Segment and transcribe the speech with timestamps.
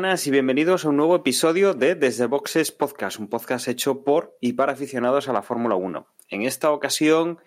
[0.00, 4.34] buenas y bienvenidos a un nuevo episodio de Desde Boxes Podcast, un podcast hecho por
[4.40, 6.06] y para aficionados a la Fórmula 1.
[6.30, 7.38] En esta ocasión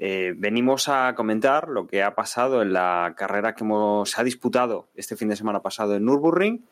[0.00, 4.24] eh, venimos a comentar lo que ha pasado en la carrera que hemos, se ha
[4.24, 6.66] disputado este fin de semana pasado en Nürburgring,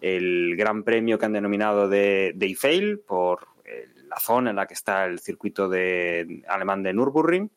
[0.00, 4.66] el gran premio que han denominado de, de Eiffel por eh, la zona en la
[4.68, 7.50] que está el circuito de, alemán de Nürburgring.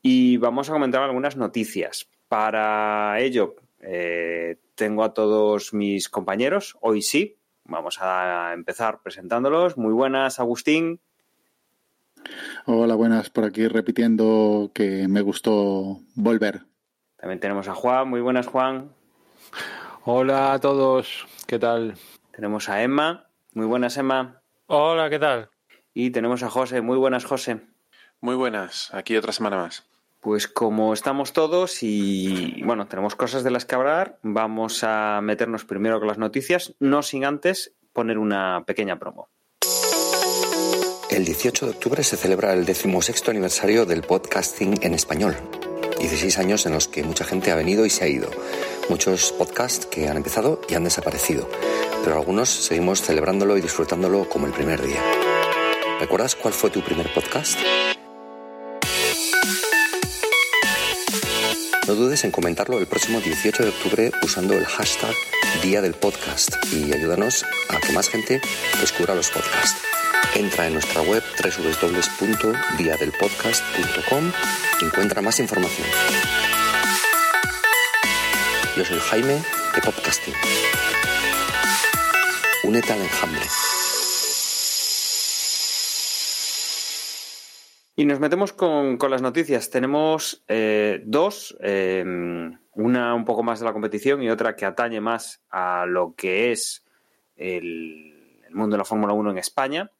[0.00, 2.08] Y vamos a comentar algunas noticias.
[2.26, 6.76] Para ello, eh, tengo a todos mis compañeros.
[6.80, 9.76] Hoy sí, vamos a empezar presentándolos.
[9.76, 11.00] Muy buenas, Agustín.
[12.66, 16.62] Hola, buenas, por aquí repitiendo que me gustó volver.
[17.16, 18.08] También tenemos a Juan.
[18.08, 18.92] Muy buenas, Juan.
[20.04, 21.94] Hola a todos, ¿qué tal?
[22.32, 23.28] Tenemos a Emma.
[23.54, 24.42] Muy buenas, Emma.
[24.66, 25.50] Hola, ¿qué tal?
[25.94, 26.80] Y tenemos a José.
[26.80, 27.60] Muy buenas, José.
[28.20, 29.91] Muy buenas, aquí otra semana más.
[30.22, 35.64] Pues como estamos todos y bueno, tenemos cosas de las que hablar, vamos a meternos
[35.64, 39.30] primero con las noticias, no sin antes poner una pequeña promo.
[41.10, 45.34] El 18 de octubre se celebra el decimosexto aniversario del podcasting en español.
[45.98, 48.30] 16 años en los que mucha gente ha venido y se ha ido.
[48.88, 51.48] Muchos podcasts que han empezado y han desaparecido.
[52.04, 55.02] Pero algunos seguimos celebrándolo y disfrutándolo como el primer día.
[55.98, 57.58] ¿Recuerdas cuál fue tu primer podcast?
[61.86, 65.12] No dudes en comentarlo el próximo 18 de octubre usando el hashtag
[65.62, 68.40] Día del Podcast y ayúdanos a que más gente
[68.80, 69.82] descubra los podcasts.
[70.36, 74.32] Entra en nuestra web www.diadelpodcast.com
[74.80, 75.88] y encuentra más información.
[78.76, 79.42] Yo soy Jaime
[79.74, 80.34] de Podcasting.
[82.62, 83.42] Únete al enjambre.
[87.94, 89.68] Y nos metemos con, con las noticias.
[89.68, 92.02] Tenemos eh, dos, eh,
[92.72, 96.52] una un poco más de la competición y otra que atañe más a lo que
[96.52, 96.84] es
[97.36, 99.90] el, mundo de la Fórmula 1 en España.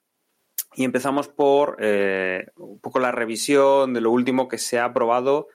[0.74, 5.48] Y empezamos por eh, un poco la revisión de lo último que se ha aprobado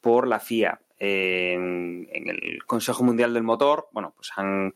[0.00, 0.80] por la FIA.
[0.98, 4.74] En, en, el Consejo Mundial del Motor, bueno, pues han,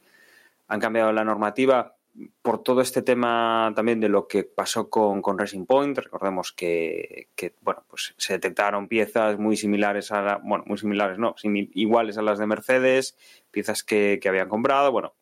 [0.66, 1.97] han cambiado la normativa
[2.42, 7.28] por todo este tema también de lo que pasó con, con Racing Point, recordemos que,
[7.60, 12.22] bueno, pues se detectaron piezas muy similares a la, bueno, muy similares, no, iguales a
[12.22, 13.16] las de Mercedes,
[13.50, 15.14] piezas que, que habían comprado, bueno,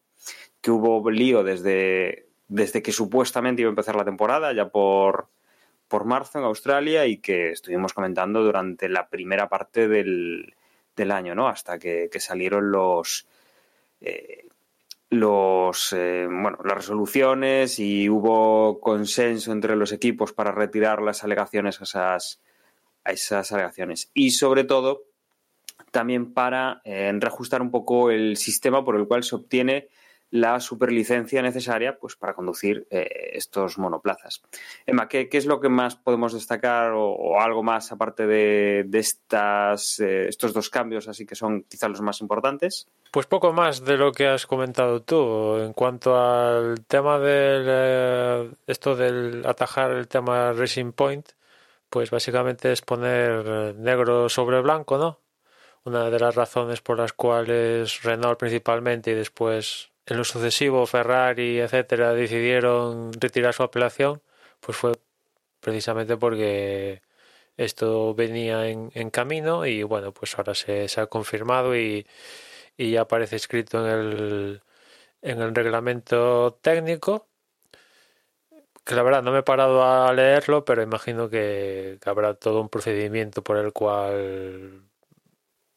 [0.60, 5.28] que hubo lío desde, desde que supuestamente iba a empezar la temporada, ya por,
[5.88, 10.54] por marzo en Australia, y que estuvimos comentando durante la primera parte del,
[10.96, 11.48] del año, ¿no?
[11.48, 13.26] Hasta que, que salieron los
[14.00, 14.45] eh,
[15.08, 21.80] los eh, bueno las resoluciones y hubo consenso entre los equipos para retirar las alegaciones
[21.80, 22.40] a esas
[23.04, 24.10] a esas alegaciones.
[24.14, 25.04] Y sobre todo
[25.90, 29.88] también para eh, reajustar un poco el sistema por el cual se obtiene
[30.30, 34.42] la superlicencia necesaria pues para conducir eh, estos monoplazas.
[34.84, 38.98] Emma, ¿qué, ¿qué, es lo que más podemos destacar o, algo más aparte de, de
[38.98, 42.88] estas, eh, estos dos cambios, así que son quizás los más importantes?
[43.10, 45.56] Pues poco más de lo que has comentado tú.
[45.58, 51.30] En cuanto al tema del eh, esto del atajar el tema Racing Point,
[51.88, 55.20] pues básicamente es poner negro sobre blanco, ¿no?
[55.84, 61.60] Una de las razones por las cuales Renault principalmente y después en lo sucesivo Ferrari,
[61.60, 64.22] etcétera, decidieron retirar su apelación,
[64.60, 64.92] pues fue
[65.60, 67.02] precisamente porque
[67.56, 72.06] esto venía en, camino y bueno, pues ahora se, ha confirmado y,
[72.78, 74.62] ya aparece escrito en el,
[75.22, 77.28] en el reglamento técnico.
[78.84, 82.60] Que la verdad no me he parado a leerlo, pero imagino que, que habrá todo
[82.60, 84.88] un procedimiento por el cual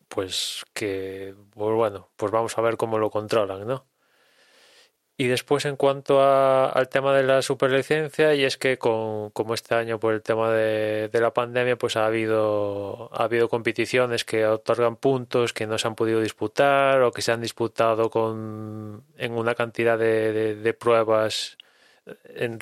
[0.10, 3.89] pues que pues bueno, pues vamos a ver cómo lo controlan, ¿no?
[5.20, 9.54] Y después en cuanto a, al tema de la superlicencia, y es que con, como
[9.54, 14.24] este año por el tema de, de, la pandemia, pues ha habido, ha habido competiciones
[14.24, 19.04] que otorgan puntos que no se han podido disputar o que se han disputado con,
[19.18, 21.58] en una cantidad de, de, pruebas
[22.36, 22.58] en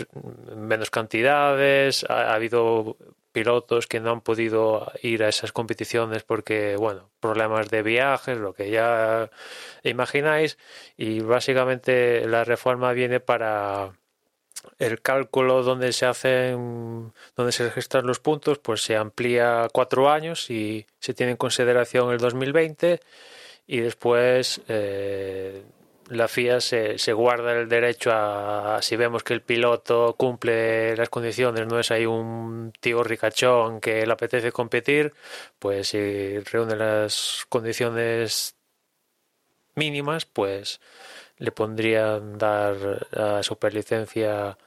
[0.55, 2.05] menos cantidades.
[2.09, 2.97] Ha habido
[3.37, 8.53] pilotos que no han podido ir a esas competiciones porque, bueno, problemas de viajes, lo
[8.53, 9.29] que ya
[9.83, 10.57] imagináis,
[10.97, 13.91] y básicamente la reforma viene para,
[14.79, 20.49] el cálculo donde se hacen, donde se registran los puntos, pues se amplía cuatro años
[20.49, 22.99] y se tiene en consideración el 2020
[23.67, 25.61] y después eh,
[26.09, 31.09] la FIA se, se, guarda el derecho a, si vemos que el piloto cumple las
[31.09, 35.13] condiciones, no es ahí un tío ricachón que le apetece competir,
[35.59, 38.55] pues si reúne las condiciones
[39.75, 40.79] mínimas, pues
[41.37, 44.57] le pondrían dar a superlicencia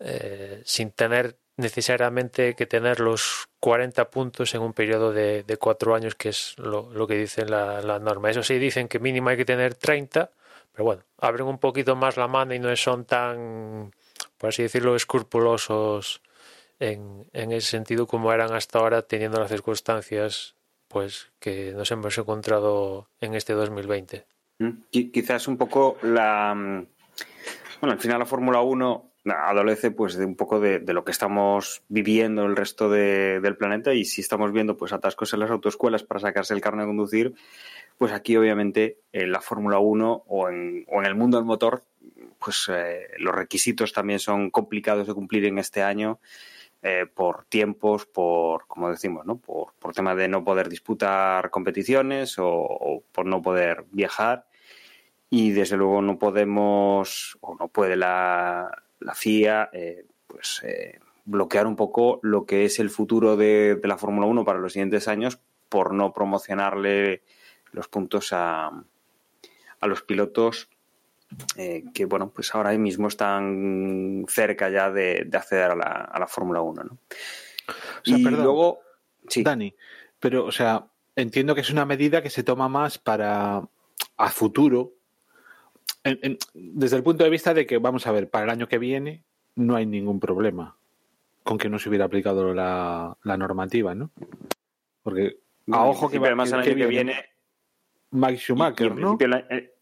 [0.00, 5.94] eh, sin tener necesariamente que tener los 40 puntos en un periodo de, de cuatro
[5.94, 8.30] años, que es lo, lo que dice la, la, norma.
[8.30, 10.30] Eso sí, dicen que mínimo hay que tener 30,
[10.78, 13.90] pero bueno, abren un poquito más la mano y no son tan,
[14.36, 16.22] por así decirlo, escrupulosos
[16.78, 20.54] en, en ese sentido como eran hasta ahora, teniendo las circunstancias
[20.86, 24.24] pues que nos hemos encontrado en este 2020.
[24.92, 26.54] Quizás un poco la...
[26.54, 31.82] Bueno, al final la Fórmula 1 adolece pues de un poco de, lo que estamos
[31.88, 36.04] viviendo el resto de, del planeta y si estamos viendo pues atascos en las autoescuelas
[36.04, 37.34] para sacarse el carnet de conducir,
[37.98, 41.82] pues aquí obviamente en la Fórmula 1 o en, o en, el mundo del motor
[42.38, 46.20] pues eh, los requisitos también son complicados de cumplir en este año
[46.80, 49.36] eh, por tiempos, por, como decimos, ¿no?
[49.38, 54.46] por, por tema de no poder disputar competiciones o, por no poder viajar
[55.28, 61.66] y desde luego no podemos o no puede la, la FIA eh, pues eh, bloquear
[61.66, 65.08] un poco lo que es el futuro de, de la Fórmula 1 para los siguientes
[65.08, 67.22] años por no promocionarle
[67.72, 68.68] los puntos a,
[69.80, 70.68] a los pilotos
[71.56, 76.18] eh, que bueno pues ahora mismo están cerca ya de, de acceder a la, a
[76.18, 76.98] la Fórmula 1 ¿no?
[77.68, 78.80] o sea, y perdón, luego
[79.28, 79.42] sí.
[79.42, 79.74] Dani
[80.18, 80.86] pero o sea
[81.16, 83.62] entiendo que es una medida que se toma más para
[84.16, 84.94] a futuro
[86.04, 88.68] en, en, desde el punto de vista de que, vamos a ver, para el año
[88.68, 89.22] que viene
[89.56, 90.76] no hay ningún problema
[91.42, 94.10] con que no se hubiera aplicado la, la normativa, ¿no?
[95.02, 95.38] Porque
[95.70, 97.24] a ojo que, además el año que viene, viene
[98.10, 99.18] Mike Schumacher, y, y ¿no?
[99.20, 99.74] La, eh,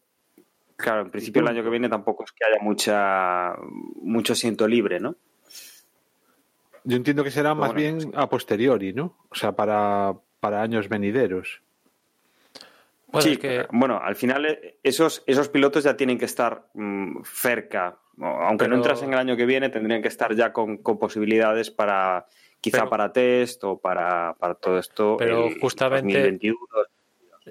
[0.75, 3.55] claro, en principio el año que viene tampoco es que haya mucha
[4.01, 5.15] mucho asiento libre, ¿no?
[6.83, 9.17] Yo entiendo que será más bueno, bien a posteriori, ¿no?
[9.29, 11.61] O sea, para, para años venideros.
[13.07, 13.65] Bueno, sí, que...
[13.71, 17.97] bueno, al final eh, esos, esos pilotos ya tienen que estar mmm, cerca.
[18.19, 18.69] Aunque pero...
[18.69, 22.25] no entrasen el año que viene, tendrían que estar ya con, con posibilidades para
[22.61, 22.89] quizá pero...
[22.89, 25.17] para test o para, para todo esto.
[25.17, 26.57] Pero el, justamente 2021.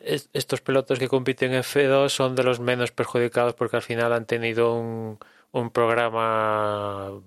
[0.02, 4.12] Es, estos pilotos que compiten en F2 son de los menos perjudicados porque al final
[4.12, 5.18] han tenido un,
[5.52, 7.20] un programa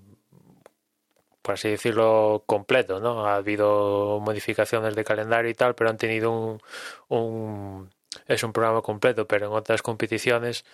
[1.42, 3.26] por así decirlo, completo, ¿no?
[3.26, 6.62] Ha habido modificaciones de calendario y tal, pero han tenido un,
[7.08, 7.90] un
[8.28, 10.66] es un programa completo, pero en otras competiciones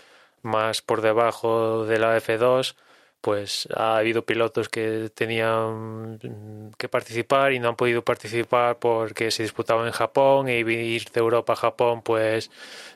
[0.41, 2.75] más por debajo de la F2,
[3.25, 6.19] pues ha habido pilotos que tenían
[6.77, 11.19] que participar y no han podido participar porque se disputaban en Japón y ir de
[11.21, 12.51] Europa a Japón pues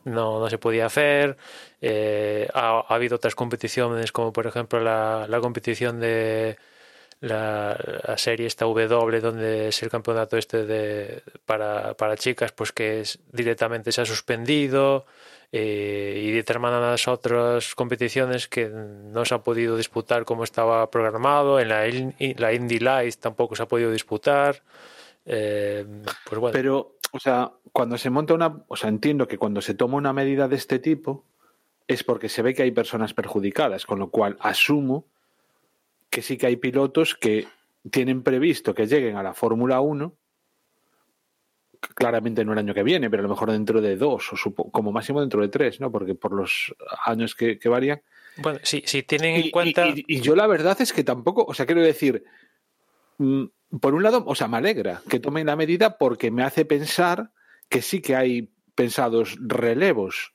[0.06, 1.36] no, no se podía hacer.
[1.82, 6.58] Eh, ha, ha, habido otras competiciones como por ejemplo la, la competición de
[7.22, 13.02] la, serie esta W donde es el campeonato este de para, para chicas pues que
[13.32, 15.08] directamente se ha suspendido
[15.52, 21.60] eh, y determinadas otras competiciones que no se ha podido disputar como estaba programado.
[21.60, 21.88] En la,
[22.38, 24.62] la Indy Lights tampoco se ha podido disputar.
[25.26, 25.86] Eh,
[26.30, 29.98] pues pero o sea cuando se monta una o sea entiendo que cuando se toma
[29.98, 31.26] una medida de este tipo
[31.88, 35.06] es porque se ve que hay personas perjudicadas con lo cual asumo
[36.10, 37.48] que sí que hay pilotos que
[37.92, 40.14] tienen previsto que lleguen a la Fórmula 1,
[41.80, 44.92] claramente no el año que viene, pero a lo mejor dentro de dos, o como
[44.92, 45.92] máximo dentro de tres, ¿no?
[45.92, 48.02] Porque por los años que, que varían.
[48.38, 49.88] Bueno, si, si tienen en cuenta.
[49.88, 52.24] Y, y, y, yo la verdad es que tampoco, o sea, quiero decir,
[53.18, 53.46] mm,
[53.80, 57.32] por un lado, o sea, me alegra que tomen la medida porque me hace pensar
[57.70, 60.34] que sí que hay pensados relevos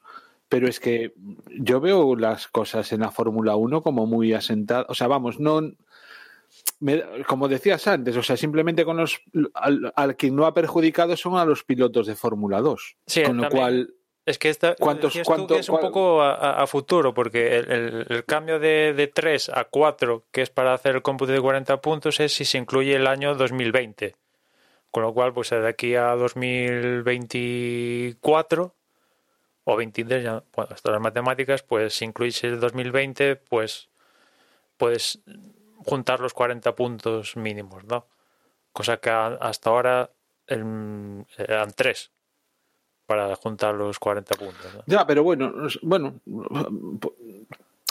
[0.54, 1.14] pero es que
[1.58, 4.86] yo veo las cosas en la Fórmula 1 como muy asentadas.
[4.88, 5.60] O sea, vamos, no.
[6.84, 9.22] Me, como decías antes, o sea, simplemente con los.
[9.54, 12.96] Al, al quien no ha perjudicado son a los pilotos de Fórmula 2.
[13.06, 13.94] Sí, con lo cual.
[14.26, 18.26] Es que esta, ¿cuántos, cuánto, es un poco a, a, futuro, porque el, el, el
[18.26, 22.20] cambio de, de, 3 a 4, que es para hacer el cómputo de 40 puntos,
[22.20, 24.14] es si se incluye el año 2020.
[24.90, 28.74] Con lo cual, pues de aquí a 2024
[29.64, 33.88] o 23, ya, bueno, hasta las matemáticas, pues si incluís el 2020, pues
[34.76, 35.22] puedes
[35.84, 38.06] juntar los 40 puntos mínimos, ¿no?
[38.72, 40.10] Cosa que hasta ahora
[40.46, 41.26] eran
[41.74, 42.12] 3
[43.06, 44.74] para juntar los 40 puntos.
[44.74, 44.82] ¿no?
[44.86, 46.20] Ya, pero bueno, bueno,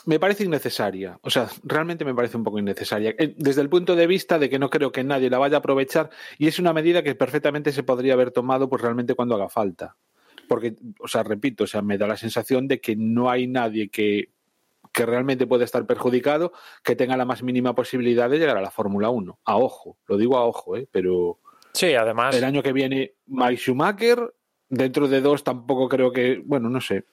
[0.05, 1.19] me parece innecesaria.
[1.21, 3.15] O sea, realmente me parece un poco innecesaria.
[3.17, 5.59] Eh, desde el punto de vista de que no creo que nadie la vaya a
[5.59, 9.49] aprovechar y es una medida que perfectamente se podría haber tomado pues realmente cuando haga
[9.49, 9.95] falta.
[10.47, 13.89] Porque, o sea, repito, o sea, me da la sensación de que no hay nadie
[13.89, 14.29] que,
[14.93, 18.71] que realmente pueda estar perjudicado que tenga la más mínima posibilidad de llegar a la
[18.71, 19.39] Fórmula 1.
[19.43, 20.87] A ojo, lo digo a ojo, ¿eh?
[20.91, 21.39] pero
[21.73, 22.35] Sí, además.
[22.35, 24.33] el año que viene Mike Schumacher,
[24.69, 27.03] dentro de dos tampoco creo que, bueno, no sé.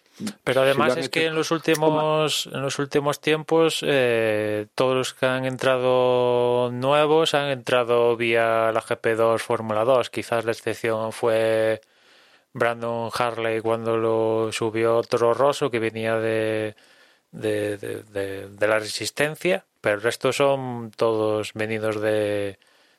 [0.45, 5.15] Pero además es hecho- que en los últimos, en los últimos tiempos, eh, todos los
[5.15, 10.11] que han entrado nuevos han entrado vía la GP2 Fórmula 2.
[10.11, 11.81] Quizás la excepción fue
[12.53, 16.75] Brandon Harley cuando lo subió Toro Rosso, que venía de,
[17.33, 22.59] de, de- de- la Resistencia, pero el resto son todos venidos de,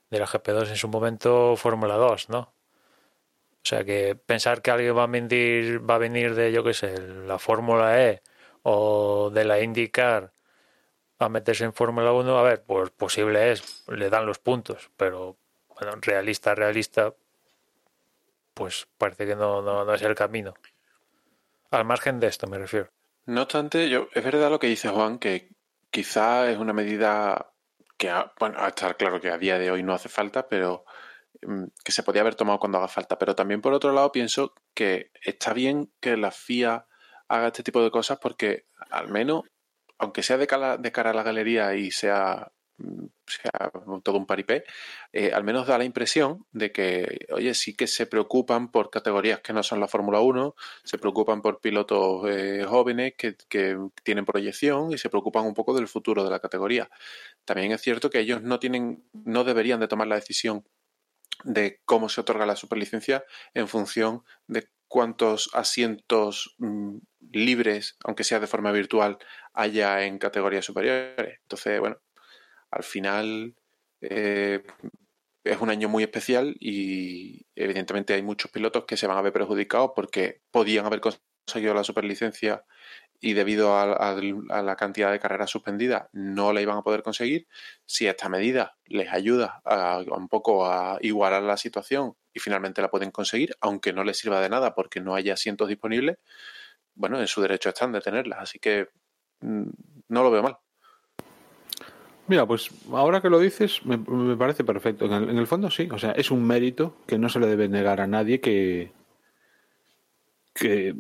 [0.10, 2.54] de la GP2 en su momento Fórmula 2, ¿no?
[3.64, 6.74] O sea que pensar que alguien va a venir, va a venir de, yo qué
[6.74, 6.98] sé,
[7.32, 8.22] la Fórmula E
[8.64, 10.32] o de la IndyCar
[11.20, 15.38] a meterse en Fórmula 1, a ver, pues posible es, le dan los puntos, pero
[15.76, 17.14] bueno, realista, realista,
[18.54, 20.54] pues parece que no, no, no es el camino.
[21.72, 22.92] Al margen de esto me refiero.
[23.32, 25.50] No obstante, yo, es verdad lo que dice Juan, que
[25.90, 27.54] quizá es una medida
[27.98, 30.84] que, a- bueno, a estar claro que a día de hoy no hace falta, pero
[31.42, 33.18] mm, que se podía haber tomado cuando haga falta.
[33.18, 36.88] Pero también, por otro lado, pienso que está bien que la FIA
[37.30, 39.44] haga este tipo de cosas porque, al menos,
[39.98, 42.52] aunque sea de cara, a la galería y sea,
[43.26, 43.72] sea
[44.04, 44.64] todo un paripé,
[45.14, 49.42] eh, al menos da la impresión de que, oye, sí que se preocupan por categorías
[49.42, 54.26] que no son la Fórmula 1, se preocupan por pilotos eh, jóvenes que, que tienen
[54.26, 56.90] proyección y se preocupan un poco del futuro de la categoría.
[57.46, 60.66] También es cierto que ellos no tienen, no deberían de tomar la decisión
[61.44, 63.24] de cómo se otorga la superlicencia
[63.54, 66.98] en función de cuántos asientos mm,
[67.32, 69.18] libres, aunque sea de forma virtual,
[69.54, 71.40] haya en categorías superiores.
[71.44, 71.98] Entonces, bueno,
[72.72, 73.56] al final
[74.02, 74.64] eh,
[75.44, 79.34] es un año muy especial y evidentemente hay muchos pilotos que se van a ver
[79.34, 82.64] perjudicados porque podían haber conseguido la superlicencia
[83.20, 84.16] y debido a,
[84.64, 87.48] la cantidad de carreras suspendidas no la iban a poder conseguir.
[87.86, 92.90] Si esta medida les ayuda a un poco a igualar la situación y finalmente la
[92.90, 96.18] pueden conseguir, aunque no les sirva de nada porque no haya asientos disponibles,
[96.96, 98.40] bueno, en su derecho están de tenerlas.
[98.42, 98.90] Así que
[99.42, 99.70] mm,
[100.10, 100.58] no lo veo mal.
[102.32, 103.98] Mira, pues ahora que lo dices, me,
[104.38, 105.04] parece perfecto.
[105.04, 108.00] En el, fondo sí, o sea, es un mérito que no se le debe negar
[108.00, 108.94] a nadie que,
[110.54, 110.96] que,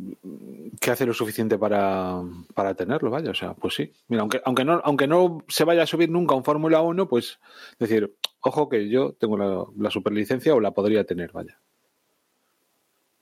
[0.91, 2.21] hace lo suficiente para,
[2.53, 3.93] para tenerlo, vaya, o sea, pues sí.
[4.09, 7.39] Mira, aunque, aunque, no, aunque no se vaya a subir nunca un Fórmula 1, pues
[7.79, 11.57] decir, ojo que yo tengo la, superlicencia o la podría tener, vaya.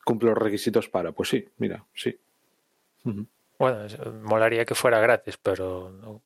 [0.03, 2.17] Cumplo los requisitos para, pues sí, mira, sí.
[3.03, 3.85] Bueno,
[4.23, 6.23] molaría que fuera gratis, pero no.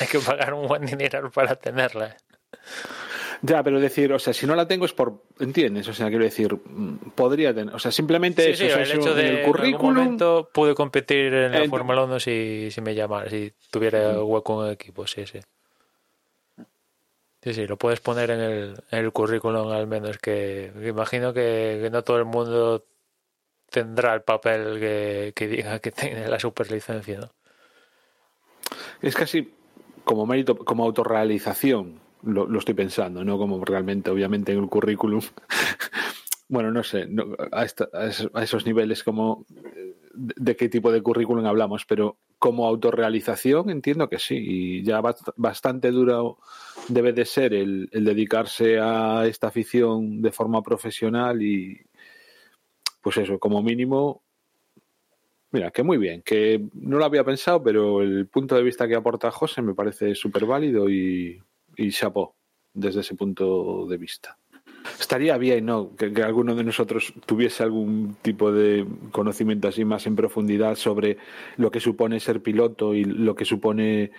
[0.00, 2.16] Hay que pagar un buen dinero para tenerla.
[3.42, 5.86] Ya, pero decir, o sea, si no la tengo es por, ¿entiendes?
[5.88, 8.82] O sea, quiero decir, mm, podría tener, o sea, simplemente Sí, eso, sí, o sea,
[8.82, 9.94] el hecho en de el en algún currículum.
[9.94, 14.62] momento pude competir en la En- Fórmula 1 si, si me llamara, si tuviera hueco
[14.62, 15.40] en el equipo, sí, sí.
[17.42, 21.32] Sí, sí, lo puedes poner en el, en el currículum al menos, que, que imagino
[21.32, 22.84] que, que no todo el mundo
[23.70, 27.30] tendrá el papel que, que diga que tiene la superlicencia, ¿no?
[29.02, 29.54] Es casi
[30.06, 35.20] como mérito, como autorrealización, lo, estoy pensando, no como realmente, obviamente, en el currículum.
[36.48, 39.44] bueno, no sé, no, a, esta- a esos, niveles como
[39.74, 45.00] eh, de, qué tipo de currículum hablamos, pero como autorrealización entiendo que sí, y ya
[45.02, 46.38] bast- bastante duro
[46.88, 51.80] debe de ser el, el dedicarse a esta afición de forma profesional y
[53.02, 54.22] pues eso, como mínimo
[55.56, 58.94] Mira, que muy bien, que no lo había pensado, pero el punto de vista que
[58.94, 61.40] aporta José me parece súper válido y,
[61.78, 62.34] y chapó
[62.74, 64.36] desde ese punto de vista.
[65.00, 65.96] Estaría bien, ¿no?
[65.96, 71.16] Que, que alguno de nosotros tuviese algún tipo de conocimiento así más en profundidad sobre
[71.56, 74.10] lo que supone ser piloto y lo que supone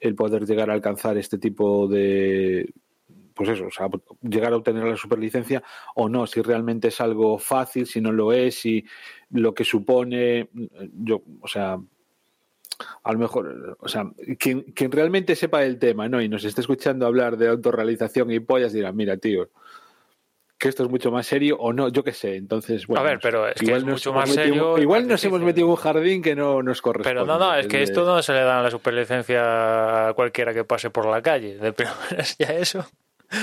[0.00, 2.72] el poder llegar a alcanzar este tipo de,
[3.36, 3.88] pues eso, o sea,
[4.22, 5.62] llegar a obtener la superlicencia
[5.94, 8.86] o no, si realmente es algo fácil, si no lo es, si
[9.30, 10.48] lo que supone,
[10.94, 11.78] yo, o sea,
[13.02, 14.04] a lo mejor, o sea,
[14.38, 16.20] quien, quien realmente sepa del tema, ¿no?
[16.20, 19.48] Y nos esté escuchando hablar de autorrealización y pollas dirá, mira, tío,
[20.58, 22.36] que esto es mucho más serio o no, yo qué sé.
[22.36, 25.66] Entonces, bueno, A ver, pero es que es mucho más serio Igual nos hemos metido
[25.66, 27.20] en un jardín que no nos corresponde.
[27.20, 30.54] Pero no, no, es que de- esto no se le da la superlicencia a cualquiera
[30.54, 31.58] que pase por la calle.
[31.58, 32.86] De primeras ya eso.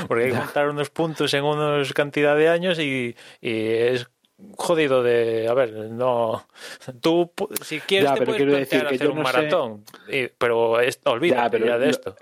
[0.08, 4.10] Porque hay que contar unos puntos en unos cantidad de años y, y es
[4.58, 5.48] jodido de.
[5.48, 6.46] A ver, no.
[7.02, 7.32] Tú,
[7.62, 9.84] si quieres, Ya, te puedes decir hacer un no sé- maratón.
[10.10, 12.16] y- pero es, olvídate Ya, de lo- esto.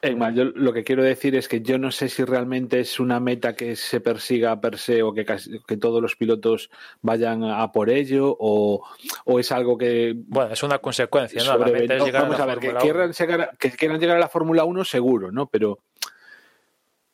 [0.00, 3.56] Yo lo que quiero decir es que yo no sé si realmente es una meta
[3.56, 6.70] que se persiga per se o que, casi- que todos los pilotos
[7.02, 8.84] vayan a por ello o,
[9.24, 11.58] o es algo que Bueno, es una consecuencia, ¿no?
[11.58, 13.12] La sobre- meta es no, llegar vamos a ver, que quieran, 1.
[13.18, 15.48] llegar a, que quieran llegar a la Fórmula 1 seguro, ¿no?
[15.48, 15.80] Pero,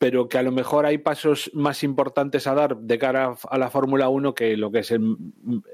[0.05, 3.71] pero que a lo mejor hay pasos más importantes a dar de cara a, la
[3.71, 5.15] Fórmula 1 que lo que es el,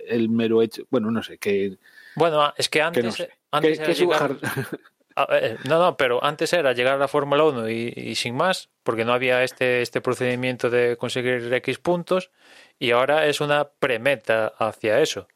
[0.07, 0.83] el mero hecho.
[0.89, 1.77] Bueno, no sé, que,
[2.15, 3.29] Bueno, es que que antes, no sé.
[3.51, 4.79] antes Que- era que es un llegar- jar-
[5.17, 8.35] A ver, no, no, pero antes era llegar a la Fórmula 1 y, y sin
[8.37, 12.31] más, porque no había este, este procedimiento de conseguir X puntos,
[12.79, 15.27] y ahora es una premeta hacia eso.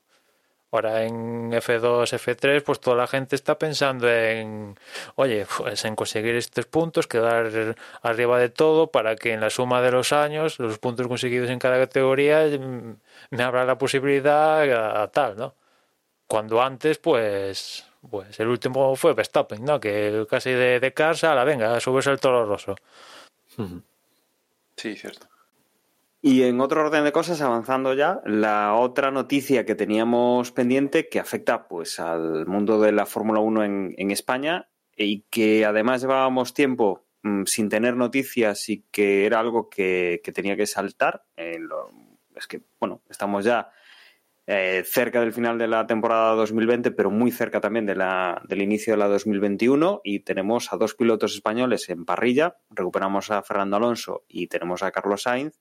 [0.71, 4.77] Ahora en F2, F3, pues toda la gente está pensando en,
[5.15, 9.81] oye, pues en conseguir estos puntos, quedar arriba de todo para que en la suma
[9.81, 12.97] de los años, los puntos conseguidos en cada categoría, mm,
[13.29, 15.55] me abra la posibilidad a, a tal, ¿no?
[16.27, 19.79] Cuando antes, pues, pues el último fue Verstappen, ¿no?
[19.79, 22.75] Que casi de, de casa, la venga, subes el toro roso.
[24.75, 25.27] Sí, cierto.
[26.27, 31.19] Y en otro orden de cosas, avanzando ya, la otra noticia que teníamos pendiente que
[31.19, 34.67] afecta pues al mundo de la Fórmula 1 en, España
[34.97, 40.55] y que además llevábamos tiempo mm, sin tener noticias y que era algo que, tenía
[40.55, 41.25] que saltar.
[41.37, 43.69] es que, bueno, estamos ya
[44.47, 48.97] eh, cerca del final de la temporada 2020, pero muy cerca también del inicio de
[48.97, 52.57] la 2021 y tenemos a dos pilotos españoles en parrilla.
[52.71, 55.59] Recuperamos a Fernando Alonso y tenemos a Carlos Sainz.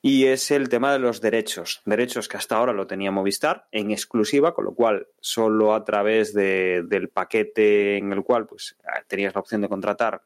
[0.00, 1.82] Y es el tema de los derechos.
[1.84, 6.32] Derechos que hasta ahora lo tenía Movistar en exclusiva, con lo cual solo a través
[6.32, 8.76] de- del paquete en el cual pues,
[9.08, 10.22] tenías la opción de contratar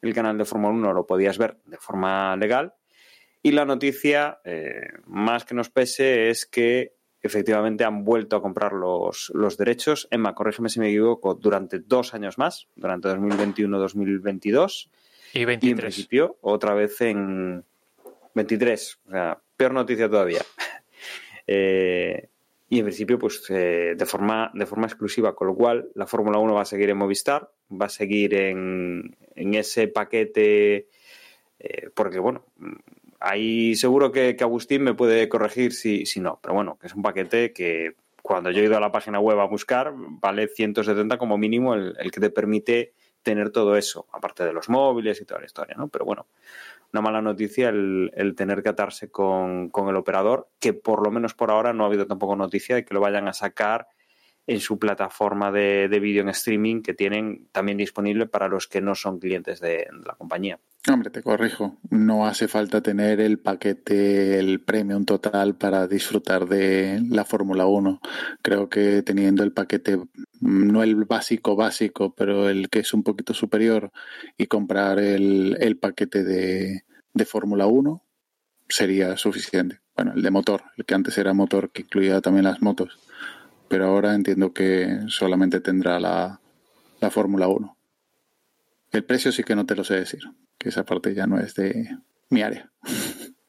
[0.00, 2.74] el canal de Fórmula 1 lo podías ver de forma legal.
[3.42, 8.72] Y la noticia, eh, más que nos pese, es que efectivamente han vuelto a comprar
[8.72, 10.06] los, los derechos.
[10.12, 14.88] Emma, corrígeme si me equivoco, durante dos años más, durante 2021-2022.
[15.34, 15.80] Y Y en 23.
[15.94, 17.64] principio, otra vez en
[18.38, 18.98] 23.
[19.06, 20.42] O sea, peor noticia todavía.
[21.50, 22.28] Eh,
[22.68, 26.36] y en principio, pues eh, de, forma, de forma exclusiva, con lo cual la Fórmula
[26.36, 30.88] 1 va a seguir en Movistar, va a seguir en, en ese paquete,
[31.58, 32.44] eh, porque bueno,
[33.18, 37.00] ahí seguro que, Agustín me puede corregir si, si no, pero bueno, que es un
[37.00, 41.38] paquete que cuando yo he ido a la página web a buscar, vale 170 como
[41.38, 45.46] mínimo el que te permite tener todo eso, aparte de los móviles y toda la
[45.46, 45.88] historia, ¿no?
[45.88, 46.26] Pero bueno,
[46.92, 51.34] una mala noticia el, tener que atarse con, con el operador, que por lo menos
[51.34, 53.88] por ahora no ha habido tampoco noticia de que lo vayan a sacar
[54.46, 58.80] en su plataforma de, de vídeo en streaming que tienen también disponible para los que
[58.80, 60.58] no son clientes de, de la compañía.
[60.90, 61.76] Hombre, te corrijo.
[61.90, 68.00] No hace falta tener el paquete, el premium total para disfrutar de la Fórmula 1.
[68.40, 70.00] Creo que teniendo el paquete,
[70.40, 73.90] no el básico básico, pero el que es un poquito superior
[74.36, 78.02] y comprar el, el paquete de, de Fórmula 1
[78.68, 79.80] sería suficiente.
[79.96, 82.98] Bueno, el de motor, el que antes era motor, que incluía también las motos.
[83.68, 86.40] Pero ahora entiendo que solamente tendrá la,
[87.00, 87.76] la Fórmula 1.
[88.92, 90.20] El precio sí que no te lo sé decir,
[90.56, 91.98] que esa parte ya no es de
[92.30, 92.70] mi área.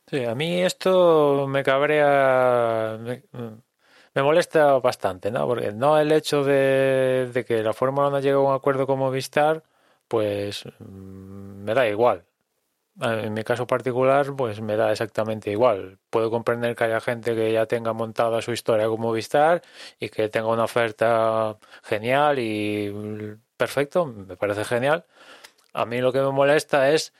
[0.07, 2.99] Sí, a mí esto me cabrea,
[4.15, 5.47] me, molesta bastante, ¿no?
[5.47, 9.63] Porque no el hecho de, que la Fórmula 1 llegue a un acuerdo con Movistar,
[10.07, 12.25] pues mm, me da igual.
[13.01, 15.99] En mi caso particular, pues me da exactamente igual.
[16.09, 19.61] Puedo comprender que haya gente que ya tenga montada su historia con Movistar
[19.99, 25.05] y que tenga una oferta genial y perfecto, me parece genial.
[25.73, 27.13] A mí lo que me molesta es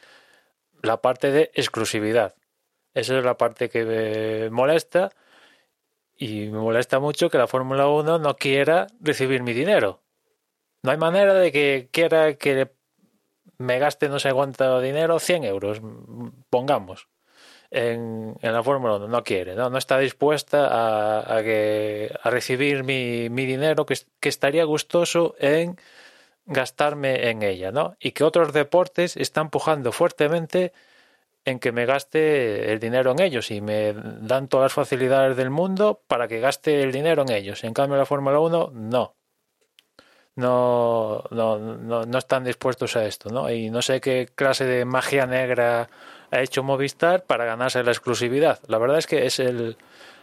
[0.81, 2.35] la parte de exclusividad.
[2.93, 5.11] Esa es la parte que me molesta
[6.19, 10.03] y me molesta mucho que la Fórmula 1 no quiera recibir mi dinero.
[10.83, 12.71] No hay manera de que quiera que
[13.57, 15.81] me gaste no sé cuánto dinero, 100 euros,
[16.49, 17.07] pongamos,
[17.71, 19.07] en, en la Fórmula 1.
[19.07, 23.95] No quiere, no, no está dispuesta a, a, que, a recibir mi, mi dinero que,
[24.19, 25.77] que estaría gustoso en
[26.45, 27.95] gastarme en ella, ¿no?
[27.99, 30.73] Y que otros deportes están pujando fuertemente
[31.49, 35.49] en que me gaste el dinero en ellos y me dan todas las facilidades del
[35.49, 37.63] mundo para que gaste el dinero en ellos.
[37.63, 39.15] En cambio, la Fórmula 1, no.
[40.35, 43.51] No, no, no, no están dispuestos a esto, ¿no?
[43.51, 45.89] Y no sé qué clase de magia negra
[46.31, 48.59] ha hecho Movistar para ganarse la exclusividad.
[48.67, 49.75] La verdad es que es el,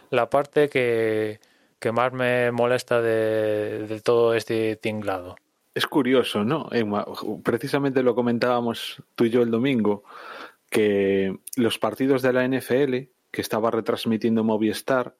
[0.09, 1.39] la parte que,
[1.79, 5.35] que más me molesta de, de todo este tinglado.
[5.77, 6.69] Es curioso, ¿no?
[7.43, 10.03] Precisamente lo comentábamos tú y yo el domingo,
[10.69, 15.15] que los partidos de la NFL, que estaba retransmitiendo Movistar,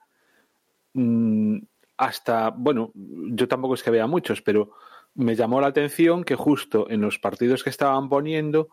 [0.94, 1.58] mm,
[1.98, 4.72] hasta, bueno, yo tampoco es que vea muchos, pero
[5.16, 8.70] me llamó la atención que justo en los partidos que estaban poniendo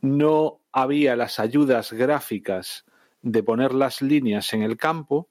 [0.00, 2.86] no había las ayudas gráficas
[3.20, 5.28] de poner las líneas en el campo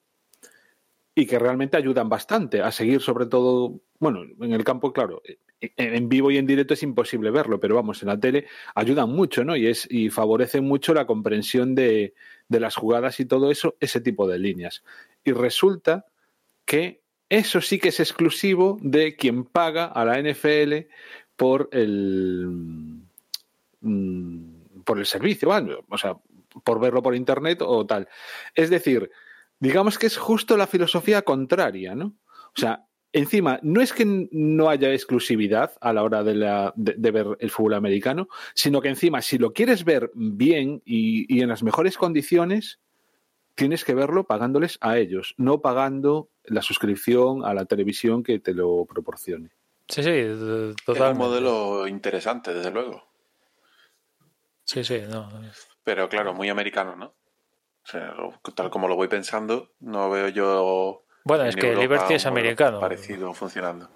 [1.14, 5.22] y que realmente ayudan bastante a seguir sobre todo, bueno, en el campo, claro,
[5.62, 9.44] en vivo y en directo es imposible verlo, pero vamos, en la tele ayudan mucho,
[9.44, 9.56] ¿no?
[9.56, 12.14] Y, es, y favorecen mucho la comprensión de,
[12.50, 14.84] las jugadas y todo eso, ese tipo de líneas.
[15.24, 16.06] Y resulta
[16.66, 20.88] que eso sí que es exclusivo de quien paga a la NFL
[21.36, 22.48] por el
[23.82, 25.50] mm, por el servicio,
[25.90, 26.18] o sea,
[26.64, 28.10] por verlo por internet o tal.
[28.56, 29.12] Es decir,
[29.60, 32.16] digamos que es justo la filosofía contraria, ¿no?
[32.56, 37.12] O sea, encima, no es que no haya exclusividad a la hora de, la, de,
[37.12, 41.50] ver el fútbol americano, sino que encima, si lo quieres ver bien y, y, en
[41.50, 42.80] las mejores condiciones,
[43.56, 48.54] tienes que verlo pagándoles a ellos, no pagando la suscripción a la televisión que te
[48.54, 49.52] lo proporcione.
[49.88, 50.24] Sí, sí,
[50.86, 50.94] totalmente.
[50.94, 53.04] Es un modelo interesante, desde luego.
[54.64, 55.30] Sí, sí, no.
[55.84, 57.08] Pero claro, muy americano, ¿no?
[57.84, 58.16] O sea,
[58.56, 62.80] tal como lo voy pensando, no veo yo bueno, es que Liberty es americano.
[62.80, 63.90] Parecido funcionando.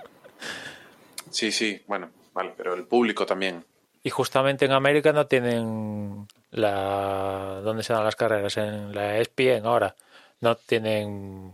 [1.29, 3.65] Sí, sí, bueno, vale, pero el público también.
[4.03, 7.61] Y justamente en América no tienen la.
[7.63, 8.55] ¿Dónde se dan las carreras?
[8.57, 9.95] En la ESPN ahora.
[10.41, 11.53] No tienen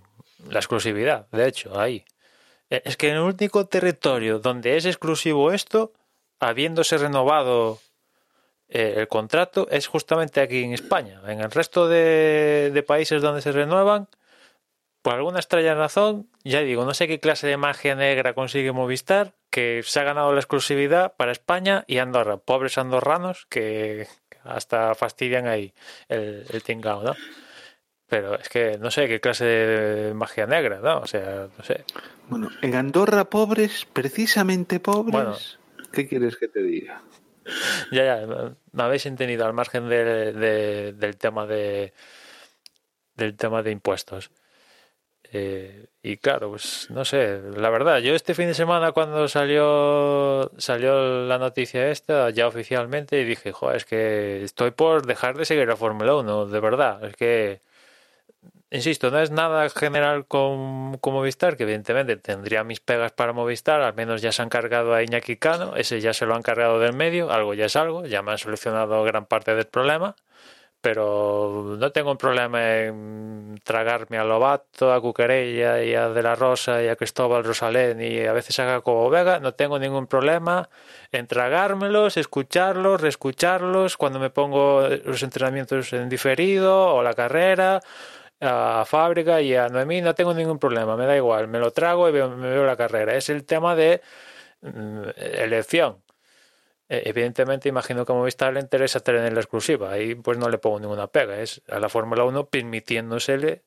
[0.50, 2.04] la exclusividad, de hecho, ahí.
[2.70, 5.94] E, es que en el único territorio donde es exclusivo esto,
[6.40, 7.80] habiéndose renovado
[8.68, 11.22] eh, el contrato, es justamente aquí en España.
[11.28, 14.10] En el resto de, de países donde se renuevan,
[15.02, 19.34] por alguna extraña razón, ya digo, no sé qué clase de magia negra consigue Movistar,
[19.50, 22.38] que se ha ganado la exclusividad para España y Andorra.
[22.38, 24.08] Pobres andorranos que
[24.44, 25.74] hasta fastidian ahí
[26.08, 27.16] el, el tingao, ¿no?
[28.08, 31.00] Pero es que no sé qué clase de magia negra, ¿no?
[31.00, 31.86] O sea, no sé.
[32.28, 35.14] Bueno, en Andorra pobres, precisamente pobres.
[35.14, 35.38] Bueno,
[35.92, 37.02] ¿Qué quieres que te diga?
[37.92, 41.94] Ya, ya, me habéis entendido al margen de, de, del tema de
[43.16, 44.32] del tema de impuestos.
[45.34, 50.52] Eh, y claro, pues no sé, la verdad, yo este fin de semana cuando salió
[50.58, 55.46] salió la noticia esta ya oficialmente y dije, joder, es que estoy por dejar de
[55.46, 57.62] seguir la Fórmula 1, de verdad, es que
[58.72, 63.82] insisto, no es nada general con, con, Movistar, que evidentemente tendría mis pegas para Movistar,
[63.82, 66.80] al menos ya se han cargado a Iñaki Cano, ese ya se lo han cargado
[66.80, 70.16] del medio, algo ya es algo, ya me han solucionado gran parte del problema
[70.82, 76.36] pero no tengo un problema en tragarme a Lobato, a Cucarella y a De la
[76.36, 80.70] Rosa y a Cristóbal Rosalén y a veces a Jacobo Vega, no tengo ningún problema
[81.12, 87.82] en tragármelos, escucharlos, reescucharlos cuando me pongo los entrenamientos en diferido o la carrera
[88.42, 92.10] a Fábrica y a Noemí, no tengo ningún problema, me da igual, me lo trago
[92.10, 93.16] y me veo la carrera.
[93.16, 94.02] Es el tema de
[94.62, 95.98] mm, elección.
[96.92, 99.92] Eh, evidentemente imagino que a Movistar le interesa tener la exclusiva.
[99.92, 101.40] Ahí pues no le pongo ninguna pega.
[101.40, 103.64] Es a la Fórmula 1 permitiéndosele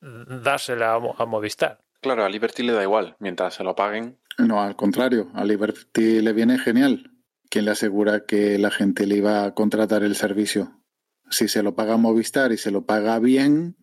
[0.00, 1.84] dársela a, Movistar.
[2.00, 4.16] Claro, a Liberty le da igual, mientras se lo paguen.
[4.38, 7.10] No, al contrario, a Liberty le viene genial.
[7.50, 10.80] ¿Quién le asegura que la gente le iba a contratar el servicio?
[11.28, 13.76] Si se lo paga Movistar y se lo paga bien,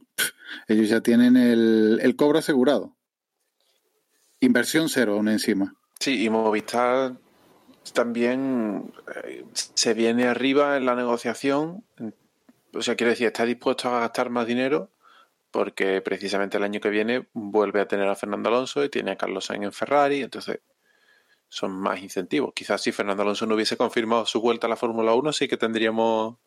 [0.68, 2.98] ellos ya tienen el, el cobro asegurado.
[4.40, 5.76] Inversión cero aún encima.
[6.00, 7.20] Sí, y Movistar
[7.94, 11.84] también eh, se viene arriba en la negociación.
[12.74, 14.92] O sea, quiero decir, está dispuesto a gastar más dinero
[15.52, 19.16] porque precisamente el año que viene vuelve a tener a Fernando Alonso y tiene a
[19.16, 20.60] Carlos Sainz en Ferrari, entonces
[21.48, 22.54] son más incentivos.
[22.54, 25.58] Quizás si Fernando Alonso no hubiese confirmado su vuelta a la Fórmula 1, sí que
[25.58, 26.38] tendríamos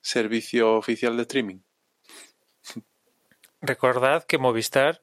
[0.00, 1.60] servicio oficial de streaming.
[3.60, 5.00] Recordad que Movistar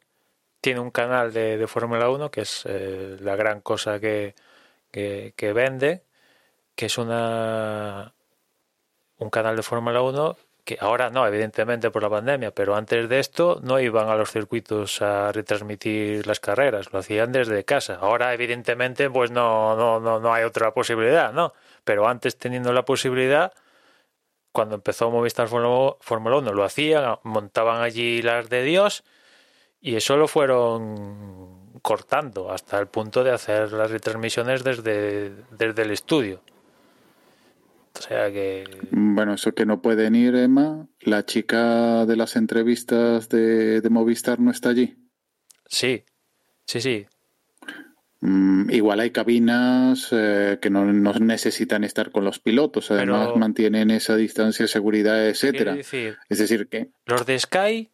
[0.61, 4.35] tiene un canal de, Fórmula 1, que es eh, la gran cosa que,
[4.91, 6.03] que, vende,
[6.75, 8.15] que es una
[9.17, 13.19] un canal de Fórmula 1 que ahora no, evidentemente por la pandemia, pero antes de
[13.19, 17.95] esto no iban a los circuitos a retransmitir las carreras, lo hacían desde casa.
[17.95, 21.53] Ahora, evidentemente, pues no, no, no, no hay otra posibilidad, ¿no?
[21.83, 23.53] Pero antes teniendo la posibilidad,
[24.51, 29.03] cuando empezó Movistar Fórmula 1, lo hacían, montaban allí las de Dios
[29.81, 35.91] y eso lo fueron cortando hasta el punto de hacer las retransmisiones desde, desde el
[35.91, 36.41] estudio.
[37.97, 38.63] O sea que.
[38.91, 40.87] Bueno, eso que no pueden ir, Emma.
[41.01, 44.95] La chica de las entrevistas de, de Movistar no está allí.
[45.65, 46.03] Sí,
[46.65, 47.07] sí, sí.
[48.21, 53.37] Mm, igual hay cabinas eh, que no, no necesitan estar con los pilotos, además Pero-
[53.37, 55.73] mantienen esa distancia de seguridad, etcétera.
[55.75, 57.89] decir, Es decir, que los de Sky,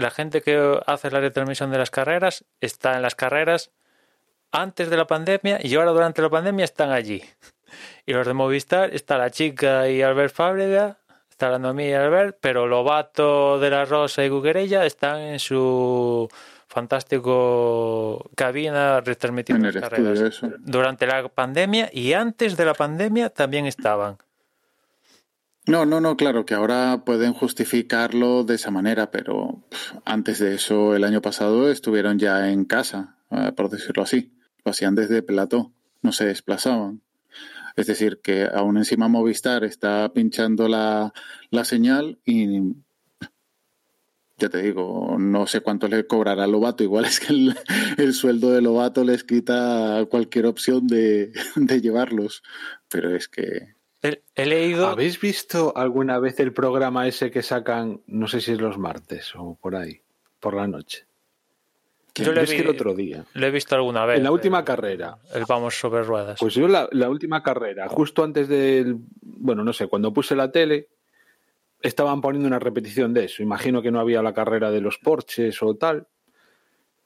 [0.00, 3.70] la gente que hace la retransmisión de las carreras, está en las carreras
[4.52, 7.22] antes de la pandemia y ahora durante la pandemia están allí.
[8.04, 10.98] Y los de Movistar, está la chica y Albert Fábrega,
[11.30, 16.28] está la Noemí y Albert, pero Lobato de la Rosa y Cuquerella están en su
[16.66, 20.40] fantástico cabina en retransmitiendo las carreras.
[20.58, 24.18] Durante la pandemia y antes de la pandemia también estaban.
[25.70, 29.62] No, no, no, claro que ahora pueden justificarlo de esa manera, pero
[30.04, 34.32] antes de eso, el año pasado estuvieron ya en casa, eh, por decirlo así.
[34.64, 37.02] Lo hacían desde plató, no se desplazaban.
[37.76, 41.12] Es decir, que aún encima Movistar está pinchando la,
[41.50, 42.74] la señal y
[44.38, 46.82] ya te digo, no sé cuánto le cobrará Lobato.
[46.82, 47.54] Igual es que el,
[47.96, 52.42] el sueldo de Lobato les quita cualquier opción de, de llevarlos.
[52.88, 54.86] Pero es que He, he leído.
[54.86, 59.32] ¿Habéis visto alguna vez el programa ese que sacan, no sé si es los martes
[59.36, 60.00] o por ahí,
[60.38, 61.06] por la noche?
[62.14, 64.18] Yo que vi- el otro día, Lo he visto alguna vez.
[64.18, 66.38] en la última el- carrera, El vamos sobre ruedas.
[66.40, 70.50] Pues yo la, la última carrera, justo antes del, bueno, no sé, cuando puse la
[70.50, 70.88] tele,
[71.82, 73.42] estaban poniendo una repetición de eso.
[73.42, 76.08] Imagino que no había la carrera de los Porches o tal.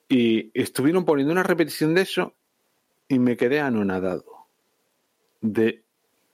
[0.08, 2.34] Y estuvieron poniendo una repetición de eso
[3.08, 4.24] y me quedé anonadado.
[5.40, 5.84] De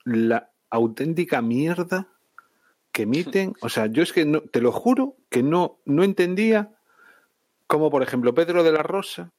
[0.05, 2.07] la auténtica mierda
[2.91, 3.53] que emiten.
[3.61, 6.71] O sea, yo es que no, te lo juro que no, no entendía
[7.67, 9.31] cómo, por ejemplo, Pedro de la Rosa,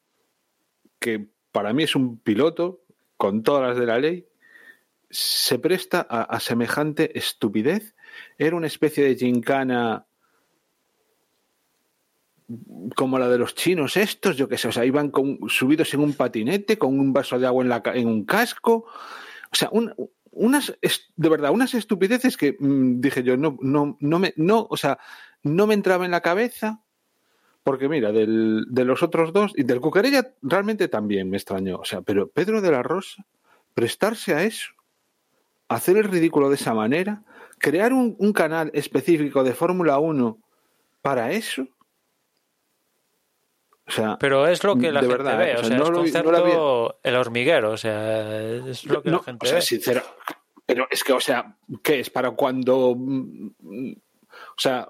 [0.99, 2.81] que para mí es un piloto
[3.17, 4.27] con todas las de la ley,
[5.11, 7.95] se presta a, a semejante estupidez.
[8.39, 10.07] Era una especie de gincana
[12.97, 16.01] como la de los chinos estos, yo qué sé, o sea, iban con, subidos en
[16.01, 18.87] un patinete, con un vaso de agua en, la, en un casco.
[19.51, 19.95] O sea, un-
[20.33, 20.77] unas,
[21.17, 24.99] de verdad, unas estupideces que mm, dije yo, no, no, no me, no, o sea,
[25.43, 26.83] no me entraba en la cabeza.
[27.63, 31.77] Porque mira, del, de los otros dos, y del Cucarella realmente también me extrañó.
[31.77, 33.25] O sea, pero Pedro de la Rosa,
[33.75, 34.73] prestarse a eso,
[35.69, 37.23] hacer el ridículo de esa manera,
[37.59, 40.39] crear un, un canal específico de Fórmula 1
[41.03, 41.69] para eso.
[43.87, 45.89] O sea, Pero es lo que la gente verdad, ve, o O sea, no es
[45.91, 49.45] lo- no concepto lo había- el hormiguero, o sea, es lo que no, la gente
[49.45, 49.63] o sea, ve.
[49.63, 50.05] sincera,
[50.65, 54.89] pero es que, o sea, ¿qué es para cuando, o sea,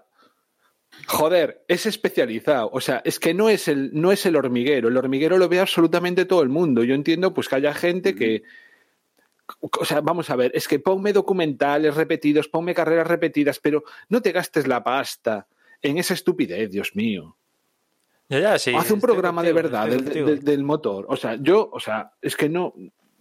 [1.06, 4.96] joder, es especializado, o sea, es que no es el, no es el hormiguero, el
[4.96, 6.84] hormiguero lo ve absolutamente todo el mundo.
[6.84, 8.42] Yo entiendo, pues que haya gente que,
[9.60, 14.20] o sea, vamos a ver, es que ponme documentales repetidos, ponme carreras repetidas, pero no
[14.20, 15.48] te gastes la pasta
[15.80, 17.38] en esa estupidez, Dios mío.
[18.32, 20.26] Ya, ya, sí, Haz un programa de verdad del, contigo.
[20.28, 21.06] del- del motor.
[21.08, 22.72] O sea, yo, o sea, es que no,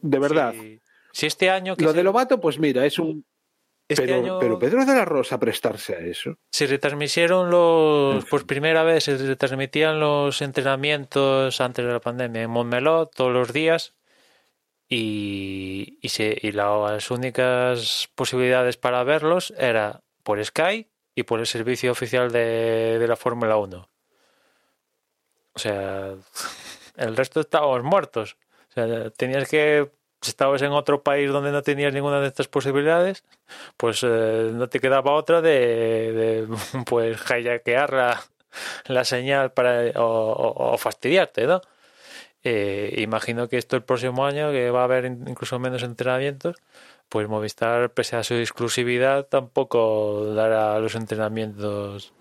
[0.01, 0.53] de verdad.
[0.59, 0.79] Sí.
[1.13, 1.75] Si este año...
[1.75, 3.25] que Lo se- de Lobato, pues mira, es un.
[3.89, 6.37] este pero, año pero Pedro de la Rosa prestarse a eso.
[6.49, 8.23] se retransmitieron los...
[8.25, 13.51] Por primera vez se retransmitían los entrenamientos antes de la pandemia en Montmeló todos los
[13.51, 13.93] días
[14.87, 21.45] y, y, se, y las únicas posibilidades para verlos era por Sky y por el
[21.47, 23.89] servicio oficial de, de la Fórmula 1.
[25.53, 26.13] O sea,
[26.97, 28.37] el resto estábamos muertos.
[28.69, 29.89] O sea, tenías que,
[30.21, 33.23] si estabas en otro país donde no tenías ninguna de estas posibilidades,
[33.77, 36.47] pues eh, no te quedaba otra de, de,
[36.85, 38.21] pues hijackear la,
[38.87, 41.61] la señal para o, fastidiarte, ¿no?
[42.43, 46.55] Eh, imagino que esto el próximo año, que va a haber in- incluso menos entrenamientos,
[47.09, 52.13] pues Movistar, pese a su exclusividad, tampoco dará los entrenamientos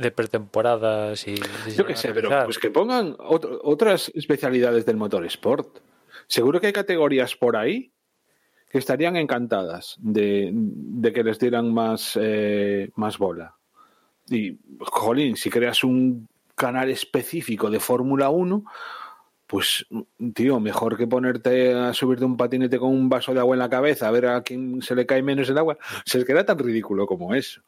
[0.00, 1.34] de pretemporadas y
[1.66, 5.78] y Yo qué sé, pero pues que pongan otro- otras especialidades del motor sport.
[6.26, 7.92] Seguro que hay categorías por ahí
[8.70, 13.56] que estarían encantadas de, de que les dieran más, eh, más bola.
[14.28, 18.64] Y, jolín, si creas un canal específico de Fórmula 1,
[19.48, 19.86] pues,
[20.34, 23.68] tío, mejor que ponerte a subirte un patinete con un vaso de agua en la
[23.70, 25.76] cabeza a ver a quién se le cae menos el agua.
[26.04, 27.60] Se queda tan ridículo como eso.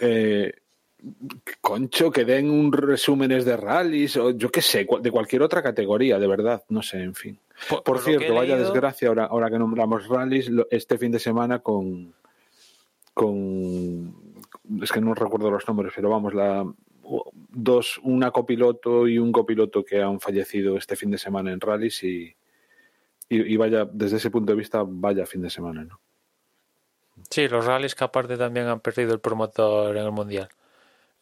[0.00, 0.52] Eh,
[1.60, 6.18] concho, que den un resúmenes de rallies o yo qué sé, de cualquier otra categoría,
[6.18, 7.38] de verdad, no sé, en fin.
[7.84, 12.12] Por, cierto, vaya leído- desgracia ahora, ahora que nombramos rallies, este fin de semana con,
[13.14, 14.14] con
[14.82, 16.66] es que no recuerdo los nombres, pero vamos, la
[17.50, 22.02] dos, una copiloto y un copiloto que han fallecido este fin de semana en rallies
[22.02, 22.34] y,
[23.28, 26.00] y, y vaya, desde ese punto de vista, vaya fin de semana, ¿no?
[27.30, 30.48] Sí, los rallies que aparte también han perdido el promotor en el mundial.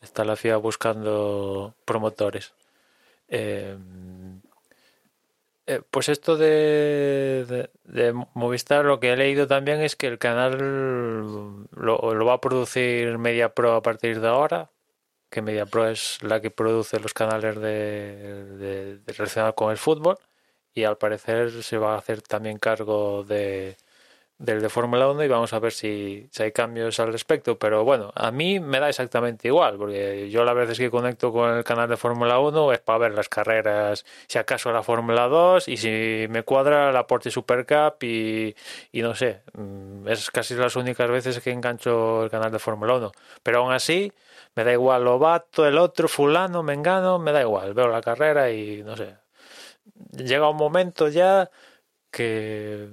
[0.04, 2.52] Está la FIA buscando promotores.
[3.28, 3.76] Eh,
[5.66, 7.68] Eh, pues esto de,
[8.34, 10.58] Movistar, lo que he leído también es que el canal
[11.70, 14.70] lo, va a producir Media Pro a partir de ahora,
[15.30, 20.18] que Media Pro es la que produce los canales de, de relacionados con el fútbol
[20.74, 23.76] y al parecer se va a hacer también cargo de,
[24.44, 27.58] del de Fórmula 1 y vamos a ver si, si, hay cambios al respecto.
[27.58, 31.50] Pero bueno, a mí me da exactamente igual, porque yo las veces que conecto con
[31.56, 35.68] el canal de Fórmula 1 es para ver las carreras, si acaso la Fórmula 2
[35.68, 38.54] y si me cuadra la Porsche Super Cup y,
[38.92, 42.94] y no sé, mm, es casi las únicas veces que engancho el canal de Fórmula
[42.94, 43.12] 1.
[43.42, 44.12] Pero aún así,
[44.54, 48.82] me da igual Lobato, el otro, fulano, mengano, me da igual, veo la carrera y
[48.82, 49.16] no sé.
[50.12, 51.50] Llega un momento ya
[52.10, 52.88] que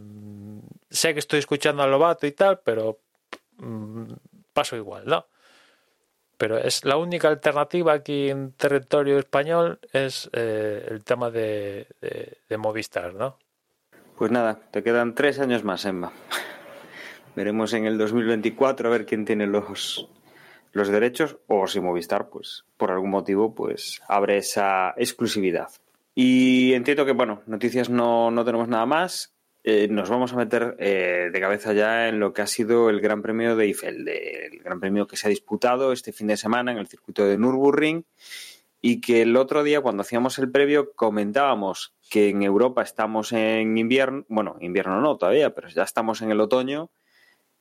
[0.91, 2.99] sé que estoy escuchando a Lobato y tal, pero
[3.57, 4.11] mmm,
[4.53, 5.25] paso igual, ¿no?
[6.37, 12.37] Pero es la única alternativa aquí en territorio español es eh, el tema de, de,
[12.49, 13.37] de, Movistar, ¿no?
[14.17, 16.11] Pues nada, te quedan tres años más, Emma.
[17.35, 20.09] Veremos en el 2024 a ver quién tiene los,
[20.71, 25.69] los derechos o si Movistar, pues por algún motivo, pues abre esa exclusividad.
[26.15, 30.75] Y entiendo que, bueno, noticias no, no tenemos nada más eh, nos vamos a meter
[30.79, 34.59] eh, de cabeza ya en lo que ha sido el Gran Premio de Eiffel, el
[34.59, 38.05] Gran Premio que se ha disputado este fin de semana en el circuito de Nürburgring
[38.81, 43.77] y que el otro día cuando hacíamos el previo comentábamos que en Europa estamos en
[43.77, 46.89] invierno, bueno, invierno no todavía, pero ya estamos en el otoño,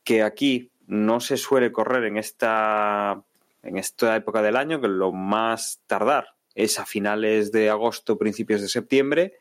[0.03, 3.23] que aquí no se suele correr en esta
[3.63, 8.63] en esta época del año, que lo más tardar es a finales de agosto, principios
[8.63, 9.35] de septiembre,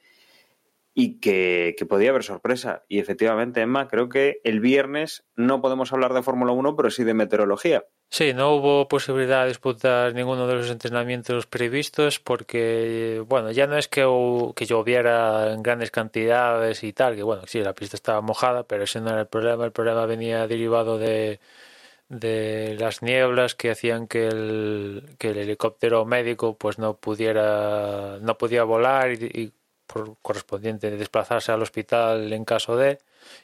[0.99, 2.83] y que, podía haber sorpresa.
[2.89, 7.05] Y efectivamente, Emma, creo que el viernes no podemos hablar de Fórmula 1, pero sí
[7.05, 7.85] de meteorología.
[8.09, 13.77] Sí, no hubo posibilidad de disputar ninguno de los entrenamientos previstos porque, bueno, ya no
[13.77, 14.01] es que,
[14.57, 18.83] que lloviera en grandes cantidades y tal, que bueno, sí, la pista estaba mojada, pero
[18.83, 19.63] ese no era el problema.
[19.63, 21.39] El problema venía derivado de,
[22.09, 28.37] de las nieblas que hacían que el, que el helicóptero médico pues no pudiera no
[28.37, 29.53] podía volar y
[29.91, 32.99] por correspondiente desplazarse al hospital en caso de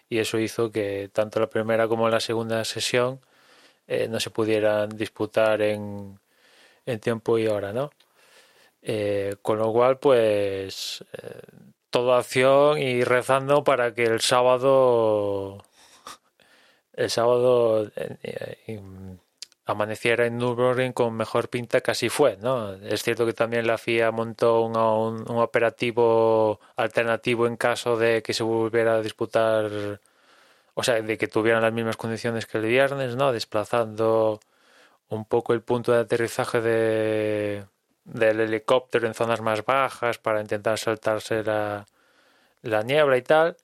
[0.09, 3.19] y eso hizo que tanto la primera como la segunda sesión
[3.87, 6.19] eh, no se pudieran disputar en,
[6.85, 7.91] en, tiempo y hora, ¿no?
[8.81, 11.41] Eh, con lo cual, pues eh,
[11.89, 15.63] toda acción y rezando para que el sábado
[16.93, 18.81] el sábado eh,
[19.65, 22.73] amaneciera en Nürburgring con mejor pinta que así fue, ¿no?
[22.73, 28.33] Es cierto que también la FIA montó un, un, operativo alternativo en caso de que
[28.33, 29.99] se volviera a disputar,
[30.75, 33.31] o sea, de que tuvieran las mismas condiciones que el viernes, ¿no?
[33.31, 34.39] Desplazando
[35.09, 37.65] un poco el punto de aterrizaje de,
[38.05, 41.85] del helicóptero en zonas más bajas para intentar saltarse la
[42.83, 43.57] niebla y tal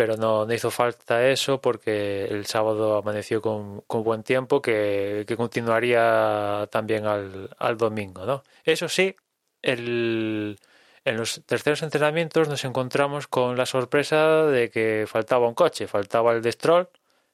[0.00, 5.26] pero no, no, hizo falta eso porque el sábado amaneció con, con buen tiempo que,
[5.28, 8.24] que, continuaría también al, al domingo.
[8.24, 8.42] ¿no?
[8.64, 9.14] Eso sí,
[9.60, 10.58] el,
[11.04, 16.32] en los terceros entrenamientos nos encontramos con la sorpresa de que faltaba un coche, faltaba
[16.32, 16.88] el Destrol,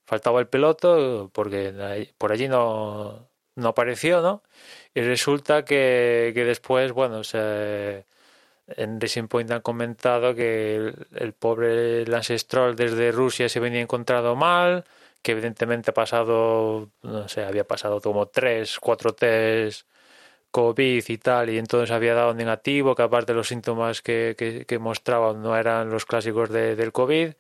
[0.05, 4.43] faltaba el piloto, porque por allí no, no apareció, ¿no?
[4.93, 8.07] Y resulta que, que después, bueno, se
[8.69, 14.37] en Racing Point han comentado que el, pobre Lance Stroll desde Rusia se venía encontrado
[14.37, 14.85] mal,
[15.23, 19.87] que evidentemente ha pasado, no sé, había pasado como tres, cuatro test
[20.51, 24.79] COVID y tal, y entonces había dado negativo, que aparte los síntomas que, que, que
[24.79, 27.35] mostraban no eran los clásicos de, del COVID,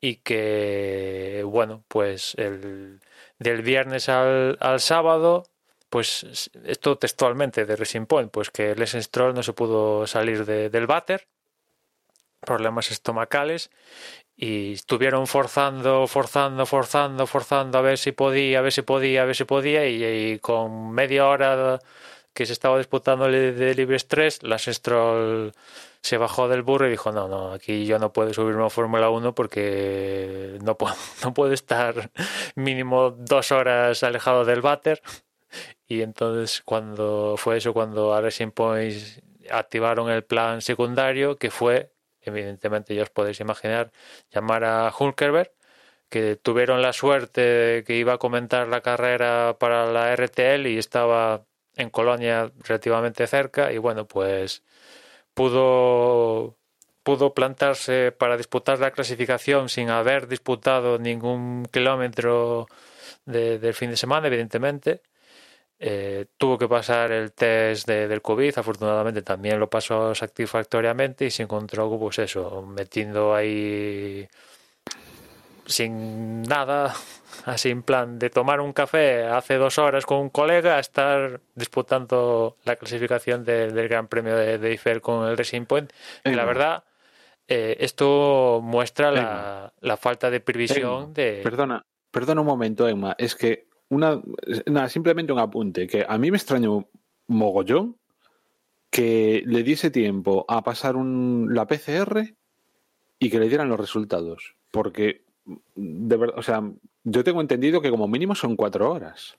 [0.00, 3.00] y que, bueno, pues el,
[3.38, 5.44] del viernes al, al sábado
[5.90, 10.70] pues esto textualmente de Racing Point, pues que Les Stroll no se pudo salir de,
[10.70, 11.26] del váter,
[12.40, 13.70] problemas estomacales,
[14.36, 19.24] y estuvieron forzando, forzando, forzando, forzando a ver si podía, a ver si podía, a
[19.26, 21.80] ver si podía, y, con media hora
[22.32, 25.52] que se estaba disputando el de libre estrés, Las Stroll
[26.02, 29.10] se bajó del burro y dijo, no, no, aquí yo no puedo subirme a Fórmula
[29.10, 32.10] 1 porque no puedo, no puedo estar
[32.54, 35.02] mínimo dos horas alejado del váter
[35.86, 41.92] y entonces cuando fue eso cuando a Racing Points activaron el plan secundario que fue
[42.22, 43.92] evidentemente ya os podéis imaginar
[44.30, 45.52] llamar a Hulkerberg
[46.08, 50.78] que tuvieron la suerte de que iba a comentar la carrera para la RTL y
[50.78, 51.46] estaba
[51.76, 54.64] en Colonia relativamente cerca y bueno pues
[55.34, 56.56] pudo
[57.02, 62.66] pudo plantarse para disputar la clasificación sin haber disputado ningún kilómetro
[63.24, 65.02] de, del fin de semana evidentemente
[65.82, 71.30] eh, tuvo que pasar el test de, del COVID, afortunadamente también lo pasó satisfactoriamente y
[71.30, 74.28] se encontró, pues eso, metiendo ahí
[75.64, 76.94] sin nada,
[77.46, 81.40] así en plan de tomar un café hace dos horas con un colega a estar
[81.54, 85.90] disputando la clasificación de, del Gran Premio de, de, Eiffel con el Racing Point.
[86.26, 86.84] Y la verdad,
[87.48, 91.40] eh, esto muestra la, la, falta de previsión Emma, de...
[91.42, 93.14] Perdona, perdona un momento, Emma.
[93.16, 94.22] Es que una,
[94.66, 96.88] nada, simplemente un apunte, que a mí me extrañó
[97.26, 97.96] mogollón
[98.90, 102.34] que le diese tiempo a pasar un, la PCR
[103.18, 104.56] y que le dieran los resultados.
[104.70, 105.22] Porque,
[105.74, 106.62] de verdad, o sea,
[107.04, 109.36] yo tengo entendido que como mínimo son cuatro horas.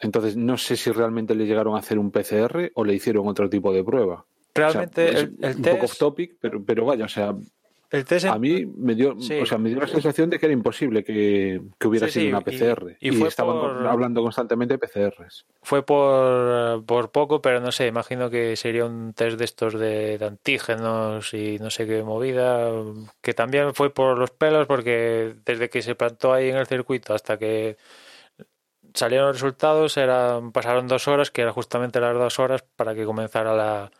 [0.00, 3.48] Entonces, no sé si realmente le llegaron a hacer un PCR o le hicieron otro
[3.48, 4.24] tipo de prueba.
[4.54, 5.76] Realmente o sea, el, el un test...
[5.76, 7.34] poco off topic, pero, pero vaya, o sea,
[7.92, 9.38] el test a mí me dio, sí.
[9.40, 12.24] o sea, me dio la sensación de que era imposible que, que hubiera Sí, sido
[12.24, 12.96] sí, una PCR.
[13.00, 15.44] y- y fue estaban por- hablando constantemente de PCRs.
[15.62, 20.18] Fue por, por poco, pero no sé, imagino que sería un test de estos de,
[20.18, 22.70] de antígenos y no sé qué movida,
[23.20, 27.14] que también fue por los pelos, porque desde que se plantó ahí en el circuito
[27.14, 27.76] hasta que
[28.94, 33.04] salieron los resultados, eran, pasaron dos horas, que eran justamente las dos horas para que
[33.04, 33.90] comenzara la,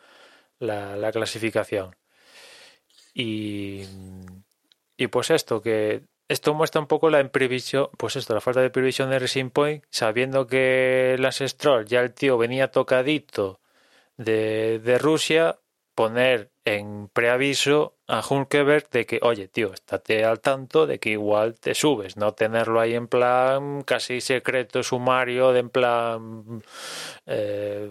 [0.59, 1.95] la, la clasificación.
[3.15, 3.83] Y,
[4.97, 8.71] y pues esto, que esto muestra un poco la imprevisión, pues esto, la falta de
[8.71, 13.61] previsión de Racing Point, sabiendo que Lance Stroll, ya el tío venía tocadito
[14.17, 15.59] de, de Rusia,
[15.95, 21.59] poner en preaviso a Hulkenberg de que, oye, tío, estate al tanto de que igual
[21.59, 26.63] te subes, no tenerlo ahí en plan casi secreto, sumario, de en plan
[27.27, 27.91] eh,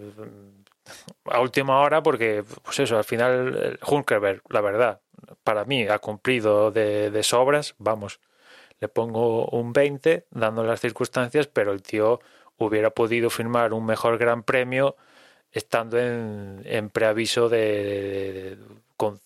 [1.26, 5.00] a última hora, porque, pues eso, al final Hulkenberg, la verdad,
[5.44, 8.20] para mí ha cumplido de, de sobras, vamos,
[8.80, 12.20] le pongo un 20 dando las circunstancias, pero el tío
[12.58, 14.96] hubiera podido firmar un mejor gran premio
[15.52, 18.58] estando en, en preaviso de, de, de,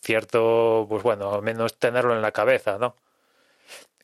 [0.02, 2.96] cierto, pues bueno, al menos tenerlo en la cabeza, ¿no?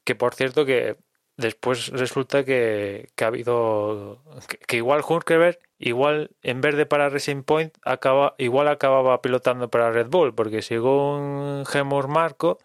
[0.04, 0.96] Que por cierto que
[1.36, 4.22] después resulta que, que ha habido
[4.66, 9.90] que, igual Hulkenberg igual en vez de para Racing Point acaba igual acababa pilotando para
[9.92, 12.58] Red Bull porque según Gemur Marco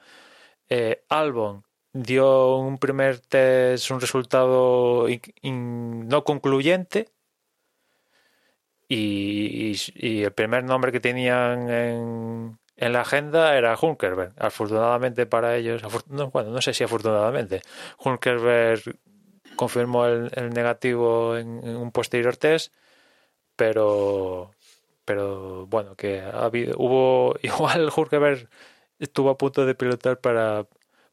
[0.70, 1.64] eh, Albon
[1.94, 5.08] dio un primer test un resultado
[5.44, 7.10] no concluyente
[8.90, 14.34] y, y, y, el primer nombre que tenían en, en la agenda era Hulkenberg.
[14.38, 17.62] Afortunadamente para ellos, no, bueno, no sé si afortunadamente,
[18.04, 18.82] Hulkenberg
[19.56, 22.74] confirmó el, negativo en, un posterior test,
[23.56, 24.52] pero,
[25.06, 28.48] pero bueno, que ha habido, hubo igual Hulkenberg
[29.00, 30.66] estuvo a punto de pilotar para,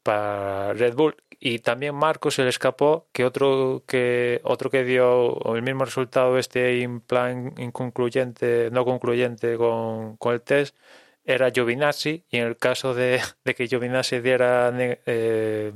[0.03, 5.55] para Red Bull y también Marco se le escapó que otro que otro que dio
[5.55, 10.75] el mismo resultado este inconcluyente no concluyente con, con el test
[11.25, 15.73] era Giovinazzi y en el caso de, que Giovinazzi diera eh,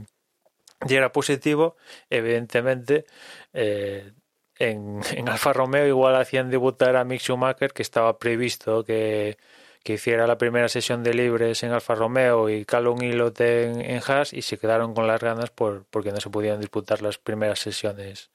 [0.86, 1.76] diera positivo
[2.10, 3.06] evidentemente
[3.54, 4.12] eh,
[4.58, 9.38] en, en, Alfa Romeo igual hacían debutar a Mick Schumacher que estaba previsto que
[9.84, 14.02] que hiciera la primera sesión de libres en Alfa Romeo y Calum Ilot en, en
[14.06, 17.60] Haas y se quedaron con las ganas por, porque no se podían disputar las primeras
[17.60, 18.30] sesiones.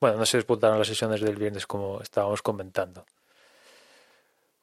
[0.00, 3.04] Bueno, no se disputaron las sesiones del viernes como estábamos comentando.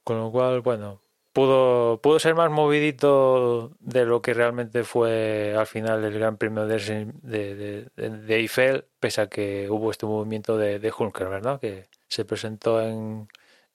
[0.03, 1.01] Con lo cual, bueno,
[1.37, 6.65] pudo, pudo ser más movidito de lo que realmente fue al final el Gran Premio
[6.65, 11.59] de, de, de, Eiffel, pese a que hubo este movimiento de, de Hulker, ¿verdad?
[11.59, 13.27] Que se presentó en,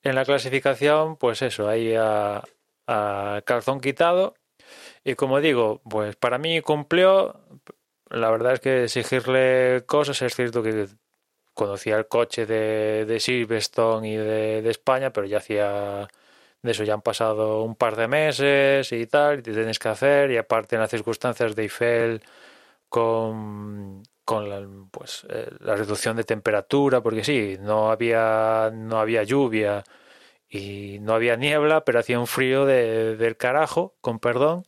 [0.03, 2.43] en la clasificación, pues eso, ahí a,
[2.89, 4.35] a, calzón quitado.
[5.05, 7.41] Y como digo, pues para mí cumplió.
[8.11, 10.89] La verdad es que exigirle cosas, es cierto que
[11.55, 16.09] conocía el coche de, de Silverstone y de, de, España, pero ya hacía.
[16.63, 19.89] De eso ya han pasado un par de meses y tal, y te tienes que
[19.89, 22.23] hacer, y aparte en las circunstancias de Eiffel
[22.89, 29.25] con, con la, pues, eh, la reducción de temperatura, porque sí, no había, no había
[29.25, 29.85] lluvia
[30.49, 34.65] y no había niebla, pero hacía un frío de, del carajo, con perdón,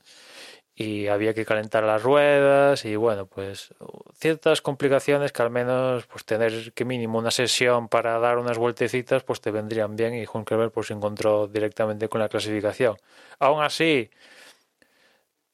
[0.75, 3.73] y había que calentar las ruedas y bueno, pues
[4.15, 9.23] ciertas complicaciones que al menos pues tener que mínimo una sesión para dar unas vueltecitas
[9.23, 12.97] pues te vendrían bien y Junkerberg pues se encontró directamente con la clasificación.
[13.39, 14.11] Aún así,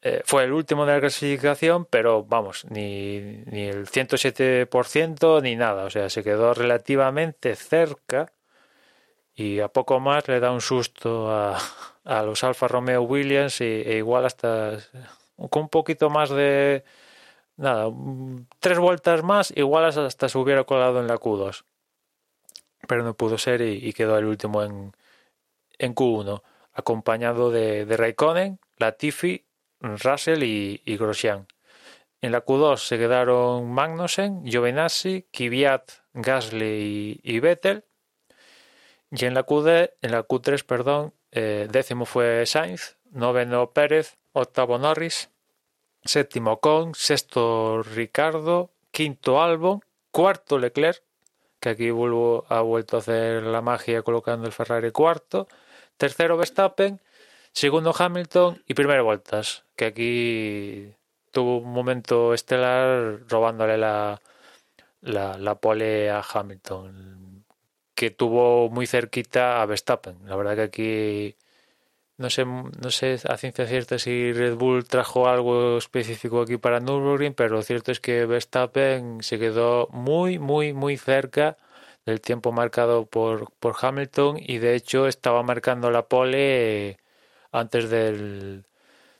[0.03, 5.85] eh, fue el último de la clasificación, pero vamos, ni, ni el 107% ni nada.
[5.85, 8.33] O sea, se quedó relativamente cerca
[9.41, 11.59] y a poco más le da un susto a,
[12.05, 14.79] a los Alfa Romeo Williams y, e igual hasta
[15.49, 16.85] con un poquito más de
[17.57, 17.91] nada,
[18.59, 21.65] tres vueltas más, igual hasta se hubiera colado en la Q2.
[22.87, 24.93] pero no pudo ser y, quedó el último en,
[25.79, 29.47] en Q1, acompañado de, de Raikkonen, Latifi,
[29.81, 31.47] Russell y, y Grosjean.
[32.23, 37.85] En la Q2 se quedaron Magnussen, Giovinazzi, Kvyat, Gasly y, Vettel.
[39.13, 44.79] Y en la, QD, en la Q3, perdón, eh, décimo fue Sainz, noveno Pérez, octavo
[44.79, 45.31] Norris,
[46.05, 49.81] séptimo Con, sexto Ricardo, quinto Albon,
[50.11, 51.03] cuarto Leclerc,
[51.61, 55.47] que aquí ha vuelto a hacer la magia colocando el Ferrari cuarto,
[55.97, 57.01] tercero Verstappen,
[57.53, 60.95] segundo Hamilton y primero Vueltas, que aquí
[61.33, 64.21] tuvo un momento estelar robándole la,
[65.01, 67.20] la, la pole a Hamilton,
[68.01, 70.17] que tuvo muy cerquita a Verstappen.
[70.25, 71.37] La verdad que aquí
[72.17, 76.81] no sé, no sé a ciencia cierta si Red Bull trajo algo específico aquí para
[76.81, 81.59] Nürburgring, pero lo cierto es que Verstappen se quedó muy, muy, muy cerca
[82.07, 86.99] del tiempo marcado por, por Hamilton y de hecho estaba marcando la pole
[87.53, 88.65] antes del,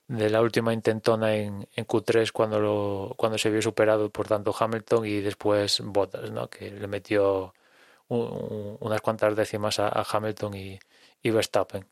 [0.09, 4.55] de la última intentona en, en Q3 cuando, lo, cuando se vio superado por tanto
[4.59, 6.49] Hamilton y después Bottas, ¿no?
[6.49, 7.53] que le metió
[8.11, 11.85] unas cuantas décimas a, Hamilton y, Verstappen.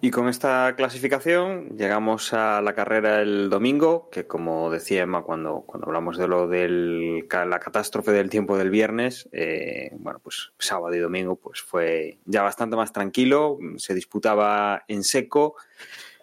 [0.00, 5.62] Y con esta clasificación llegamos a la carrera el domingo, que como decía Emma cuando,
[5.62, 10.94] cuando hablamos de lo de la catástrofe del tiempo del viernes, eh, bueno, pues sábado
[10.94, 15.56] y domingo pues fue ya bastante más tranquilo, se disputaba en seco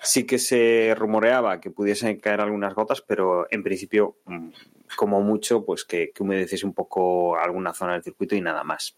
[0.03, 4.49] Sí que se rumoreaba que pudiesen caer algunas gotas, pero en principio, mm,
[4.95, 8.95] como mucho, pues que, que humedeciese un poco alguna zona del circuito y nada más.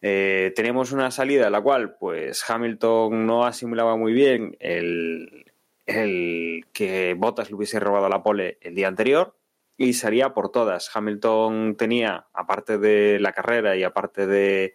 [0.00, 5.46] Eh, teníamos una salida en la cual, pues Hamilton no asimilaba muy bien el,
[5.86, 9.34] el que Bottas le hubiese robado la pole el día anterior
[9.76, 10.90] y salía por todas.
[10.94, 14.74] Hamilton tenía, aparte de la carrera y aparte de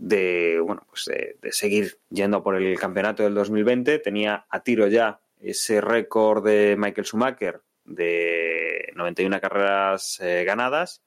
[0.00, 3.98] de, bueno, pues de, seguir yendo por el campeonato del 2020.
[3.98, 7.60] Tenía a tiro ya ese récord de Michael Schumacher
[7.90, 11.02] de 91 carreras eh, ganadas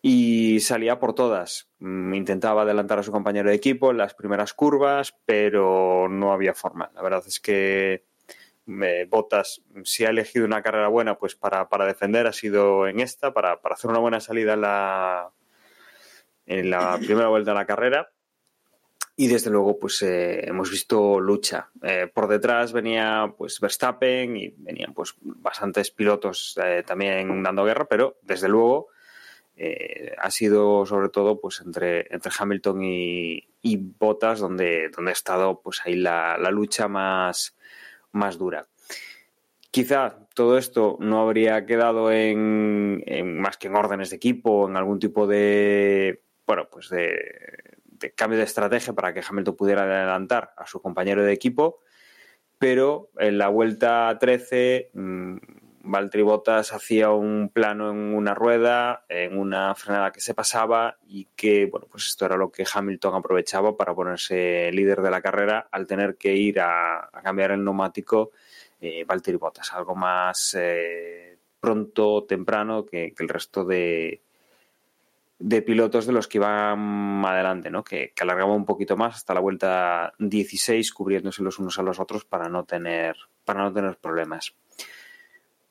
[0.00, 1.70] y salía por todas.
[1.78, 6.54] Mm, intentaba adelantar a su compañero de equipo en las primeras curvas, pero no había
[6.54, 6.90] forma.
[6.94, 8.04] La verdad es que
[8.66, 13.00] eh, Bottas, si ha elegido una carrera buena, pues para, para defender ha sido en
[13.00, 15.30] esta, para, para hacer una buena salida en la,
[16.46, 18.11] en la primera vuelta de la carrera.
[19.14, 21.70] Y desde luego, pues eh, hemos visto lucha.
[21.82, 27.86] Eh, por detrás venía pues Verstappen y venían pues bastantes pilotos eh, también dando guerra,
[27.86, 28.88] pero desde luego
[30.18, 35.60] ha sido sobre todo pues entre, entre Hamilton y, y Bottas donde, donde ha estado
[35.60, 37.54] pues ahí la, la lucha más,
[38.10, 38.66] más dura.
[39.70, 44.76] Quizá todo esto no habría quedado en, en, más que en órdenes de equipo, en
[44.76, 47.71] algún tipo de bueno, pues de,
[48.10, 51.80] cambio de estrategia para que Hamilton pudiera adelantar a su compañero de equipo,
[52.58, 55.36] pero en la vuelta 13 mmm,
[55.84, 61.26] Valtteri Bottas hacía un plano en una rueda, en una frenada que se pasaba y
[61.36, 65.68] que, bueno, pues esto era lo que Hamilton aprovechaba para ponerse líder de la carrera
[65.70, 68.30] al tener que ir a, cambiar el neumático
[68.80, 74.22] eh, Valtteri Bottas, algo más eh, pronto, temprano que el resto de,
[75.42, 77.82] de pilotos de los que iban adelante, ¿no?
[77.82, 82.24] Que, que, un poquito más hasta la vuelta 16, cubriéndose los unos a los otros
[82.24, 84.54] para no tener, para no tener problemas.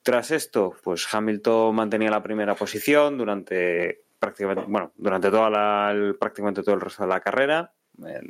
[0.03, 6.63] Tras esto, pues Hamilton mantenía la primera posición durante prácticamente, bueno, durante toda la, prácticamente
[6.63, 7.72] todo el resto de la carrera.
[7.93, 8.22] de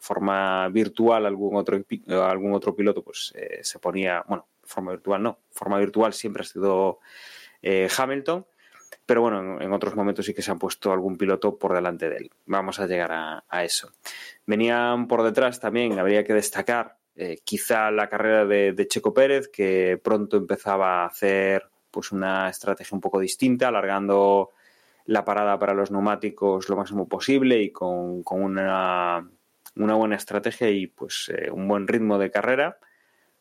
[0.00, 5.38] forma virtual, algún otro, algún otro piloto pues eh, se ponía, bueno, forma virtual no,
[5.52, 6.98] forma virtual siempre ha sido
[7.62, 8.44] eh, Hamilton
[9.12, 12.16] pero bueno, en, otros momentos sí que se han puesto algún piloto por delante de
[12.16, 12.30] él.
[12.46, 13.92] Vamos a llegar a, eso.
[14.46, 20.00] Venían por detrás también, habría que destacar eh, quizá la carrera de, Checo Pérez, que
[20.02, 24.52] pronto empezaba a hacer pues una estrategia un poco distinta, alargando
[25.04, 29.28] la parada para los neumáticos lo máximo posible y con, una,
[29.74, 32.78] buena estrategia y pues eh, un buen ritmo de carrera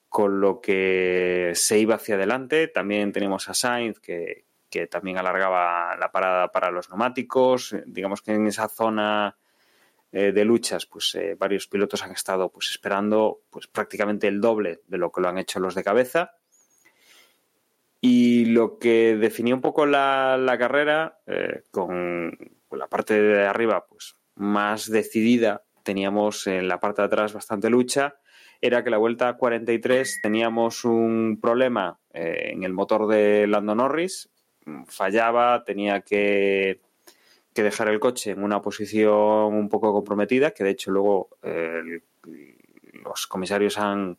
[0.09, 2.67] con lo que se iba hacia adelante.
[2.67, 7.74] También tenemos a Sainz que, que también alargaba la parada para los neumáticos.
[7.74, 9.38] Eh, digamos que en esa zona
[10.11, 14.80] eh, de luchas, pues eh, varios pilotos han estado pues esperando pues prácticamente el doble
[14.88, 16.38] de lo que lo han hecho los de cabeza.
[17.99, 21.19] Y lo que definía un poco la, la carrera,
[21.69, 22.36] con
[22.72, 28.15] la parte de arriba pues más decidida, teníamos en la parte de atrás bastante lucha,
[28.59, 34.30] era que la vuelta 43 teníamos un problema en el motor de Lando Norris,
[34.88, 36.80] fallaba, tenía que,
[37.53, 42.01] que dejar el coche en una posición un poco comprometida, que de hecho luego eh,
[43.03, 44.18] los comisarios han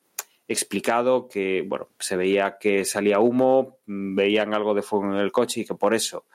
[0.48, 5.60] explicado que bueno se veía que salía humo, veían algo de fuego en el coche
[5.60, 6.26] y que por eso,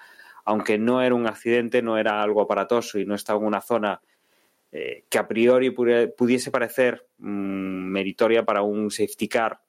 [0.45, 4.01] aunque no era un accidente, no era algo aparatoso y no estaba en una zona
[4.71, 9.61] eh, que a priori pudiese parecer mm, meritoria para un safety car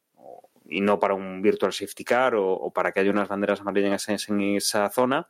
[0.69, 4.41] y no para un virtual safety car o, para que haya unas banderas amarillas en
[4.41, 5.29] esa zona,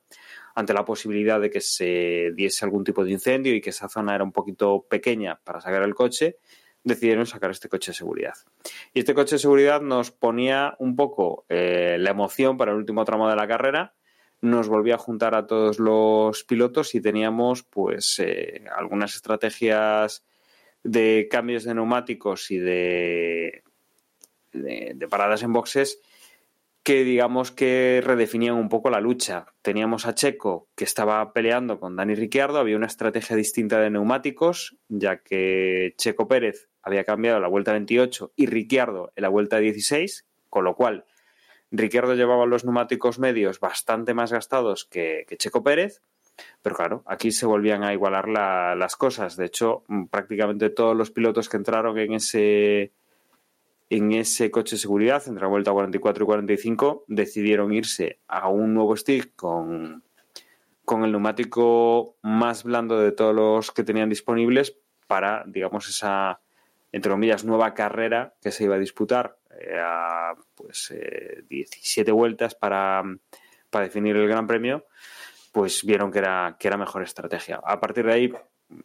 [0.55, 4.15] ante la posibilidad de que se diese algún tipo de incendio y que esa zona
[4.15, 6.39] era un poquito pequeña para sacar el coche,
[6.83, 8.35] decidieron sacar este coche de seguridad.
[8.93, 13.05] Y este coche de seguridad nos ponía un poco eh, la emoción para el último
[13.05, 13.95] tramo de la carrera,
[14.41, 20.25] nos volvía a juntar a todos los pilotos y teníamos pues eh, algunas estrategias
[20.85, 23.65] de cambios de neumáticos y de,
[24.63, 26.01] de, paradas en boxes
[26.83, 29.47] que digamos que redefinían un poco la lucha.
[29.61, 34.77] Teníamos a Checo que estaba peleando con Dani Ricciardo, había una estrategia distinta de neumáticos,
[34.89, 40.27] ya que Checo Pérez había cambiado la vuelta 28 y Ricciardo en la vuelta 16,
[40.49, 41.05] con lo cual
[41.71, 46.01] Ricciardo llevaba los neumáticos medios bastante más gastados que, Checo Pérez,
[46.63, 49.37] pero claro, aquí se volvían a igualar las cosas.
[49.37, 52.93] De hecho, prácticamente todos los pilotos que entraron en ese
[53.91, 58.75] en ese coche de seguridad, entre la vuelta 44 y 45, decidieron irse a un
[58.75, 60.03] nuevo stick con,
[60.85, 64.77] con el neumático más blando de todos los que tenían disponibles
[65.07, 66.41] para, digamos, esa,
[66.93, 70.95] entre comillas, nueva carrera que se iba a disputar eh, a pues,
[71.49, 73.03] 17 eh, vueltas para,
[73.71, 74.87] para definir el Gran Premio,
[75.53, 77.61] pues vieron que era, que era mejor estrategia.
[77.65, 78.33] A partir de ahí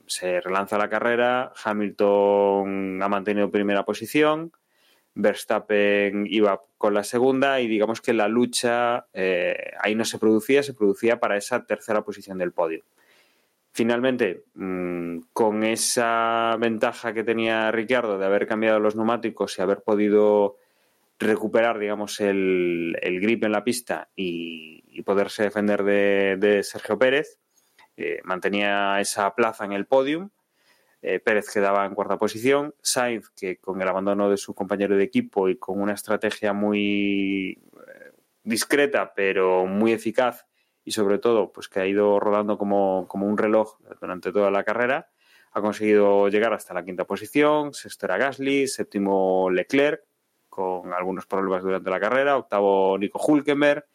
[0.08, 4.54] se relanza la carrera, Hamilton ha mantenido primera posición,
[5.16, 10.64] Verstappen iba con la segunda y digamos que la lucha eh, ahí no se producía,
[10.64, 12.84] se producía para esa tercera posición del podio.
[13.72, 19.82] Finalmente, mm, con esa ventaja que tenía Ricciardo de haber cambiado los neumáticos y haber
[19.82, 20.58] podido
[21.20, 27.40] recuperar, digamos, el, grip en la pista y, poderse defender de, Sergio Pérez,
[27.98, 30.30] eh, mantenía esa plaza en el podium
[31.06, 35.04] eh, Pérez quedaba en cuarta posición, Sainz, que con el abandono de su compañero de
[35.04, 38.12] equipo y con una estrategia muy eh,
[38.44, 40.48] discreta pero muy eficaz
[40.86, 45.10] y sobre todo pues que ha ido rodando como, un reloj durante toda la carrera,
[45.52, 50.04] ha conseguido llegar hasta la quinta posición, sexto era Gasly, séptimo Leclerc,
[50.48, 53.86] con algunos problemas durante la carrera, octavo Nico Hulkenberg,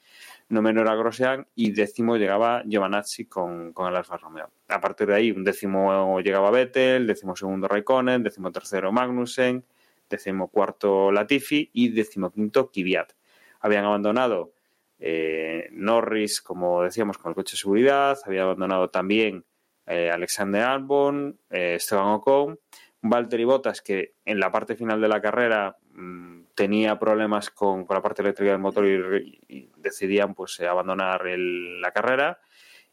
[0.49, 4.51] no menor a Grosjean y décimo llegaba Giovanazzi con, con el Alfa Romeo.
[4.69, 9.65] A partir de ahí, un décimo llegaba Vettel, décimo segundo Raikkonen, décimo tercero Magnussen,
[10.09, 13.13] décimo cuarto Latifi y décimo quinto Kvyat.
[13.61, 14.53] Habían abandonado
[14.99, 19.45] eh, Norris, como decíamos, con el coche de seguridad, había abandonado también
[19.87, 22.59] eh, Alexander Albon, eh, Esteban Ocon,
[23.03, 28.03] Valtteri Bottas, que en la parte final de la carrera mm, tenía problemas con, la
[28.03, 32.41] parte eléctrica del motor y, decidían pues abandonar la carrera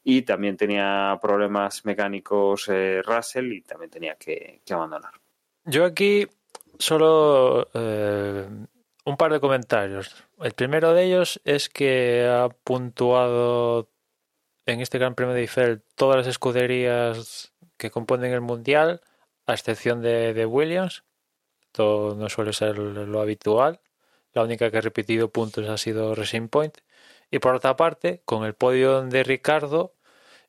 [0.03, 5.13] y también tenía problemas mecánicos eh, Russell y también tenía que, abandonar.
[5.65, 6.27] Yo aquí
[6.77, 8.47] solo eh,
[9.03, 10.23] un par de comentarios.
[10.39, 13.89] El primero de ellos es que ha puntuado
[14.67, 19.01] en este Gran Premio de Eiffel todas las escuderías que componen el Mundial,
[19.47, 21.03] a excepción de Williams,
[21.77, 23.79] no suele ser lo habitual.
[24.33, 26.77] La única que ha repetido puntos ha sido Racing Point.
[27.31, 29.93] Y por otra parte, con el podio de Ricardo,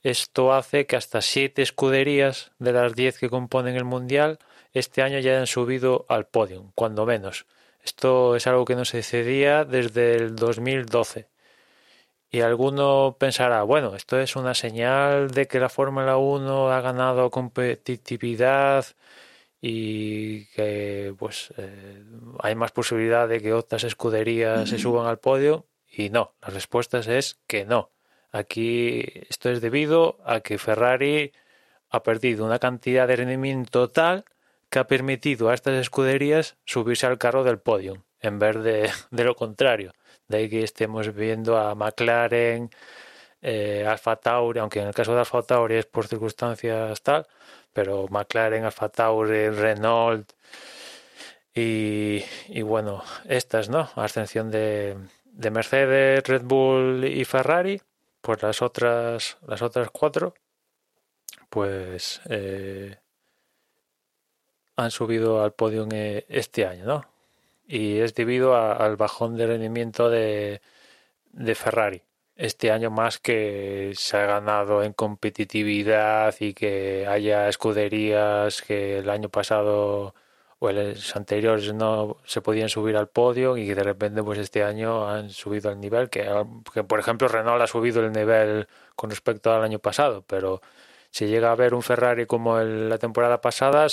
[0.02, 4.38] esto hace que hasta siete escuderías de las diez que componen el Mundial
[4.72, 7.46] este año ya hayan subido al podio, cuando menos.
[7.82, 11.28] Esto es algo que no se cedía desde el 2012.
[12.30, 17.30] Y alguno pensará, bueno, esto es una señal de que la Fórmula 1 ha ganado
[17.30, 18.84] competitividad
[19.68, 22.04] y que pues eh,
[22.38, 27.00] hay más posibilidad de que otras escuderías se suban al podio y no, la respuesta
[27.00, 27.90] es que no.
[28.30, 31.32] Aquí esto es debido a que Ferrari
[31.90, 34.24] ha perdido una cantidad de rendimiento tal
[34.70, 39.24] que ha permitido a estas escuderías subirse al carro del podio en vez de, de
[39.24, 39.94] lo contrario.
[40.28, 42.70] De ahí que estemos viendo a McLaren,
[43.48, 47.28] eh, Alfa Tauri, aunque en el caso de Alfa Tauri es por circunstancias tal,
[47.72, 50.32] pero McLaren, Alfa Tauri, Renault
[51.54, 52.22] y,
[52.62, 53.88] bueno, estas, ¿no?
[53.94, 57.80] A excepción de, de Mercedes, Red Bull y Ferrari,
[58.20, 60.34] pues las otras, las otras cuatro,
[61.48, 62.96] pues eh,
[64.76, 67.04] han subido al podio eh, este año, ¿no?
[67.66, 70.60] Y es debido al bajón de rendimiento de
[71.54, 72.02] Ferrari,
[72.36, 79.10] este año más que se ha ganado en competitividad y que haya escuderías que el
[79.10, 80.14] año pasado
[80.58, 84.64] o los anteriores no se podían subir al podio y que de repente pues este
[84.64, 86.26] año han subido el nivel que,
[86.72, 90.60] que por ejemplo Renault ha subido el nivel con respecto al año pasado pero
[91.16, 93.86] si llega a haber un Ferrari como el, la temporada pasada,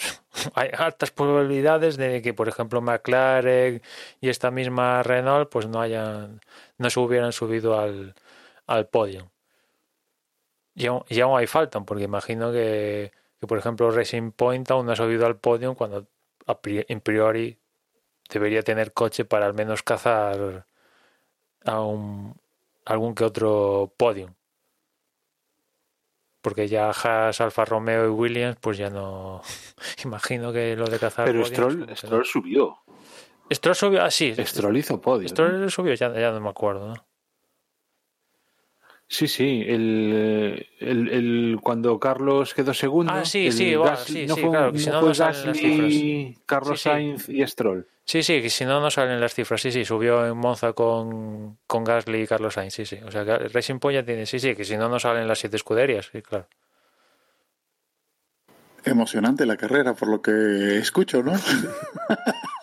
[0.54, 3.80] hay altas probabilidades de que, por ejemplo, McLaren
[4.20, 6.40] y esta misma Renault, pues no hayan,
[6.78, 8.14] no se hubieran subido al,
[8.66, 9.30] al podio.
[10.74, 14.86] Y aún, y aún hay faltan, porque imagino que, que, por ejemplo, Racing Point aún
[14.86, 16.06] no ha subido al podio cuando
[16.46, 17.58] a priori
[18.30, 20.66] debería tener coche para al menos cazar
[21.64, 22.34] a un,
[22.84, 24.36] algún que otro podio
[26.46, 29.42] porque ya Haas, Alfa Romeo y Williams, pues ya no.
[30.04, 31.24] Imagino que lo de cazar.
[31.24, 32.78] Pero Stroll, Stroll subió.
[33.50, 34.34] Stroll subió, ah, sí.
[34.38, 35.28] Stroll hizo podio.
[35.28, 35.70] Stroll ¿no?
[35.70, 37.06] subió, ya, ya, no me acuerdo, ¿no?
[39.08, 43.12] Sí, sí, el, el, el, cuando Carlos quedó segundo.
[43.12, 46.42] Ah, sí, sí, sí, no sí, fue, claro, que si no, no salen las cifras.
[46.44, 46.90] Carlos Sí, sí.
[46.90, 47.86] Sainz y Stroll.
[48.04, 49.60] Sí, sí, que si no, no salen las cifras.
[49.60, 52.98] Sí, sí, subió en Monza con, con Gasly y Carlos Sainz, sí, sí.
[53.06, 55.38] O sea, que Racing Point ya tiene, sí, sí, que si no, no salen las
[55.38, 56.48] siete escuderías, sí, claro.
[58.84, 61.32] Emocionante la carrera, por lo que escucho, ¿no?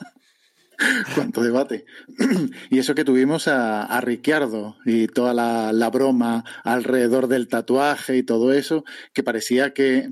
[1.16, 1.86] Cuánto debate.
[2.70, 8.18] y eso que tuvimos a, a Ricciardo y toda la, la, broma alrededor del tatuaje
[8.18, 10.12] y todo eso, que parecía que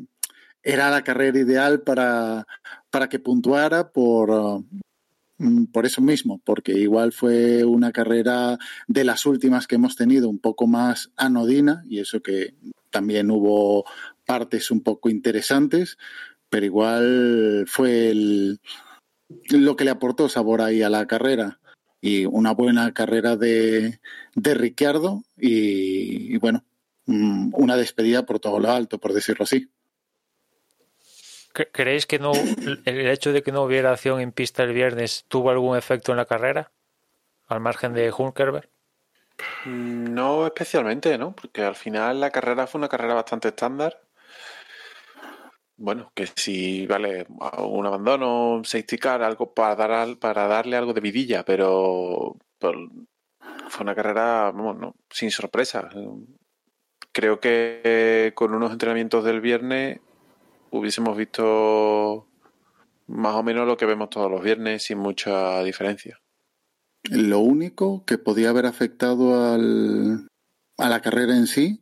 [0.63, 2.45] era la carrera ideal para,
[2.89, 4.63] para que puntuara por,
[5.71, 8.57] por eso mismo, porque igual fue una carrera
[8.87, 12.53] de las últimas que hemos tenido un poco más anodina, y eso que
[12.91, 13.85] también hubo
[14.25, 15.97] partes un poco interesantes,
[16.49, 18.59] pero igual fue el,
[19.49, 21.59] lo que le aportó sabor ahí a la carrera.
[21.99, 23.99] Y una buena carrera de,
[24.35, 26.63] de Ricciardo y, y, bueno,
[27.05, 29.69] una despedida por todo lo alto, por decirlo así.
[31.53, 32.31] ¿Creéis que no
[32.85, 36.17] el hecho de que no hubiera acción en pista el viernes tuvo algún efecto en
[36.17, 36.71] la carrera?
[37.47, 38.69] Al margen de Hulkerberg.
[39.65, 41.35] No especialmente, ¿no?
[41.35, 44.01] Porque al final la carrera fue una carrera bastante estándar.
[45.83, 47.25] Bueno, que si vale
[47.57, 53.81] un abandono, un safety car, algo para dar para darle algo de vidilla, pero, fue
[53.81, 54.53] una carrera
[55.09, 55.89] sin sorpresa.
[57.11, 59.99] Creo que con unos entrenamientos del viernes
[60.69, 62.27] hubiésemos visto
[63.07, 66.21] más o menos lo que vemos todos los viernes sin mucha diferencia.
[67.09, 70.27] Lo único que podía haber afectado al,
[70.77, 71.81] a la carrera en sí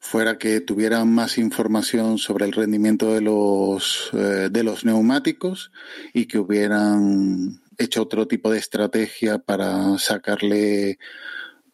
[0.00, 5.70] fuera que tuvieran más información sobre el rendimiento de los, eh, de los neumáticos
[6.14, 10.98] y que hubieran hecho otro tipo de estrategia para sacarle,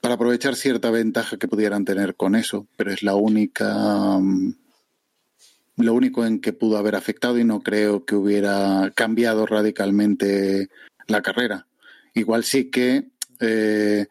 [0.01, 4.19] para aprovechar cierta ventaja que pudieran tener con eso, pero es la única,
[5.77, 10.69] lo único en que pudo haber afectado y no creo que hubiera cambiado radicalmente
[11.07, 11.69] la carrera.
[12.13, 13.09] Igual sí que
[13.41, 14.07] eh,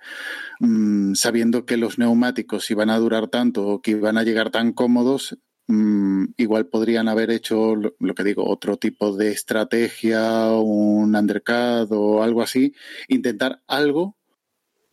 [0.59, 4.73] mmm, sabiendo que los neumáticos iban a durar tanto o que iban a llegar tan
[4.73, 11.91] cómodos, mmm, igual podrían haber hecho lo, que digo, otro tipo de estrategia, un undercut
[11.91, 12.73] o algo así,
[13.07, 14.17] intentar algo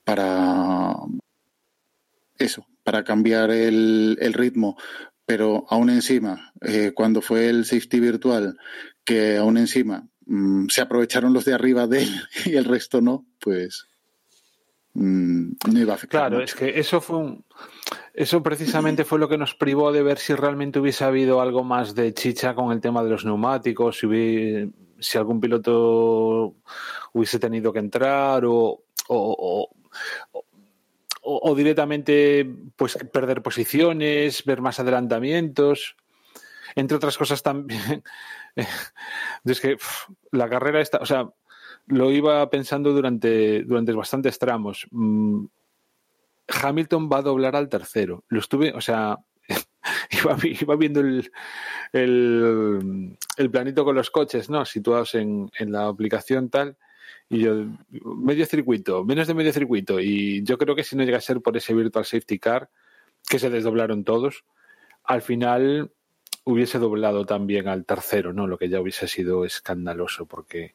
[0.05, 0.95] para
[2.39, 4.77] eso, para cambiar el, el ritmo.
[5.27, 8.57] Pero aún encima, eh, cuando fue el safety virtual,
[9.05, 13.27] que aún encima mmm, se aprovecharon los de arriba de él y el resto no,
[13.41, 13.87] pues
[14.95, 16.21] mmm, no iba a afectar.
[16.23, 16.45] Claro, mucho.
[16.45, 17.45] es que eso fue un,
[18.15, 21.95] eso precisamente fue lo que nos privó de ver si realmente hubiese habido algo más
[21.95, 26.57] de chicha con el tema de los neumáticos, si, hubiese, si algún piloto
[27.13, 29.71] hubiese tenido que entrar o, o,
[30.33, 30.41] o,
[31.23, 35.97] o directamente pues perder posiciones, ver más adelantamientos,
[36.75, 38.03] entre otras cosas también.
[39.45, 41.31] es que pff, la carrera está, o sea,
[41.93, 44.87] lo iba pensando durante, durante bastantes tramos.
[44.91, 45.45] Mm,
[46.49, 48.25] Hamilton va a doblar al tercero.
[48.29, 49.19] Lo estuve, o sea,
[50.11, 51.31] iba, iba viendo el,
[51.93, 54.65] el, el, planito con los coches, ¿no?
[54.65, 56.77] Situados en, en la aplicación tal.
[57.29, 60.01] Y yo, medio circuito, menos de medio circuito.
[60.01, 62.71] Y yo creo que si no llega a ser por ese Virtual Safety Car,
[63.29, 64.45] que se desdoblaron todos,
[65.05, 65.93] al final
[66.45, 68.47] hubiese doblado también al tercero, ¿no?
[68.47, 70.75] Lo que ya hubiese sido escandaloso, porque,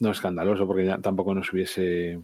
[0.00, 2.20] no escandaloso, porque ya tampoco nos hubiese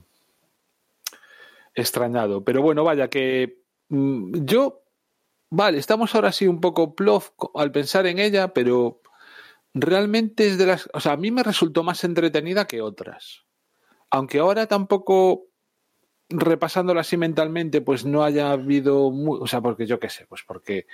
[1.75, 2.45] extrañado.
[2.45, 4.83] Pero bueno, vaya, que mmm, yo,
[5.51, 9.01] vale, estamos ahora sí un poco plof al pensar en ella, pero
[9.75, 13.45] realmente es de las, o sea, a mí me resultó más entretenida que otras.
[14.11, 15.47] Aunque ahora tampoco
[16.29, 20.87] repasándolo así mentalmente, pues no haya habido, o sea, porque yo qué sé, pues porque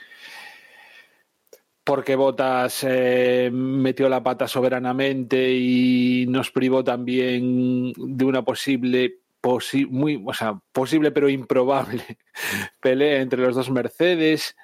[1.88, 9.88] porque Botas eh, metió la pata soberanamente y nos privó también de una posible, posi-
[9.88, 12.02] muy, o sea, posible pero improbable
[12.82, 14.54] pelea entre los dos Mercedes.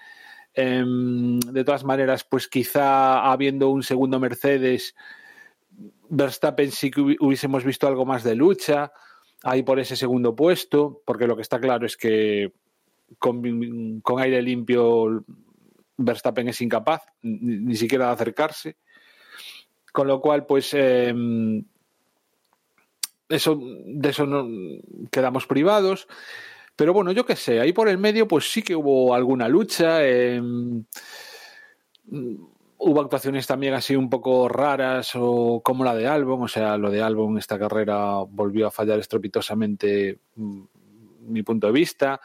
[0.52, 4.94] Em, de todas maneras, pues quizá habiendo un segundo Mercedes,
[6.10, 8.92] Verstappen sí que hubi- hubiésemos visto algo más de lucha
[9.42, 12.52] ahí por ese segundo puesto, porque lo que está claro es que
[13.18, 15.24] con aire limpio
[15.96, 18.76] Verstappen es incapaz ni, siquiera de acercarse.
[19.92, 21.14] Con lo cual, pues eh,
[23.28, 24.48] eso, de eso no
[25.10, 26.08] quedamos privados.
[26.76, 29.98] Pero bueno, yo qué sé, ahí por el medio, pues sí que hubo alguna lucha.
[30.00, 30.42] eh,
[32.86, 36.90] hubo actuaciones también así un poco raras o como la de Albon, o sea, lo
[36.90, 40.62] de Albon esta carrera volvió a fallar estrepitosamente mm,
[41.28, 42.20] mi punto de vista.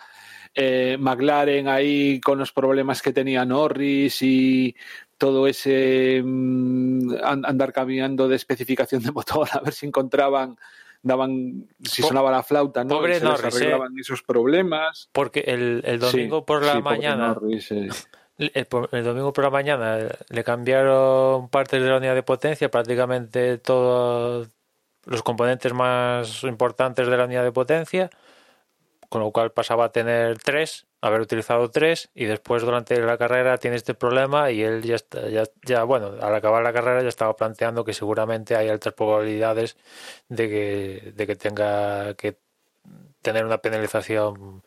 [0.55, 4.75] Eh, McLaren ahí con los problemas que tenía Norris y
[5.17, 10.57] todo ese mm, an- andar cambiando de especificación de motor a ver si encontraban
[11.01, 13.57] daban si sonaba la flauta no pobre Y se les Norris, ¿eh?
[13.63, 17.89] arreglaban esos problemas Porque el, el Sí, domingo por la sí, mañana, Norris, eh.
[18.37, 19.97] el, por- el domingo por la mañana
[20.29, 24.49] le cambiaron partes de la unidad de potencia, prácticamente todos
[25.05, 28.09] los componentes más importantes de la unidad de potencia,
[29.09, 33.57] con lo cual pasaba a tener tres, haber utilizado tres, y después durante la carrera
[33.57, 37.09] tiene este problema y él ya está, ya, ya bueno, al acabar la carrera ya
[37.09, 39.77] estaba planteando que seguramente hay altas probabilidades
[40.29, 42.37] de que, de que tenga que
[43.21, 44.63] tener una penalización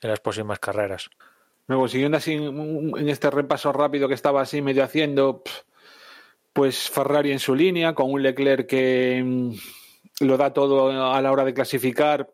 [0.00, 1.08] en las próximas carreras.
[1.66, 5.42] Luego, siguiendo así en este repaso rápido que estaba así medio haciendo,
[6.52, 9.54] pues Ferrari en su línea, con un Leclerc que mm,
[10.26, 12.28] lo da todo a la hora de clasificar,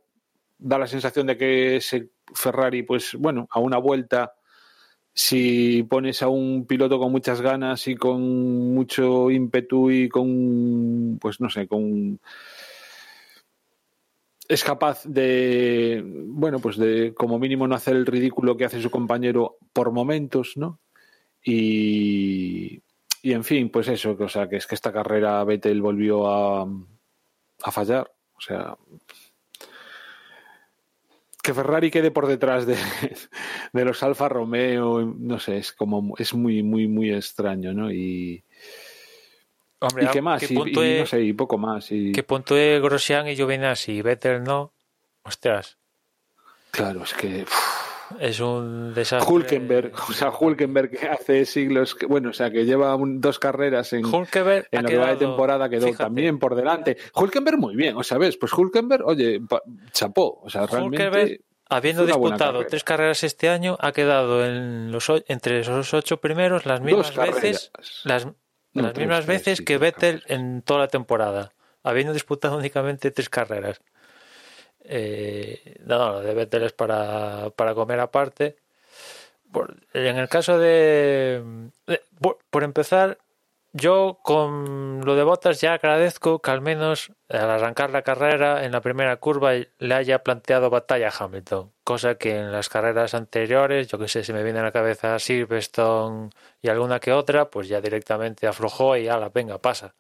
[0.61, 4.35] da la sensación de que ese Ferrari, pues bueno, a una vuelta,
[5.13, 11.41] si pones a un piloto con muchas ganas y con mucho ímpetu y con, pues
[11.41, 12.21] no sé, con
[14.51, 18.91] es capaz de, bueno, pues de como mínimo no hacer el ridículo que hace su
[18.91, 20.81] compañero por momentos, ¿no?
[21.45, 22.83] Y,
[23.23, 26.69] y en fin, pues eso, o sea, que es que esta carrera Vettel volvió a,
[27.63, 28.77] a fallar, o sea,
[31.43, 32.76] que Ferrari quede por detrás de,
[33.72, 37.91] de los Alfa Romeo, no sé, es como, es muy, muy, muy extraño, ¿no?
[37.91, 38.45] Y,
[39.80, 41.91] Hombre, y qué más, ¿qué y, punto y es- no sé, y poco más.
[41.91, 44.72] Y, que puntúe Grosjean y Giovinazzi Vettel no,
[45.22, 45.78] ostras,
[46.70, 47.45] claro, es que...
[48.19, 49.33] es un desastre.
[49.33, 53.39] Hulkenberg, o sea, Hulkenberg que hace siglos, que, bueno, o sea, que lleva un- dos
[53.39, 56.55] carreras en, Hulkenberg en ha lo que va de quedado- temporada quedó fíjate, también por
[56.55, 56.97] delante.
[57.15, 59.41] Hulkenberg muy bien, o sea, ves, pues Hulkenberg, oye,
[59.93, 62.69] chapó, o sea, Hulkenberg, realmente habiendo una buena disputado carrera.
[62.71, 67.71] tres carreras este año, ha quedado en los entre esos ocho primeros las mismas veces,
[68.05, 68.35] las, No,
[68.83, 71.53] las mismas veces que Vettel en toda la temporada,
[71.83, 73.81] habiendo disputado únicamente tres carreras.
[74.85, 78.57] Eh, no, no, de Vettel es para, para comer aparte.
[79.93, 81.43] En el caso de,
[82.51, 83.18] por, empezar,
[83.72, 88.72] yo con lo de Bottas ya agradezco que al menos al arrancar la carrera en
[88.72, 93.89] la primera curva le haya planteado batalla a Hamilton, cosa que en las carreras anteriores,
[93.89, 96.31] yo que sé, si me viene a la cabeza Silverstone
[96.62, 99.95] y alguna que otra, pues ya directamente aflojó y ala, venga, pasa.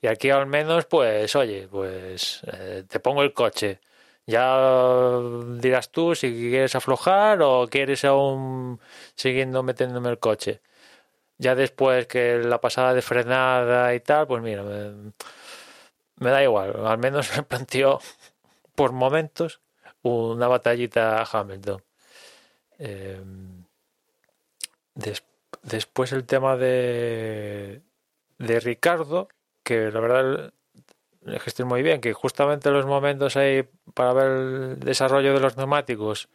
[0.00, 3.80] Y aquí al menos, pues, oye, pues eh, te pongo el coche.
[4.26, 5.18] Ya
[5.60, 8.80] dirás tú si quieres aflojar o quieres aún
[9.14, 10.60] siguiendo metiéndome el coche.
[11.38, 16.86] Ya después que la pasada de frenada y tal, pues mira, me, da igual.
[16.86, 18.00] Al menos me planteó
[18.74, 19.60] por momentos
[20.02, 21.82] una batallita a Hamilton.
[24.94, 25.24] Des-
[25.62, 27.82] después el tema de,
[28.38, 29.28] de Ricardo,
[29.62, 30.52] que la verdad
[31.46, 36.28] estoy muy bien, que justamente los momentos ahí para ver el desarrollo de los neumáticos,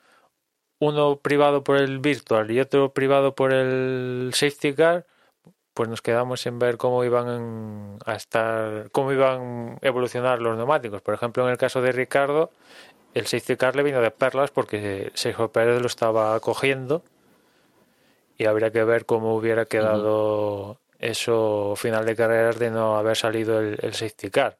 [0.79, 5.05] uno privado por el virtual y otro privado por el safety car,
[5.73, 11.01] pues nos quedamos sin ver cómo iban a estar, cómo iban a evolucionar los neumáticos.
[11.01, 12.51] Por ejemplo, en el caso de Ricardo,
[13.13, 17.03] el safety car le vino de perlas porque Sergio Pérez lo estaba cogiendo
[18.37, 23.59] y habría que ver cómo hubiera quedado eso final de carreras de no haber salido
[23.59, 24.57] el, el safety car.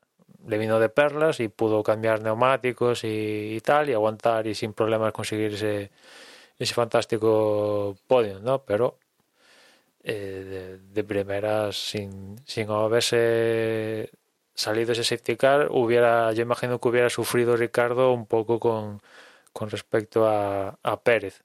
[0.48, 5.14] Le vino de perlas y pudo cambiar neumáticos y, tal y aguantar y sin problemas
[5.14, 5.92] conseguir ese,
[6.60, 8.64] ese fantástico podio, ¿no?
[8.64, 8.98] Pero
[10.04, 14.10] eh, de, de primeras, sin, sin haberse
[14.56, 19.02] salido ese safety car, hubiera, yo imagino que hubiera sufrido Ricardo un poco con,
[19.54, 21.44] con respecto a, a Pérez.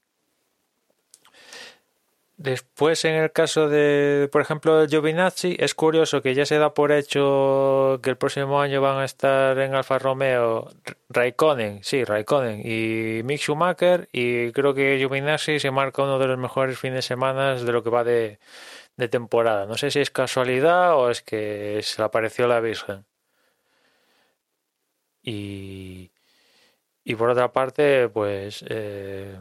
[2.39, 6.91] Después, en el caso de, por ejemplo, Giovinazzi, es curioso que ya se da por
[6.91, 10.69] hecho que el próximo año van a estar en Alfa Romeo
[11.09, 16.37] Raikkonen, sí, Raikkonen y Mick Schumacher, y creo que Giovinazzi se marca uno de los
[16.37, 18.37] mejores fines de semana de lo que va de,
[18.97, 19.65] de temporada.
[19.65, 23.05] No sé si es casualidad o es que se le apareció la Virgen.
[25.23, 26.11] Y,
[27.03, 29.37] y por otra parte, pues, eh,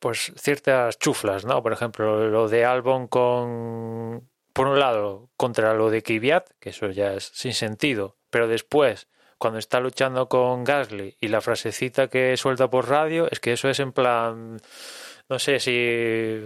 [0.00, 1.62] pues ciertas chuflas, ¿no?
[1.62, 6.88] Por ejemplo, lo de Albon con, por un lado, contra lo de Kvyat, que eso
[6.90, 12.36] ya es sin sentido, pero después, cuando está luchando con Gasly y la frasecita que
[12.36, 14.60] suelta por radio, es que eso es en plan
[15.30, 16.40] no sé si,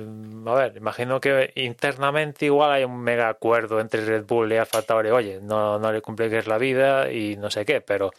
[0.46, 4.82] a ver, imagino que internamente igual hay un mega acuerdo entre Red Bull y Alfa
[4.82, 8.10] Tauri, oye, no, no le compliques la vida y no sé qué, pero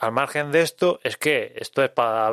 [0.00, 2.32] al margen de esto, es que esto es para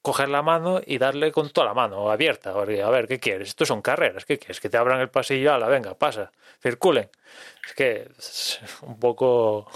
[0.00, 2.52] coger la mano y darle con toda la mano abierta.
[2.52, 3.48] a ver, ¿qué quieres?
[3.48, 4.60] Esto son carreras, ¿qué quieres?
[4.60, 6.30] Que te abran el pasillo, la venga, pasa,
[6.62, 7.10] circulen.
[7.66, 9.68] Es que es un poco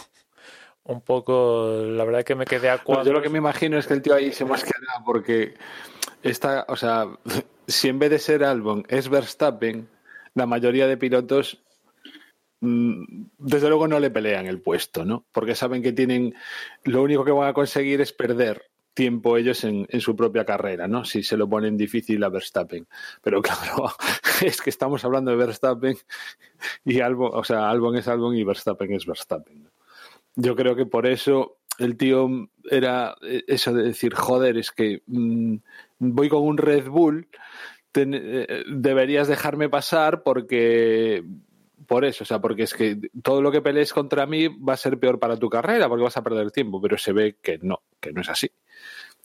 [0.85, 3.07] un poco, la verdad que me quedé a cuadros.
[3.07, 5.55] yo lo que me imagino es que el tío ahí se mascara porque
[6.23, 7.07] está, o sea,
[7.67, 9.89] si en vez de ser Albon es Verstappen,
[10.35, 11.59] la mayoría de pilotos
[13.39, 15.25] desde luego no le pelean el puesto, ¿no?
[15.33, 16.35] Porque saben que tienen,
[16.85, 20.87] lo único que van a conseguir es perder tiempo ellos en, en, su propia carrera,
[20.87, 21.05] ¿no?
[21.05, 22.87] Si se lo ponen difícil a Verstappen.
[23.23, 23.93] Pero claro,
[24.43, 25.97] es que estamos hablando de Verstappen
[26.85, 29.69] y Albon, o sea, Albon es Albon y Verstappen es Verstappen.
[30.37, 32.29] Yo creo que por eso el tío
[32.71, 35.57] era eh, eso de decir, joder, es que mm,
[35.99, 37.29] voy con un Red Bull,
[37.97, 41.23] eh, deberías dejarme pasar porque
[41.87, 44.79] por eso, o sea, porque es que todo lo que pelees contra mí va a
[44.79, 47.83] ser peor para tu carrera porque vas a perder tiempo, pero se ve que no,
[48.01, 48.51] que no es así.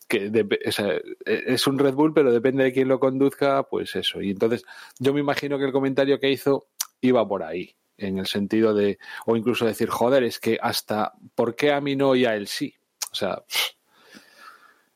[0.07, 4.21] Que e, es un Red Bull, pero depende de quién lo conduzca, pues eso.
[4.21, 4.65] Y entonces
[4.99, 6.67] yo me imagino que el comentario que hizo
[7.01, 11.55] iba por ahí en el sentido de, o incluso decir, joder, es que hasta, ¿por
[11.55, 12.73] qué a mí no y a él sí?
[13.11, 13.43] O sea,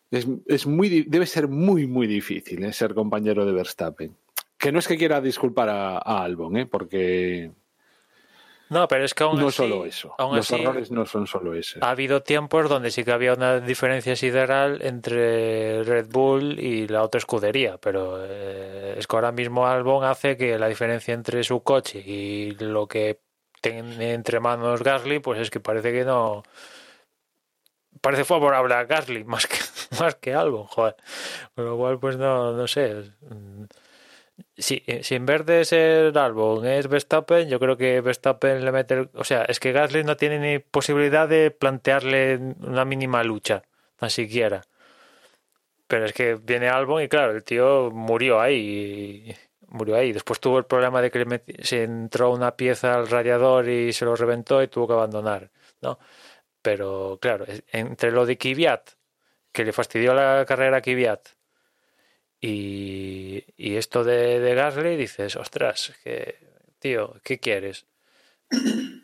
[0.09, 2.74] es, es muy, debe ser muy, muy difícil ¿eh?
[2.74, 4.16] ser compañero de Verstappen.
[4.64, 6.66] Que no es que quiera disculpar a, a Albon, ¿eh?
[6.66, 7.51] porque
[8.70, 10.16] no, pero es que aún no así, solo eso.
[10.18, 11.80] Los errores no son solo eso.
[11.82, 17.03] Ha habido tiempos donde sí que había una diferencia sideral entre Red Bull y la
[17.03, 21.61] otra escudería, pero eh, es que ahora mismo Albon hace que la diferencia entre su
[21.61, 23.20] coche y lo que
[23.59, 26.43] tiene entre manos Gasly, pues es que parece que no
[27.99, 29.57] parece favorable a Gasly más que
[29.99, 30.95] más que Albon, joder.
[31.53, 33.03] Con lo cual, pues no, no sé
[34.58, 38.72] si, eh, si en vez de ser Albon es Verstappen, yo creo que Verstappen le
[38.72, 39.10] mete.
[39.14, 43.64] o sea, es que Gasly no tiene ni posibilidad de plantearle una mínima lucha,
[43.98, 44.62] tan siquiera.
[45.88, 49.36] Pero es que viene Albon y claro, el tío murió ahí.
[49.68, 50.12] Murió ahí.
[50.14, 54.16] Después tuvo el problema de que se entró una pieza al radiador y se lo
[54.16, 55.52] reventó y tuvo que abandonar.
[55.82, 56.00] ¿no?
[56.62, 58.92] Pero claro, entre lo de Kvyat,
[59.52, 60.82] que le fastidió la carrera a
[62.46, 66.36] y, esto de, de, Gasly dices, ostras, que,
[66.78, 67.86] tío, ¿qué quieres?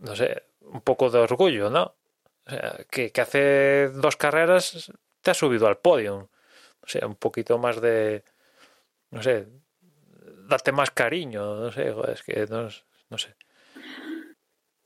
[0.00, 1.94] No sé, un poco de orgullo, ¿no?
[2.46, 6.30] O sea, que, que hace dos carreras te ha subido al podio.
[6.80, 8.24] O sea, un poquito más de,
[9.10, 9.46] no sé,
[10.48, 12.70] darte más cariño, no sé, es que no,
[13.10, 13.36] no sé.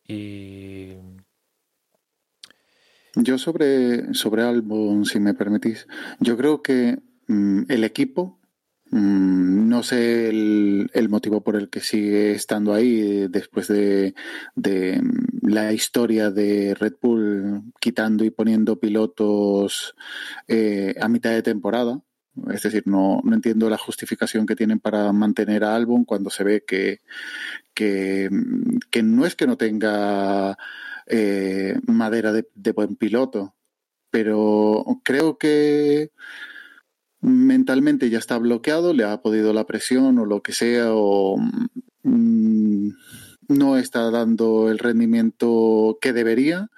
[0.03, 0.95] Y...
[3.15, 5.87] Yo sobre, sobre Albon, si me permitís,
[6.19, 6.99] yo creo que
[7.29, 8.39] el equipo,
[8.91, 14.15] mm, no sé el, motivo por el que sigue estando ahí después de,
[14.57, 19.95] mm, la historia de Red Bull quitando y poniendo pilotos
[20.49, 22.01] eh, a mitad de temporada.
[22.53, 26.43] Es decir, no, no, entiendo la justificación que tienen para mantener a Albon cuando se
[26.45, 27.01] ve que,
[27.75, 28.29] que,
[29.03, 30.59] no es que no tenga
[31.07, 33.55] eh, madera de buen piloto,
[34.15, 36.13] pero creo que
[37.25, 41.39] mentalmente ya está bloqueado, le ha podido la presión o lo que sea, o
[42.03, 42.89] mm,
[43.49, 46.71] no está dando el rendimiento que debería.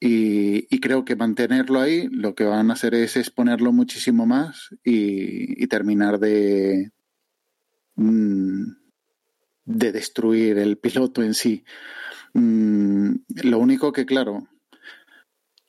[0.00, 5.66] Y, creo que mantenerlo ahí lo que van a hacer es exponerlo muchísimo más y,
[5.66, 6.92] terminar de,
[7.96, 8.62] mm,
[9.64, 11.64] de destruir el piloto en sí.
[12.32, 14.48] Mm, lo único que, claro,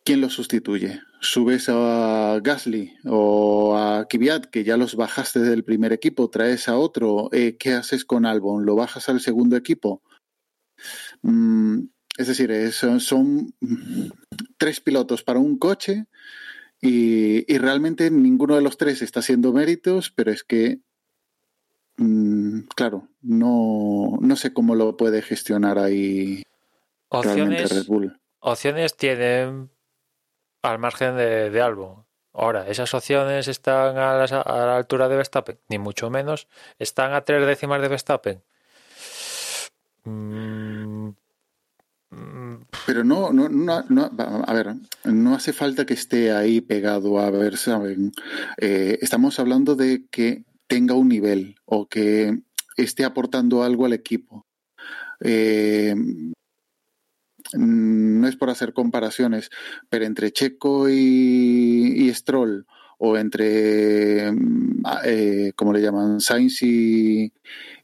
[0.03, 1.01] ¿quién lo sustituye?
[1.19, 6.77] subes a Gasly o a Kvyat, que ya los bajaste del primer equipo, traes a
[6.77, 8.65] otro, eh, ¿qué haces con Albon?
[8.65, 10.01] ¿Lo bajas al segundo equipo?
[11.21, 11.83] Mm,
[12.17, 13.53] es decir, son,
[14.57, 16.05] tres pilotos para un coche
[16.81, 20.79] Y, y realmente ninguno de los tres está haciendo méritos, pero es que,
[21.97, 26.43] mm, claro, no, no sé cómo lo puede gestionar ahí
[27.11, 28.19] realmente Red Opciones, Bull.
[28.39, 29.69] opciones tienen
[30.61, 32.03] al margen de, de álbum.
[32.33, 35.59] Ahora, ¿esas opciones están a la, a la altura de Verstappen?
[35.67, 36.47] Ni mucho menos.
[36.77, 38.43] ¿Están a tres décimas de Verstappen?
[40.03, 41.09] Mm,
[42.11, 42.55] mm,
[42.85, 44.11] Pero no, no, no,
[44.45, 47.55] a ver, no hace falta que esté ahí pegado a ver.
[48.57, 52.39] Eh, estamos hablando de que tenga un nivel o que
[52.77, 54.45] esté aportando algo al equipo.
[55.19, 55.95] Eh,
[57.53, 59.49] no es por hacer comparaciones,
[59.89, 60.95] pero entre Checo y,
[61.97, 62.65] y Stroll
[62.97, 66.19] o entre, mm, ah, eh, ¿cómo le llaman?
[66.21, 67.31] Sainz y,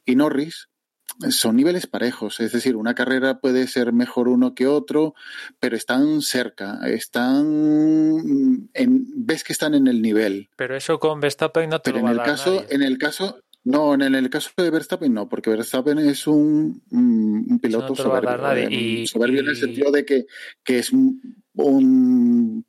[0.05, 0.67] y Norris,
[1.29, 2.41] son niveles parejos.
[2.41, 5.13] Es decir, una carrera puede ser mejor uno que otro,
[5.59, 10.49] pero están cerca, están en, ves que están en el nivel.
[10.57, 12.67] pero eso con Verstappen no te Pero lo en a el dar caso, nadie.
[12.75, 16.81] en el caso, no, en el caso de Verstappen no, porque Verstappen es un,
[17.61, 18.37] piloto no soberbio.
[18.37, 18.67] nadie.
[18.71, 20.25] Y- soberbio en el y- sentido de que,
[20.63, 22.65] que es un, un,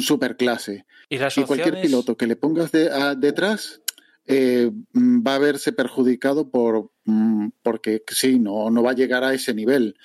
[0.00, 0.86] superclase.
[1.08, 3.80] Y las Y cualquier opciones, piloto que le pongas de- a- detrás
[4.26, 9.24] eh, mm, va a verse perjudicado por mm, porque sí, no, no va a llegar
[9.24, 9.96] a ese nivel.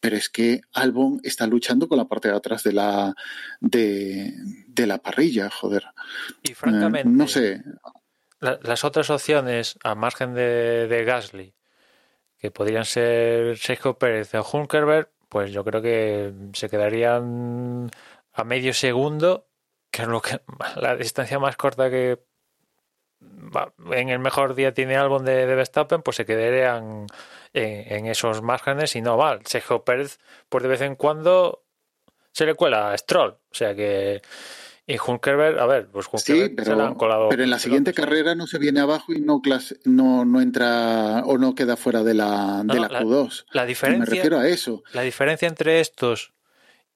[0.00, 3.14] Pero es que Albon está luchando con la parte de atrás de la
[3.60, 4.34] de,
[4.66, 5.84] de la parrilla, joder.
[6.42, 7.62] y Eh, francamente, no sé.
[8.42, 11.54] La- las otras opciones, a margen de, Gasly,
[12.38, 17.90] que podrían ser Sergio Pérez o Hulkenberg, pues yo creo que se quedarían
[18.32, 19.48] a medio segundo,
[19.90, 20.40] que es lo que
[20.76, 22.20] la distancia más corta que
[23.92, 27.06] en el mejor día tiene Albon de, de Verstappen, pues se quedarían
[27.52, 29.38] en, en esos márgenes y no va.
[29.44, 30.18] Sergio Pérez,
[30.48, 31.64] pues de vez en cuando
[32.32, 34.22] se le cuela a Stroll, o sea que
[34.86, 37.58] y Hulkenberg, a ver, pues Sí, Hulkenberg se le han pero, colado pero en la
[37.58, 41.76] siguiente carrera no se viene abajo y no, clase- no, no entra o no queda
[41.76, 43.44] fuera de la, No, de la la- Q2.
[43.52, 44.82] La Me diferencia, refiero a eso.
[44.92, 46.32] la diferencia entre estos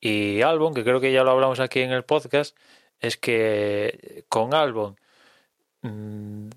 [0.01, 2.57] y Albon, que creo que ya lo hablamos aquí en el podcast,
[3.01, 4.97] es que con Albon
[5.83, 6.49] mm,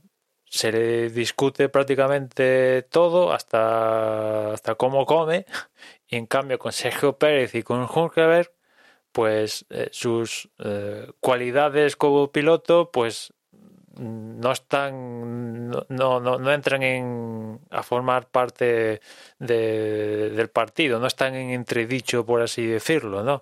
[0.45, 5.45] se le discute prácticamente todo, hasta, hasta cómo come,
[6.07, 8.51] y en cambio con Sergio Pérez y con Hulkenberg,
[9.11, 13.33] pues eh, sus eh, cualidades como piloto, pues
[13.95, 19.01] mm, no están no, no, no- entran en a formar parte
[19.39, 23.41] de- del partido, no están en entredicho por así decirlo, ¿no?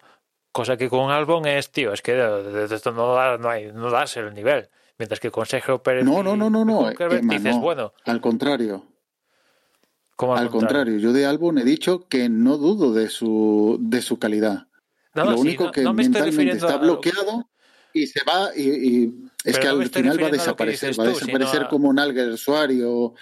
[0.52, 3.92] Cosa que con Albon es, tío, es que de, esto no da, no hay, no
[3.92, 4.70] das el nivel.
[4.98, 6.90] Mientras que con Sergio Pérez No, no, no, no, no.
[6.90, 7.62] Emma, dices, no.
[7.62, 8.84] bueno, Al contrario.
[10.20, 14.66] Al contrario, yo de Albon he dicho que no dudo de su, de su calidad.
[15.24, 17.50] No, Lo sí, único no- que no mentalmente está bloqueado
[17.94, 19.14] y se va y, y
[19.44, 23.14] es que al final va a desaparecer, va a desaparecer a- como un Alguer Suario.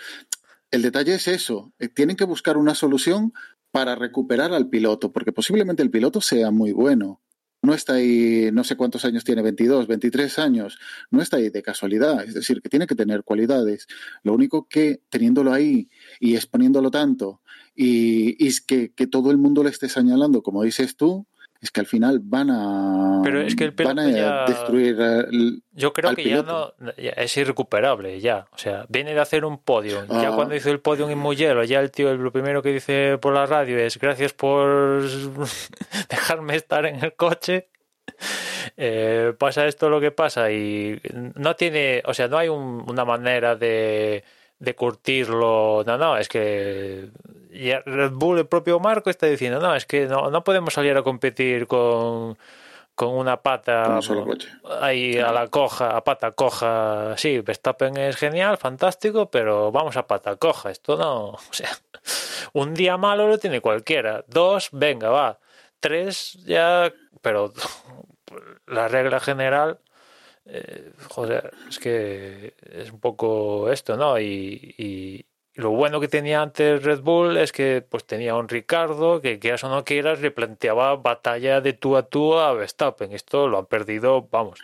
[0.72, 3.34] El detalle es eso, eh, tienen que buscar una solución
[3.72, 7.22] para recuperar al piloto, porque posiblemente el piloto sea muy bueno.
[7.62, 10.78] No está ahí, no sé cuántos años tiene, 22, 23 años,
[11.10, 13.88] no está ahí de casualidad, es decir, que tiene que tener cualidades.
[14.24, 15.90] Lo único que teniéndolo ahí
[16.20, 17.42] y exponiéndolo tanto
[17.76, 21.26] y, y es que, que todo el mundo le esté señalando, como dices tú,
[21.66, 25.64] es que al final van a, Pero es que el van a ya- destruir el-
[25.72, 26.76] Yo creo al que piloto.
[26.80, 28.46] ya no ya es irrecuperable ya.
[28.52, 30.06] O sea, viene de hacer un podium.
[30.08, 30.36] Ya Ah.
[30.36, 33.46] cuando hizo el podium en Mugello, ya el tío lo primero que dice por la
[33.46, 35.02] radio es gracias por
[36.10, 37.68] dejarme estar en el coche.
[38.78, 41.00] Eh, pasa esto lo que pasa y
[41.36, 44.24] no tiene, o sea, no hay un- una manera de,
[44.60, 45.84] de curtirlo.
[45.86, 47.10] No, no, es que
[47.86, 51.04] Red Bull, el propio Marco, está diciendo, no, es que no, no podemos salir a
[51.04, 52.38] competir con,
[52.96, 54.38] con una pata con
[54.82, 57.16] ahí a la coja, a pata coja.
[57.18, 60.72] Sí, Verstappen es genial, fantástico, pero vamos a pata coja.
[60.72, 61.70] Esto no, o sea,
[62.54, 64.24] un día malo lo tiene cualquiera.
[64.28, 65.40] Dos, venga, va.
[65.80, 66.92] Tres, ya,
[67.22, 67.54] pero
[68.68, 69.80] la regla general,
[70.46, 70.92] eh,
[71.70, 74.20] es que es un poco esto, ¿no?
[74.20, 79.22] Y, y lo bueno que tenía antes Red Bull es que pues tenía un Ricardo
[79.22, 83.14] que quieras o no quieras le planteaba batalla de tú a tú a Verstappen.
[83.14, 84.60] Esto lo han perdido, vamos.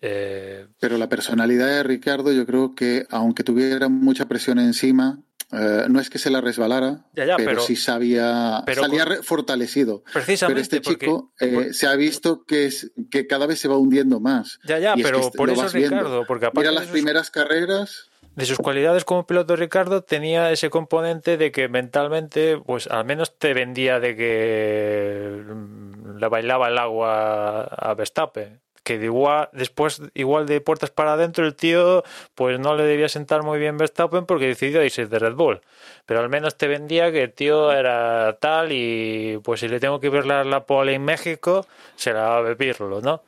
[0.00, 5.20] Eh, Pero la personalidad de Ricardo, yo creo que aunque tuviera mucha presión encima,
[5.52, 9.04] eh, no es que se la resbalara, Ya, ya, pero, pero- sí sabía, pero salía
[9.06, 10.02] con- fortalecido.
[10.12, 13.76] Pero este porque- chico eh, se ha visto que, es, que cada vez se va
[13.78, 14.58] hundiendo más.
[14.64, 15.68] ya, ya, y es pero que por eso.
[15.68, 20.04] Ricardo, porque aparte Mira de las sus- primeras carreras, de sus cualidades como piloto Ricardo
[20.04, 26.28] tenía ese componente de que mentalmente pues al menos te vendía de que mm, le
[26.28, 31.54] bailaba el agua a Verstappen que de igual, después, igual de puertas para adentro, el
[31.54, 35.60] tío, pues no le debía sentar muy bien Verstappen porque decidió irse de Red Bull.
[36.06, 40.00] Pero al menos te vendía que el tío era tal y pues si le tengo
[40.00, 43.22] que ver la, la pole en México, será a beberlo, ¿no?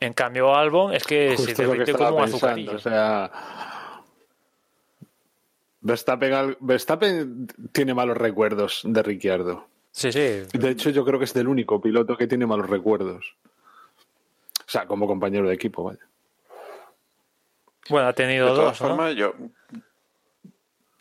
[0.00, 2.46] En cambio, Albon es que Justo se te lo que vende estaba como un pensando,
[2.46, 2.74] azucarillo.
[2.74, 3.30] O sea,
[5.80, 9.66] Verstappen, Verstappen tiene malos recuerdos de Ricciardo.
[9.90, 10.42] Sí, sí.
[10.52, 13.36] De hecho, yo creo que es el único piloto que tiene malos recuerdos.
[14.72, 16.00] O sea, como compañero de equipo, vaya.
[17.90, 18.88] Bueno, ha De tenido todas dos, ¿no?
[18.96, 19.34] formas, yo.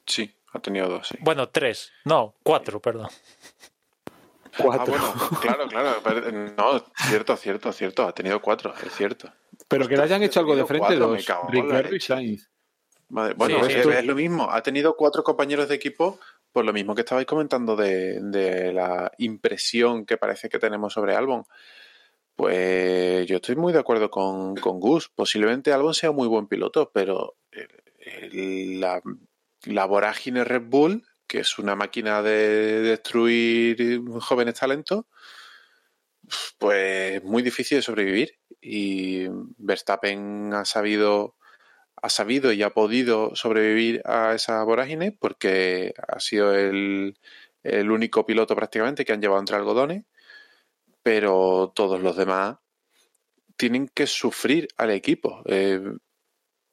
[0.06, 1.16] Sí, ha tenido dos, sí.
[1.22, 1.90] Bueno, tres.
[2.04, 3.08] No, cuatro, perdón.
[3.08, 4.10] Ah,
[4.58, 4.86] Cuatro.
[4.88, 6.02] bueno, claro, claro.
[6.04, 8.06] pero, No, cierto, cierto, cierto.
[8.06, 9.32] Ha tenido cuatro, es cierto.
[9.70, 11.26] Pero que le hayan hecho algo de frente cuatro, me dos.
[11.26, 12.00] cago en la Ricciardo y.
[12.02, 12.50] Sainz.
[13.08, 13.90] Madre- Bueno, Sí, es, sí.
[13.90, 14.52] es lo mismo.
[14.52, 16.20] Ha tenido cuatro compañeros de equipo
[16.52, 21.16] por lo mismo que estabais comentando de, de la impresión que parece que tenemos sobre
[21.16, 21.46] Albon.
[22.36, 25.10] Pues yo estoy muy de acuerdo con, con Gus.
[25.10, 27.36] Posiblemente Albon sea un muy buen piloto, pero
[28.32, 29.02] la,
[29.64, 35.06] la vorágine Red Bull, que es una máquina de destruir jóvenes talentos,
[36.58, 38.40] pues es muy difícil de sobrevivir.
[38.62, 39.28] Y
[39.58, 41.36] Verstappen ha sabido
[42.02, 47.20] ha sabido y ha podido sobrevivir a esa vorágine porque ha sido el,
[47.64, 50.06] el único piloto prácticamente que han llevado entre algodones,
[51.04, 52.58] pero todos los demás
[53.58, 55.42] tienen que sufrir al equipo.
[55.46, 55.82] Eh,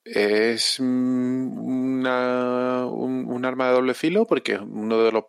[0.04, 5.24] es mm, una- un, arma de doble filo porque es uno de los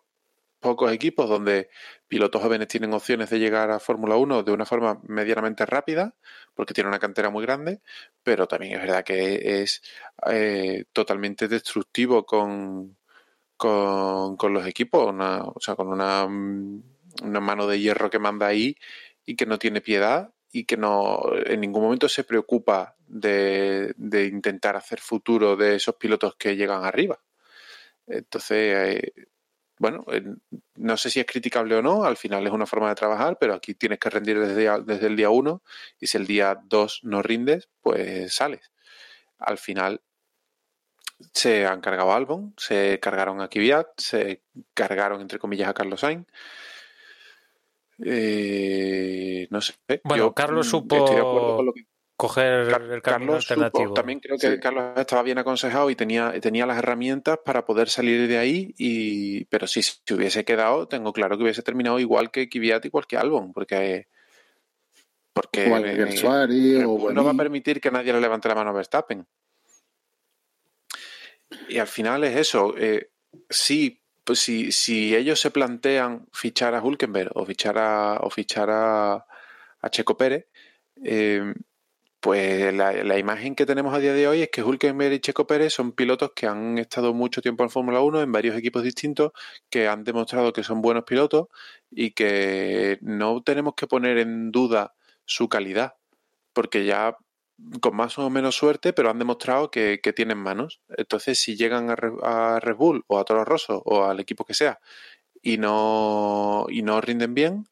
[0.60, 1.70] pocos equipos donde
[2.08, 6.16] pilotos jóvenes tienen opciones de llegar a Fórmula 1 de una forma medianamente rápida,
[6.54, 7.82] porque tiene una cantera muy grande,
[8.24, 9.82] pero también es verdad que es
[10.30, 12.98] eh, totalmente destructivo con,
[13.58, 16.84] con, con los equipos, o sea, con una, mm,
[17.23, 18.76] una mano de hierro que manda ahí
[19.26, 23.94] y que no tiene piedad y que no en ningún momento se preocupa de,
[24.31, 27.19] intentar hacer futuro de esos pilotos que llegan arriba.
[28.07, 29.27] Entonces, eh,
[29.77, 30.06] bueno,
[30.76, 33.53] no sé si es criticable o no, al final es una forma de trabajar, pero
[33.53, 35.64] aquí tienes que rendir desde, desde el día uno
[35.99, 38.72] y si el día dos no rindes, pues sales.
[39.38, 40.02] Al final
[41.34, 46.02] se han cargado a Albon, se cargaron a Kvyat, se cargaron entre comillas a Carlos
[46.02, 46.27] Sainz.
[48.04, 49.74] Eh, no sé.
[50.04, 51.86] Bueno, yo, Carlos mm, supo estoy de acuerdo con lo que
[52.16, 53.94] coger Car- el camino Carlos supo- alternativo.
[53.94, 54.60] también creo que Sí.
[54.60, 59.46] Carlos estaba bien aconsejado y tenía, tenía las herramientas para poder salir de ahí, y,
[59.46, 63.16] pero si se hubiese quedado, tengo claro que hubiese terminado igual que Kvyat igual que
[63.18, 64.08] Albon, porque,
[65.34, 68.50] porque O eh, Suárez, Red o Bull no va a permitir que nadie le levante
[68.50, 69.26] la mano a Verstappen.
[71.70, 72.76] Y al final es eso.
[72.78, 73.10] eh,
[73.50, 78.69] sí, pues si, si ellos se plantean fichar a Hulkenberg o fichar a, o fichar
[78.69, 79.26] a,
[79.89, 80.45] Checo Pérez,
[81.03, 81.56] eh,
[82.19, 85.47] pues la, la imagen que tenemos a día de hoy es que Hulkenberg y Checo
[85.47, 89.31] Pérez son pilotos que han estado mucho tiempo en Fórmula 1 en varios equipos distintos,
[89.68, 91.47] que han demostrado que son buenos pilotos
[91.89, 94.93] y que no tenemos que poner en duda
[95.26, 95.95] su calidad,
[96.53, 97.18] porque ya
[97.81, 100.81] con más o menos suerte, pero han demostrado que, tienen manos.
[100.98, 104.45] Entonces, si llegan a, Re- a Red Bull o a Toro Rosso o al equipo
[104.45, 104.80] que sea
[105.41, 107.68] y no, y no rinden bien,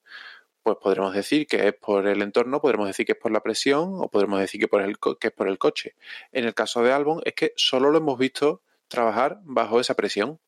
[0.64, 3.94] pues podremos decir que es por el entorno, podremos decir que es por la presión
[3.98, 5.96] o podremos decir que, por el, que es por el coche.
[6.32, 10.40] En el caso de Albon es que solo lo hemos visto trabajar bajo esa presión.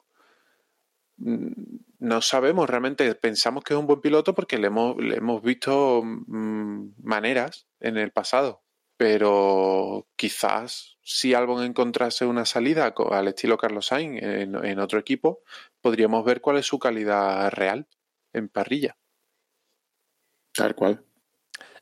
[1.18, 1.52] Mm,
[2.00, 6.02] No sabemos realmente, pensamos que es un buen piloto porque le hemos, le hemos visto
[6.04, 8.62] mm, maneras en el pasado,
[9.00, 15.40] pero quizás si Albon encontrase una salida al estilo Carlos Sainz en, en otro equipo,
[15.80, 17.88] podríamos ver cuál es su calidad real
[18.34, 18.98] en parrilla.
[20.54, 21.02] Tal cual.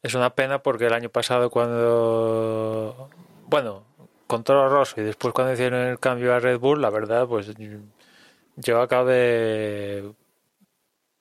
[0.04, 3.10] Es una pena porque el año pasado cuando,
[3.48, 3.84] bueno,
[4.28, 7.52] con Toro Rosso y después cuando hicieron el cambio a Red Bull, la verdad, pues
[8.58, 10.04] yo acabé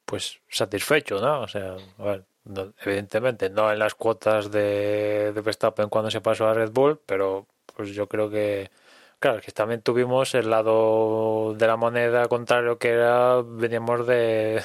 [0.05, 1.41] pues satisfecho, ¿no?
[1.41, 6.21] O sea, a ver, no- evidentemente no en las cuotas de, de Verstappen cuando se
[6.21, 8.71] pasó a Red Bull, pero pues yo creo que
[9.19, 14.63] Claro, que también tuvimos el lado de la moneda contrario que era, veníamos de,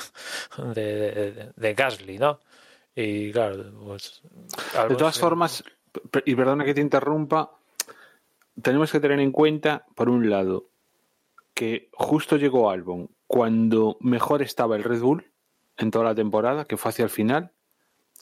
[0.75, 2.39] de, de, Gasly, ¿no?
[2.93, 4.21] Y claro, pues...
[4.89, 5.63] De todas formas,
[6.25, 7.51] y perdona que te interrumpa,
[8.61, 10.65] tenemos que tener en cuenta, por un lado,
[11.53, 15.31] que justo llegó Albon cuando mejor estaba el Red Bull
[15.77, 17.51] en toda la temporada, que fue hacia el final,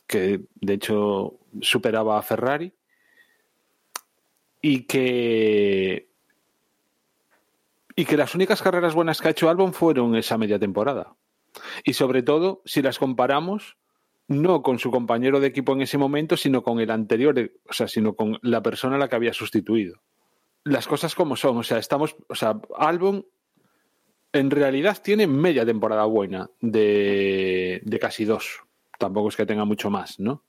[0.10, 2.74] que de hecho superaba a Ferrari,
[4.62, 6.10] y que
[7.96, 11.16] y que las únicas carreras buenas que ha hecho Albon fueron esa media temporada.
[11.84, 13.78] Y sobre todo, si las comparamos
[14.28, 17.88] no con su compañero de equipo en ese momento, sino con el anterior, o sea,
[17.88, 20.02] sino con la persona a la que había sustituido.
[20.64, 23.26] Las cosas como son, o sea, estamos, o sea, Albon
[24.32, 28.62] en realidad tiene media temporada buena de, de casi dos.
[29.00, 30.44] Tampoco es que tenga mucho más, ¿no?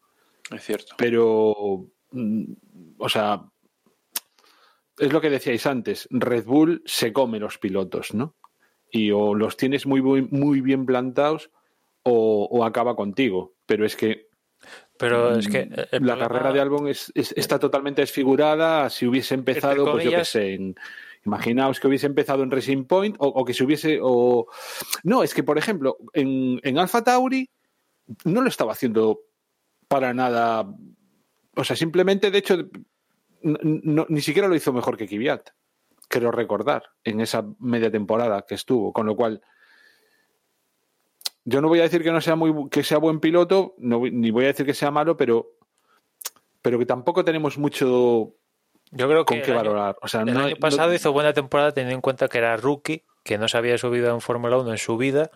[0.55, 0.95] Es cierto.
[0.99, 2.45] Pero, mm,
[2.99, 3.43] o sea,
[4.99, 8.37] es lo que decíais antes, Red Bull se come los pilotos, ¿no?
[8.91, 11.51] Y o los tienes muy, muy, muy bien plantados
[12.03, 13.55] o, o acaba contigo.
[13.67, 14.27] Pero es que
[14.99, 18.91] Pero es que mm, el la problema- carrera de Albon es, es- está totalmente desfigurada.
[18.91, 20.75] Si hubiese empezado, pues yo qué sé, en-
[21.25, 24.01] imaginaos que hubiese empezado en Racing Point o, o que se hubiese.
[24.03, 24.49] O...
[25.05, 27.49] No, es que, por ejemplo, en, en Alpha Tauri
[28.25, 29.21] no lo estaba haciendo
[29.89, 30.67] para nada.
[31.57, 32.57] O sea, simplemente, de hecho,
[33.43, 35.51] no- ni siquiera lo hizo mejor que Kvyat.
[36.09, 38.93] Creo recordar en esa media temporada que estuvo.
[38.93, 39.43] Con lo cual,
[41.45, 44.31] yo no voy a decir que no sea muy que sea buen piloto, no, ni
[44.31, 45.53] voy a decir que sea malo, pero
[46.63, 48.35] pero que tampoco tenemos mucho
[48.91, 49.97] Yo creo que con qué valorar.
[50.03, 53.05] O sea, El no, año pasado hizo buena temporada teniendo en cuenta que era rookie,
[53.25, 55.31] que no se había subido en Fórmula 1 en su vida,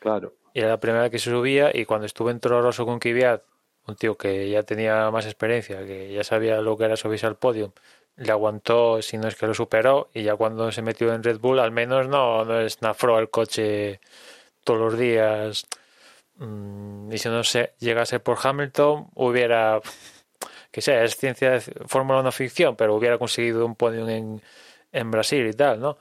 [0.00, 0.34] claro.
[0.58, 3.44] Y era la primera que se subía, y cuando estuvo en Toro Rosso con Kvyat,
[3.86, 7.36] un tío que ya tenía más experiencia, que ya sabía lo que era subirse al
[7.36, 7.74] podio,
[8.16, 11.38] le aguantó, si no es que lo superó, y ya cuando se metió en Red
[11.38, 14.00] Bull, al menos no, no esnafró el coche
[14.64, 15.64] todos los días.
[16.36, 19.80] Mm, Y si no se llegase por Hamilton, hubiera,
[20.72, 24.42] que sea, es ciencia de Fórmula 1 ficción, pero hubiera conseguido un podium en,
[24.92, 25.98] en Brasil y tal, ¿no?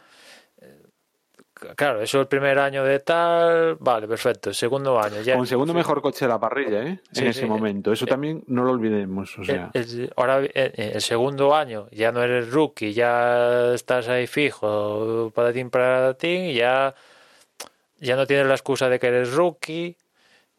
[1.61, 4.49] Eh, Claro, eso el primer año de tal, vale, perfecto.
[4.49, 5.35] El segundo año ya.
[5.35, 6.99] Con segundo mejor coche de la parrilla, ¿eh?
[7.11, 7.45] Sí, en ese sí.
[7.45, 7.91] momento.
[7.91, 9.37] Eso Eh, también no lo olvidemos.
[9.39, 14.07] O sea, El- el- ahora, eh, el segundo año ya no eres rookie, ya estás
[14.07, 16.93] ahí fijo, patatín para ti, ya,
[17.99, 19.97] ya no tienes la excusa de que eres rookie,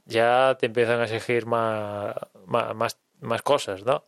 [0.07, 2.15] ya te empiezan a exigir más,
[2.47, 4.05] más, más, más cosas, ¿no?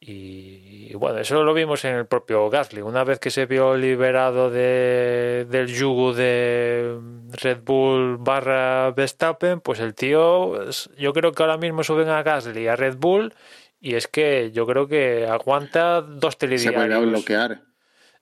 [0.00, 2.82] Y, bueno, eso lo vimos en el propio Gasly.
[2.82, 6.98] Una vez que se vio liberado de, del yugo de
[7.32, 12.62] Red Bull barra Verstappen, pues el tío, yo creo que ahora mismo suben a Gasly
[12.62, 13.34] y a Red Bull
[13.80, 17.10] y es que yo creo que aguanta dos Se vuelve a telediarios.
[17.10, 17.67] bloquear.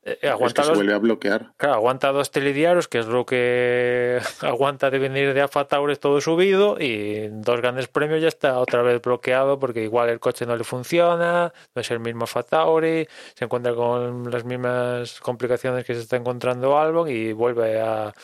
[0.06, 1.52] Eh, Es aguanta que se vuelve a bloquear.
[1.56, 6.20] Claro, aguanta dos telediarios, que es lo que aguanta de venir de Alfa Tauri todo
[6.20, 10.56] subido, y dos grandes premios ya está otra vez bloqueado porque igual el coche no
[10.56, 15.94] le funciona, no es el mismo Alfa Tauri, se encuentra con las mismas complicaciones que
[15.94, 18.14] se está encontrando Albon y vuelve a,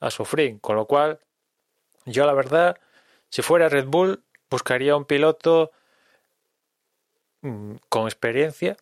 [0.00, 0.60] a sufrir.
[0.60, 1.20] Con lo cual,
[2.04, 2.76] yo la verdad,
[3.30, 5.70] si fuera Red Bull, buscaría un piloto
[7.42, 8.76] mm, con experiencia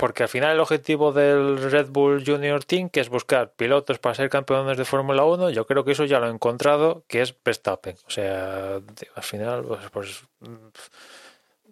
[0.00, 4.14] porque al final el objetivo del Red Bull Junior Team, que es buscar pilotos para
[4.14, 7.36] ser campeones de Fórmula 1, yo creo que eso ya lo he encontrado, que es
[7.44, 7.96] Verstappen.
[8.06, 10.68] O sea, al final, pues, pues, mm,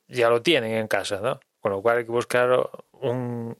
[0.09, 1.41] ya lo tienen en casa, ¿no?
[1.61, 3.57] Con lo cual hay que buscar un,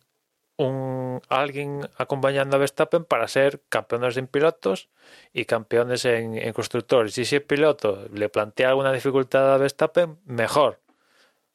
[1.31, 4.91] alguien acompañando a Verstappen para ser campeones en pilotos
[5.33, 7.17] y campeones en, en constructores.
[7.17, 10.79] Y si el piloto le plantea alguna dificultad a Verstappen, mejor.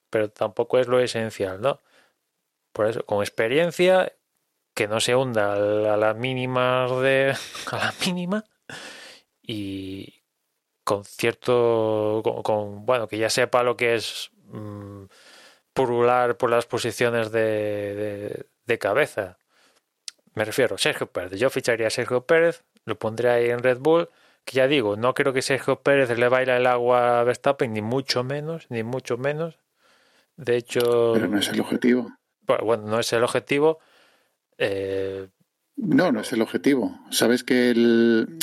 [0.10, 1.80] Pero tampoco es lo esencial, ¿no?
[2.74, 4.12] Por eso, con experiencia,
[4.74, 7.36] que no se hunda a la, a mínima de.
[7.72, 8.44] a la mínima.
[9.42, 10.22] Y
[10.84, 12.22] con cierto.
[12.44, 15.06] Con, bueno, que ya sepa lo que es mm,
[15.74, 19.38] purular por las posiciones de, de, cabeza.
[20.34, 21.40] Me refiero, Sergio Pérez.
[21.40, 24.10] Yo ficharía a Sergio Pérez, lo pondré ahí en Red Bull.
[24.46, 27.82] Que ya digo, no creo que Sergio Pérez le baila el agua a Verstappen, ni
[27.82, 29.58] mucho menos, ni mucho menos.
[30.36, 32.12] De hecho, Pero no es el objetivo.
[32.48, 33.80] Bueno, bueno, no es el objetivo.
[34.58, 35.28] Eh,
[35.76, 37.00] No, no es el objetivo.
[37.10, 38.38] Sabes que el,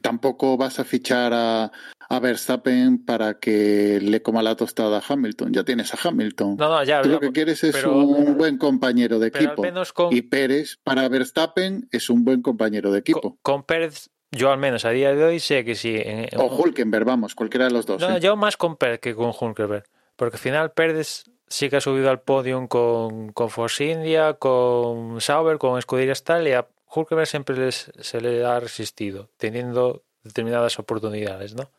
[0.00, 1.70] tampoco vas a fichar a,
[2.08, 5.52] a Verstappen para que le coma la tostada a Hamilton.
[5.52, 6.56] Ya tienes a Hamilton.
[6.56, 9.62] no, no, ya, Tú lo que quieres es pero- un buen compañero de equipo.
[9.62, 13.20] menos con, Y Pérez para Verstappen es un buen compañero de equipo.
[13.20, 15.94] con, con Pérez, yo al menos a día de hoy sé que sí.
[15.96, 18.00] en- en- O Hulkenberg, vamos, cualquiera de los dos.
[18.00, 18.20] no, ¿eh?
[18.20, 19.84] yo más con Pérez que con Hulkenberg.
[20.16, 25.20] Porque al final Pérez sí que ha subido al podium con, con Force India, con
[25.20, 31.54] Sauber, con Scuderia Stall y a Hulkenberg siempre se le ha resistido, teniendo determinadas oportunidades,
[31.54, 31.70] ¿no?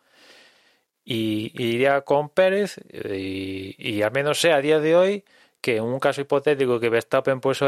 [1.04, 5.26] Y, iría con Pérez y, al menos sé a día de hoy
[5.62, 7.62] que en un caso hipotético que Verstappen pues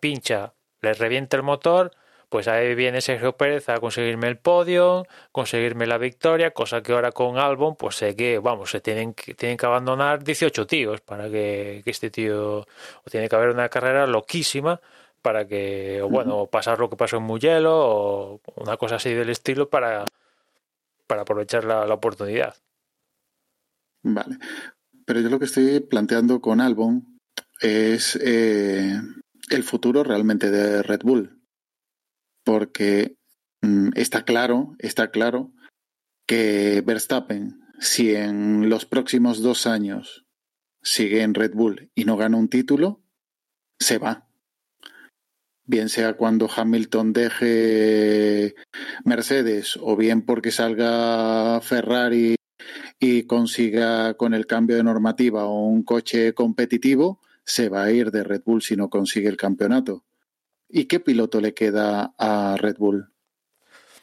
[0.00, 1.90] pincha, le revienta el motor,
[2.34, 7.12] pues ahí viene Sergio Pérez a conseguirme el podio, conseguirme la victoria, cosa que ahora
[7.12, 11.30] con Albon, pues sé que, vamos, se tienen que, tienen que abandonar 18 tíos para
[11.30, 12.66] que, que este tío, o
[13.08, 14.80] tiene que haber una carrera loquísima
[15.22, 19.30] para que, o bueno, pasar lo que pasó en Mugello o una cosa así del
[19.30, 20.04] estilo para,
[21.06, 22.56] para aprovechar la, la oportunidad.
[24.02, 24.38] Vale.
[25.06, 27.16] Pero yo lo que estoy planteando con Albon
[27.60, 29.00] es eh,
[29.50, 31.33] el futuro realmente de Red Bull.
[32.44, 33.16] Porque
[33.62, 35.52] mm, está claro, está claro
[36.26, 40.24] que Verstappen, si en los próximos dos años
[40.82, 43.02] sigue en Red Bull y no gana un título,
[43.78, 44.28] se va.
[45.66, 48.54] Bien sea cuando Hamilton deje
[49.04, 52.36] Mercedes o bien porque salga Ferrari
[53.00, 58.24] y consiga con el cambio de normativa un coche competitivo, se va a ir de
[58.24, 60.04] Red Bull si no consigue el campeonato.
[60.76, 63.12] ¿Y qué piloto le queda a Red Bull?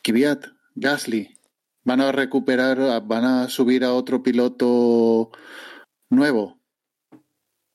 [0.04, 0.46] Kvyat,
[0.76, 1.38] Gasly.
[1.84, 5.32] ¿Van a recuperar, van a subir a otro piloto
[6.10, 6.62] nuevo?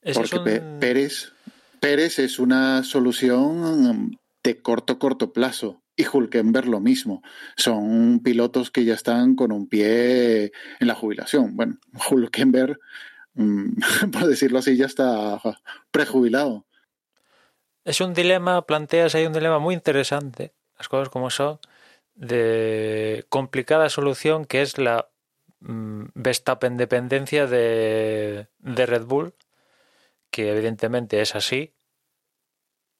[0.01, 0.39] Porque
[0.79, 1.31] Pérez,
[1.79, 5.83] Pérez es una solución de corto, corto plazo.
[5.95, 7.21] Y Hulkenberg lo mismo.
[7.55, 11.55] Son pilotos que ya están con un pie en la jubilación.
[11.55, 11.77] Bueno,
[12.09, 12.79] Hulkenberg
[13.37, 13.75] Mm,
[14.11, 15.39] por decirlo así, ya está
[15.91, 16.65] prejubilado.
[17.87, 21.57] Es un dilema, planteas ahí un dilema muy interesante, las cosas como son,
[22.15, 25.07] de complicada solución que es la
[25.61, 29.35] mm, Verstappen dependencia de, de, Red Bull,
[30.29, 31.73] que evidentemente es así.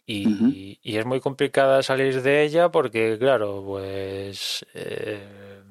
[0.06, 4.66] Y, y, es muy complicada salir de ella porque, claro, pues.
[4.74, 5.64] Eh,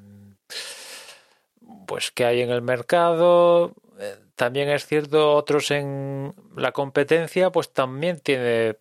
[1.86, 7.72] pues que hay en el mercado, eh, también es cierto, otros en la competencia, pues
[7.72, 8.76] también tiene.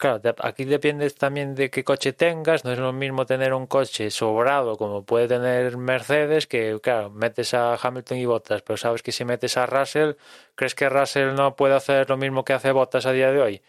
[0.00, 2.64] Claro, aquí depende también de qué coche tengas.
[2.64, 7.52] No es lo mismo tener un coche sobrado como puede tener Mercedes, que claro, metes
[7.54, 10.12] a Hamilton y Bottas, pero sabes que si metes a Russell,
[10.54, 13.62] ¿crees que Russell no puede hacer lo mismo que hace Bottas a día de hoy?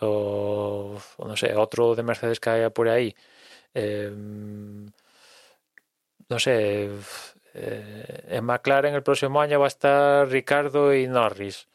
[0.00, 3.14] O, no sé, otro de Mercedes que haya por ahí.
[3.74, 4.86] Em,
[6.28, 6.90] no sé,
[7.54, 11.68] eh, en McLaren el próximo año va a estar Ricardo y Norris.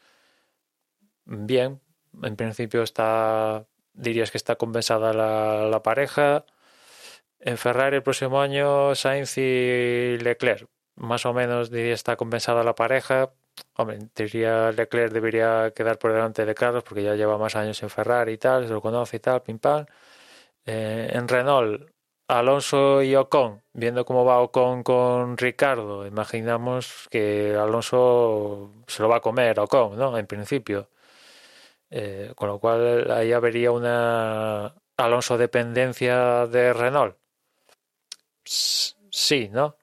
[1.24, 1.80] Bien,
[2.22, 6.44] en principio está, dirías que está compensada la, pareja.
[7.40, 10.68] En Ferrari el próximo año Sainz y Leclerc.
[10.96, 13.32] Más o menos diría está compensada la pareja.
[13.76, 17.90] Hombre, diría Leclerc debería quedar por delante de Carlos porque ya lleva más años en
[17.90, 19.86] Ferrari y tal, se lo conoce y tal, pim pam.
[20.66, 21.92] Eh, en Renault
[22.28, 29.16] Alonso y Ocon, viendo cómo va Ocon con Ricardo, imaginamos que Alonso se lo va
[29.18, 30.16] a comer Ocon, ¿no?
[30.16, 30.88] En principio.
[31.94, 37.18] Eh, con lo cual ahí habría una Alonso dependencia de Renault.
[38.44, 39.76] Sí, ¿no?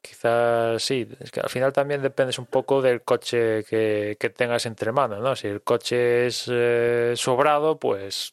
[0.00, 1.08] Quizás sí.
[1.20, 5.36] Es que al final también dependes un poco del coche que, tengas entre manos, ¿no?
[5.36, 8.30] Si el coche es eh, sobrado, pues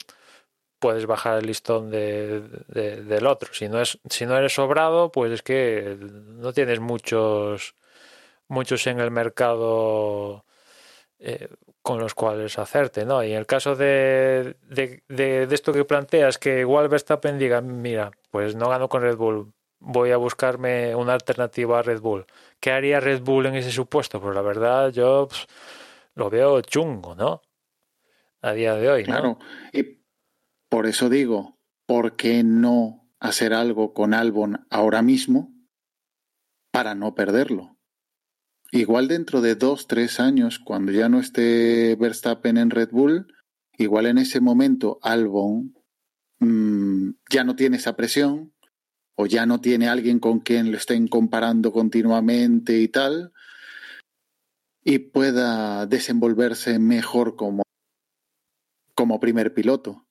[0.80, 3.54] puedes bajar el listón de, del otro.
[3.54, 7.76] Si no, es, si no eres sobrado, pues es que no tienes muchos,
[8.48, 10.46] muchos en el mercado
[11.20, 11.50] eh,
[11.90, 13.24] con los cuales hacerte, ¿no?
[13.24, 18.12] Y en el caso de, de, de, esto que planteas, que igual Verstappen diga, mira,
[18.30, 22.28] pues no gano con Red Bull, voy a buscarme una alternativa a Red Bull.
[22.60, 24.22] ¿Qué haría Red Bull en ese supuesto?
[24.22, 25.30] Pues la verdad yo
[26.14, 27.42] lo veo chungo, ¿no?
[28.44, 29.40] A día de hoy, claro.
[29.74, 30.04] Y
[30.70, 31.58] por eso digo,
[31.88, 35.52] ¿por qué no hacer algo con Albon ahora mismo
[36.70, 37.79] para no perderlo?
[38.72, 43.34] Igual dentro de dos, tres años, cuando ya no esté Verstappen en Red Bull,
[43.78, 45.76] igual en ese momento Albon
[46.40, 48.54] mm, ya no tiene esa presión
[49.16, 53.34] o ya no tiene alguien con quien lo estén comparando continuamente y tal,
[54.84, 57.64] y pueda desenvolverse mejor como,
[58.94, 60.06] como primer piloto.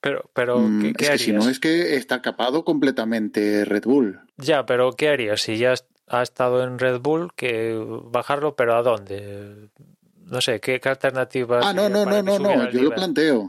[0.00, 1.20] Pero, pero mm, ¿qué, harías?
[1.20, 4.20] si no es que está capado completamente Red Bull.
[4.36, 5.74] Ya, pero ¿qué harías si ya
[6.08, 7.32] ha estado en Red Bull?
[7.34, 9.70] Que bajarlo, pero ¿a dónde?
[10.16, 11.64] No sé, ¿qué, qué alternativas?
[11.64, 13.48] Ah, no, no, no, no, no, yo lo planteo.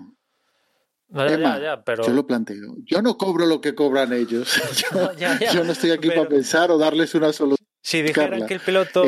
[1.09, 2.05] No, ya, ya, pero...
[2.05, 2.75] Yo lo planteo.
[2.85, 4.61] Yo no cobro lo que cobran ellos.
[5.51, 7.67] Yo no, estoy aquí para pensar o darles una solución.
[7.81, 9.05] Si dijeran que el piloto...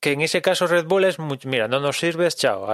[0.00, 0.12] que...
[0.12, 1.18] en ese caso Red Bull es...
[1.18, 2.68] Mira, no nos sirves, chao,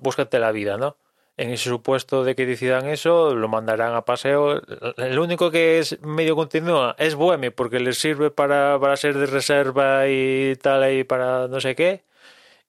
[0.00, 0.96] búscate la vida, ¿no?
[1.40, 4.60] En ese supuesto de que decidan eso, lo mandarán a paseo.
[4.98, 9.24] El único que es medio continúa es Buemi, porque les sirve para, para ser de
[9.24, 12.04] reserva y tal, y para no sé qué.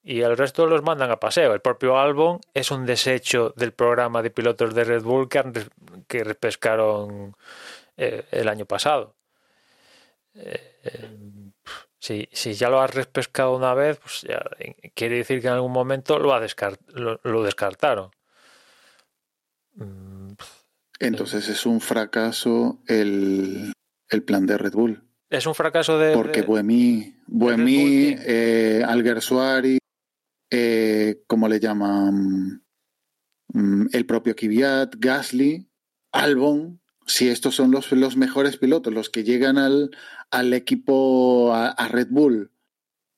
[0.03, 1.53] Y el resto los mandan a paseo.
[1.53, 5.43] El propio Albon es un desecho del programa de pilotos de Red Bull que,
[6.07, 7.35] que repescaron
[7.97, 9.15] eh, el año pasado.
[10.33, 11.09] Eh, eh,
[11.99, 14.41] si, si, ya lo has repescado una vez, pues ya,
[14.95, 16.41] quiere decir que en algún momento lo, ha
[17.23, 18.11] lo descartaron.
[19.75, 20.33] Mm,
[20.99, 23.73] Entonces es un fracaso el,
[24.25, 25.03] plan de Red Bull.
[25.29, 26.13] Es un fracaso de.
[26.13, 29.77] Porque Buemi, Buemi, eh, Alguersuari,
[30.49, 32.63] eh, ¿cómo le llaman?
[33.53, 35.69] Mm, el propio Kvyat, Gasly,
[36.11, 39.91] Albon, si estos son los, los mejores pilotos, los que llegan al,
[40.29, 42.51] al equipo, a, a Red Bull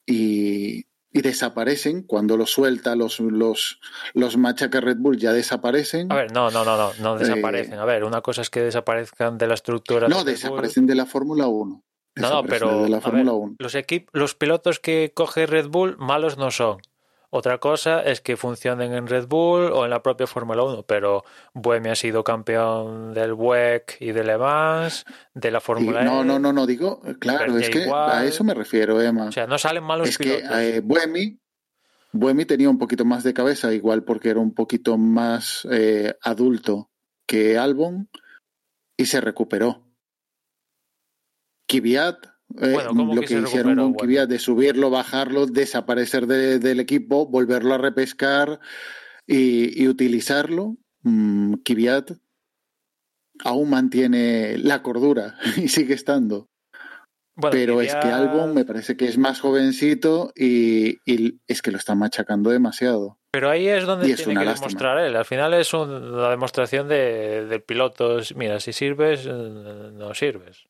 [0.06, 3.80] y, y desaparecen cuando los suelta, los, los,
[4.16, 6.12] los machaca Red Bull ya desaparecen.
[6.12, 7.78] A ver, no, no, no, no, no desaparecen.
[7.78, 10.08] A ver, una cosa es que desaparezcan de la estructura.
[10.08, 11.84] No, de desaparecen de la Fórmula 1.
[12.16, 13.56] No, no, pero De la Fórmula ver, 1.
[13.60, 13.78] los,
[14.12, 16.78] los pilotos que coge Red Bull malos no son.
[17.36, 21.24] Otra cosa es que funcionen en Red Bull o en la propia Fórmula 1, pero
[21.56, 25.04] Buemi ha sido campeón del WEC y de Le Mans,
[25.34, 26.26] de la Fórmula no, E.
[26.26, 28.12] no, no, no, digo, claro, Verde es que igual.
[28.12, 29.30] a eso me refiero, Emma.
[29.30, 31.40] O sea, no salen malos es que eh, Buemi,
[32.12, 36.92] Buemi tenía un poquito más de cabeza, igual porque era un poquito más eh, adulto
[37.28, 38.12] que Albon
[38.96, 39.84] y se recuperó.
[41.68, 43.94] Kvyat, eh, Bueno, ¿cómo lo que hicieron con.
[44.08, 48.60] Kvyat de subirlo, bajarlo, desaparecer de- del equipo, volverlo a repescar
[49.26, 52.12] y, y utilizarlo, mm, Kvyat
[53.44, 56.48] aún mantiene la cordura y sigue estando.
[57.36, 61.62] Bueno, Pero Kvyat- es que Albon me parece que es más jovencito y, y es
[61.64, 63.18] que lo está machacando demasiado.
[63.32, 64.68] Pero ahí es donde Y tiene que lástima.
[64.68, 65.16] demostrar él.
[65.16, 68.20] Al final es un- una demostración de, del piloto.
[68.36, 69.32] Mira, si sirves, eh,
[69.94, 70.66] no sirves.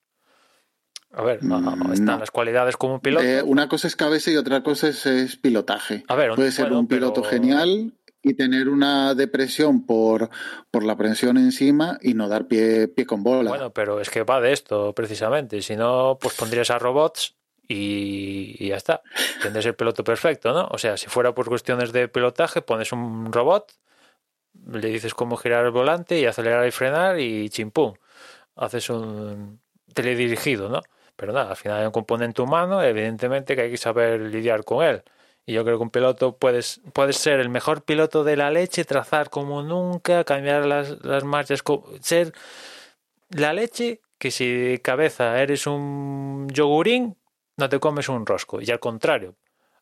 [1.13, 2.17] A ver, no, Mm, están no.
[2.19, 3.23] las cualidades como un piloto.
[3.25, 6.03] Eh, una cosa es cabeza y otra cosa es, es pilotaje.
[6.07, 10.29] A ver, Puede ser bueno, un piloto pero- genial y tener una depresión por,
[10.71, 13.49] por la presión encima y no dar pie, pie con bola.
[13.49, 15.61] Bueno, pero es que va de esto precisamente.
[15.61, 17.35] Si no, pues pondrías a robots
[17.67, 19.01] y, y ya está.
[19.41, 20.67] Tendrías el piloto perfecto, ¿no?
[20.71, 23.71] O sea, si fuera por cuestiones de pilotaje, pones un robot,
[24.71, 27.93] le dices cómo girar el volante y acelerar y frenar y chimpum.
[28.55, 29.59] Haces un
[29.93, 30.81] teledirigido, ¿no?
[31.15, 34.83] Pero nada, al final hay un componente humano, evidentemente que hay que saber lidiar con
[34.85, 35.03] él.
[35.45, 38.85] Y yo creo que un piloto puedes, puedes ser el mejor piloto de la leche,
[38.85, 41.61] trazar como nunca, cambiar las, las marchas,
[42.01, 42.33] ser
[43.29, 47.17] la leche que si cabeza eres un yogurín,
[47.57, 48.61] no te comes un rosco.
[48.61, 49.35] Y al contrario,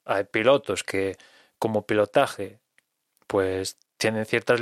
[0.06, 1.18] hay pilotos que
[1.60, 2.60] como pilotaje
[3.28, 4.60] pues tienen ciertas,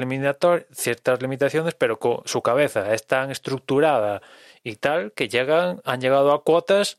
[0.72, 4.22] ciertas limitaciones, pero co- su cabeza es tan estructurada
[4.64, 6.98] y tal que llegan, han llegado a cuotas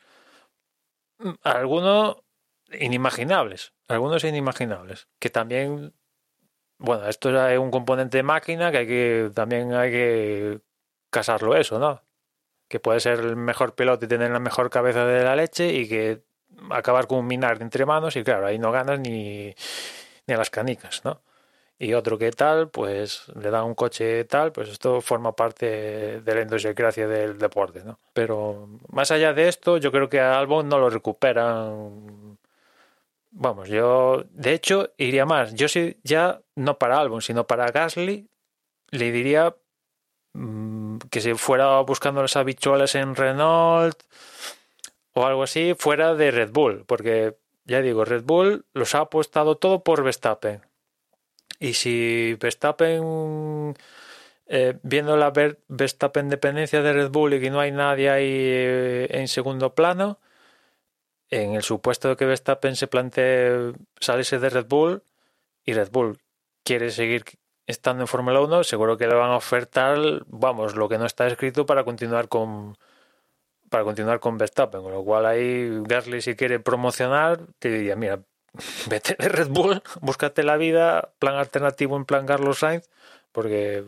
[1.19, 2.19] mm, algunos
[2.73, 5.95] inimaginables, algunos inimaginables, que también
[6.81, 10.61] bueno, esto es un componente de máquina que hay que también hay que
[11.11, 12.03] casarlo eso, ¿no?
[12.69, 15.89] Que puede ser el mejor piloto y tener la mejor cabeza de la leche y
[15.89, 16.23] que
[16.71, 19.55] acabar con un minar entre manos y claro, ahí no ganas ni,
[20.27, 21.23] ni a las canicas, ¿no?
[21.83, 26.35] Y otro que tal, pues le da un coche tal, pues esto forma parte de
[26.35, 27.99] la idiosincrasia del deporte, ¿no?
[28.13, 32.39] Pero más allá de esto, yo creo que a Albon no lo recuperan.
[33.31, 35.55] Vamos, yo de hecho iría más.
[35.55, 38.29] Yo sí, ya no para Albon, sino para Gasly,
[38.91, 39.57] le diría
[40.35, 44.03] mm, que si fuera buscando las habichuelas en Renault
[45.15, 49.57] o algo así, fuera de Red Bull, porque ya digo, Red Bull los ha apostado
[49.57, 50.61] todo por Verstappen.
[51.61, 53.75] Y si Verstappen,
[54.47, 58.27] eh, viendo la Ver- Verstappen dependencia de Red Bull y que no hay nadie ahí
[58.27, 60.19] eh, en segundo plano,
[61.29, 65.03] en el supuesto de que Verstappen se plantee salirse de Red Bull
[65.65, 66.19] y Red Bull
[66.65, 67.25] quiere seguir
[67.67, 71.27] estando en Fórmula 1, seguro que le van a ofertar, vamos, lo que no está
[71.29, 72.77] escrito para continuar con
[73.69, 78.21] para continuar con Verstappen, con lo cual ahí Gasly si quiere promocionar te diría, mira,
[78.91, 82.89] vete de Red Bull, búscate la vida, plan alternativo en plan Carlos Sainz,
[83.33, 83.85] porque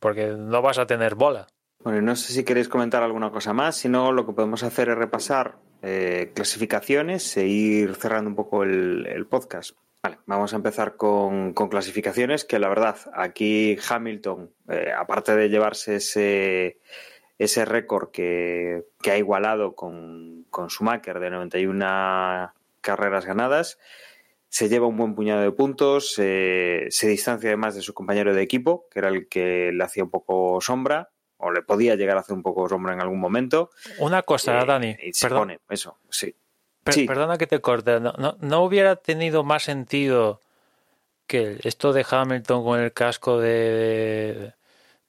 [0.00, 1.46] porque no vas a tener bola.
[1.82, 4.90] Bueno, no sé si queréis comentar alguna cosa más, si no, lo que podemos hacer
[4.90, 9.76] es repasar eh, clasificaciones e ir cerrando un poco el, el podcast.
[10.02, 15.48] Vale, vamos a empezar con, con clasificaciones, que la verdad, aquí Hamilton, eh, aparte de
[15.48, 16.78] llevarse ese,
[17.38, 23.78] ese récord que, que ha igualado con, con Schumacher de 91 carreras ganadas,
[24.48, 28.42] se lleva un buen puñado de puntos, eh, se distancia además de su compañero de
[28.42, 32.20] equipo, que era el que le hacía un poco sombra, o le podía llegar a
[32.20, 33.70] hacer un poco sombra en algún momento.
[33.98, 36.34] Una cosa, Eh, Dani, y se perdón, pone, eso, sí.
[36.82, 37.06] Per- Sí.
[37.06, 38.00] Perdona que te corte.
[38.00, 40.40] No, no, ¿no hubiera tenido más sentido
[41.26, 44.52] que esto de Hamilton con el casco de,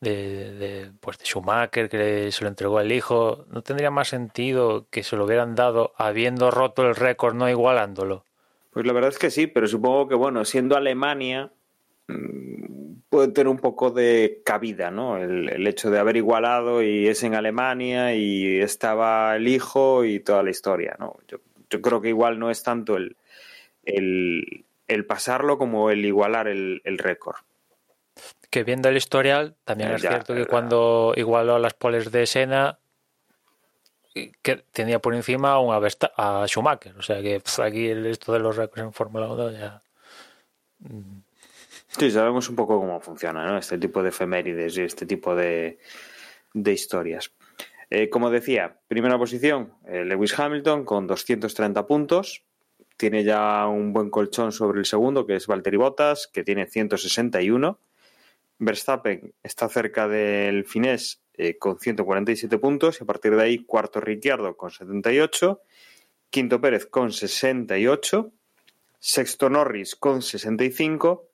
[0.01, 3.45] de, pues de Schumacher que se lo entregó al hijo?
[3.49, 8.25] ¿No tendría más sentido que se lo hubieran dado habiendo roto el récord, no igualándolo?
[8.71, 11.51] Pues la verdad es que sí, pero supongo que, bueno, siendo Alemania,
[12.07, 12.71] mm,
[13.09, 15.17] puede tener un poco de cabida, ¿no?
[15.17, 20.43] El, hecho de haber igualado y es en Alemania y estaba el hijo y toda
[20.43, 21.17] la historia, ¿no?
[21.27, 21.39] Yo,
[21.81, 23.17] creo que igual no es tanto el,
[23.83, 27.35] el, pasarlo como el igualar el, récord.
[28.51, 32.77] Que viendo el historial, también es cierto que cuando igualó las poles de Sena,
[34.13, 36.95] que tenía por encima a, a Schumacher.
[36.97, 39.81] O sea que pues, aquí esto de los récords en Fórmula 1 ya.
[40.79, 41.21] Mm.
[41.87, 43.57] Sí, sabemos un poco cómo funciona ¿no?
[43.57, 45.79] este tipo de efemérides y este tipo de,
[46.53, 47.31] de historias.
[47.89, 52.45] Eh, como decía, primera posición, eh, Lewis Hamilton con 230 puntos.
[52.95, 57.77] Tiene ya un buen colchón sobre el segundo, que es Valtteri Bottas, que tiene 161.
[58.61, 63.99] Verstappen está cerca del finés eh, con 147 puntos y a partir de ahí cuarto
[63.99, 65.61] Ricciardo con 78,
[66.29, 68.31] quinto Pérez con 68,
[68.99, 71.27] sexto Norris con 65,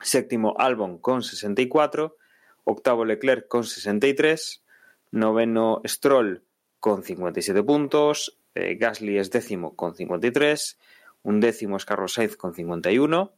[0.00, 2.16] séptimo Albon con 64,
[2.64, 4.64] octavo Leclerc con 63,
[5.12, 6.42] noveno Stroll
[6.80, 10.76] con 57 puntos, eh, Gasly es décimo con 53,
[11.22, 13.37] un décimo es Carlos Sainz con 51, eh,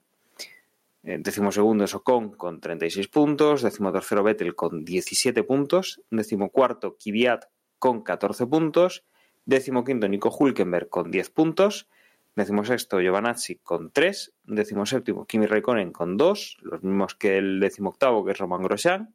[1.03, 6.97] décimo segundo es Ocon con 36 puntos, décimo tercero Vettel con 17 puntos, décimo cuarto
[6.97, 7.45] Kvyat
[7.79, 9.05] con 14 puntos,
[9.45, 11.89] décimo quinto Nico Hulkenberg con 10 puntos,
[12.37, 17.61] décimo sexto Giovanazzi con 3, décimo séptimo Kimi Raikkonen con 2, los mismos que el
[17.61, 19.15] décimo octavo que es Roman Grosjean,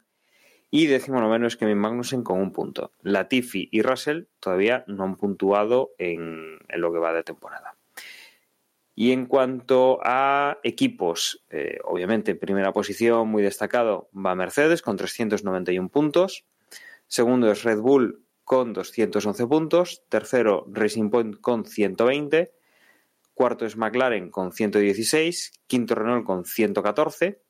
[0.71, 2.91] y décimo noveno es Kevin Magnussen con un punto.
[3.01, 7.74] Latifi y Russell todavía no han puntuado en lo que va de temporada.
[8.95, 14.95] Y en cuanto a equipos, eh, obviamente en primera posición, muy destacado, va Mercedes con
[14.95, 16.45] 391 puntos.
[17.07, 20.03] Segundo es Red Bull con 211 puntos.
[20.07, 22.53] Tercero, Racing Point con 120.
[23.33, 25.51] Cuarto es McLaren con 116.
[25.67, 27.41] Quinto, Renault con 114.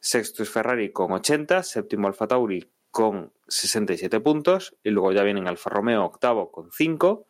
[0.00, 1.62] Sexto es Ferrari con 80.
[1.62, 4.74] Séptimo, Alfa Tauri con 67 puntos.
[4.82, 7.26] Y luego ya vienen Alfa Romeo octavo con 5.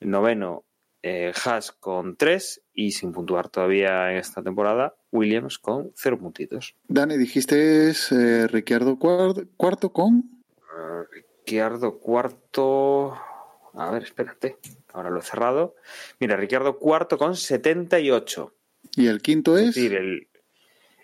[0.00, 0.64] Noveno,
[1.02, 6.74] eh, Haas con 3 y sin puntuar todavía en esta temporada, Williams con 0 puntitos.
[6.88, 10.42] Dani, dijiste eh, Ricciardo cuarto, con.
[10.58, 13.14] Uh, Ricciardo cuarto.
[13.74, 14.58] A ver, espérate.
[14.92, 15.76] Ahora lo he cerrado.
[16.18, 18.54] Mira, Ricciardo cuarto con 78.
[18.96, 19.68] ¿Y el quinto es?
[19.68, 20.28] Es decir, el,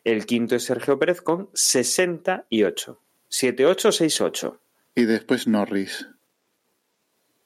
[0.02, 3.00] el quinto es Sergio Pérez con 68.
[3.30, 4.58] 7-8, 6-8.
[4.94, 6.08] Y después Norris.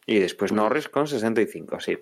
[0.06, 1.98] Y después Norris con 65, sí.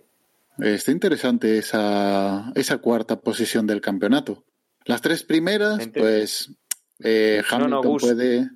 [0.59, 4.45] Está interesante esa, esa cuarta posición del campeonato.
[4.85, 6.53] Las tres primeras, pues
[7.01, 8.51] eh, Hamilton puede.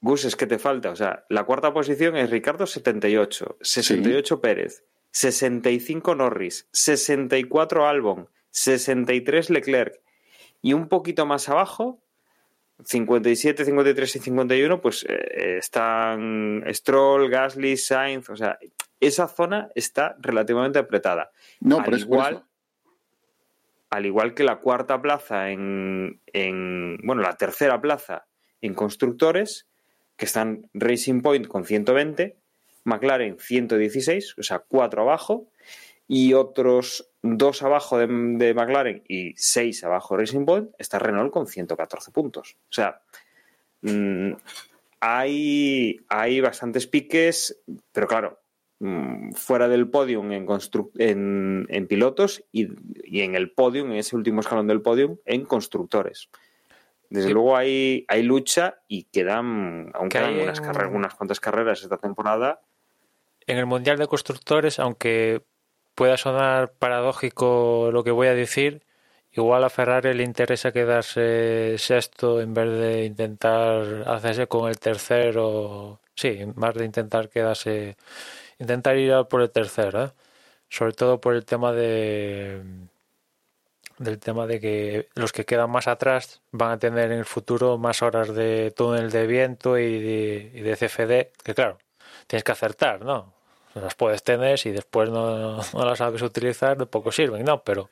[0.00, 0.90] Gus, es que te falta.
[0.90, 9.50] O sea, la cuarta posición es Ricardo 78, 68 Pérez, 65 Norris, 64 Albon, 63
[9.50, 10.00] Leclerc.
[10.62, 12.02] Y un poquito más abajo,
[12.84, 18.30] 57, 53 y 51, pues eh, están Stroll, Gasly, Sainz.
[18.30, 18.58] O sea,
[19.00, 21.30] esa zona está relativamente apretada.
[21.60, 22.44] No, al pero igual,
[23.90, 26.20] al igual que la cuarta plaza en,
[27.02, 28.26] bueno, la tercera plaza
[28.60, 29.66] en constructores,
[30.16, 32.36] que están Racing Point con 120,
[32.84, 35.50] McLaren 116, o sea, cuatro abajo,
[36.06, 38.06] y otros dos abajo de,
[38.54, 42.56] McLaren y seis abajo de Racing Point, está Renault con 114 puntos.
[42.64, 43.00] O sea,
[43.82, 44.32] mm,
[45.00, 47.62] hay, hay bastantes piques,
[47.92, 48.40] pero claro,
[48.82, 50.46] Mm, fuera del podium en,
[50.96, 52.68] en, en pilotos y,
[53.20, 56.30] en el podium, en ese último escalón del podium, en constructores.
[57.10, 61.98] Desde luego hay, hay lucha y quedan, aún quedan unas, carreras, unas cuantas carreras esta
[61.98, 62.62] temporada.
[63.46, 65.42] En el Mundial de Constructores, aunque
[65.94, 68.86] pueda sonar paradójico lo que voy a decir,
[69.32, 76.00] igual a Ferrari le interesa quedarse sexto en vez de intentar hacerse con el tercero.
[76.14, 77.96] Sí, más de intentar quedarse
[78.60, 80.10] intentar ir a por el tercero, ¿eh?
[80.68, 82.62] sobre todo por el tema de
[83.98, 87.76] del tema de que los que quedan más atrás van a tener en el futuro
[87.76, 91.78] más horas de túnel de viento y de, CFD, que claro,
[92.26, 93.34] tienes que acertar, ¿no?
[93.74, 97.62] Las puedes tener y después no, no las sabes utilizar, de poco sirven, ¿no?
[97.62, 97.90] Pero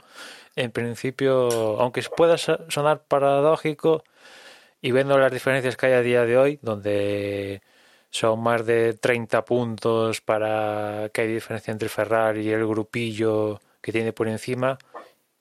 [0.56, 4.02] en principio, aunque pueda sonar paradójico
[4.80, 7.60] y viendo las diferencias que hay a día de hoy, donde
[8.10, 13.92] son más de 30 puntos para que hay diferencia entre Ferrari y el grupillo que
[13.92, 14.78] tiene por encima.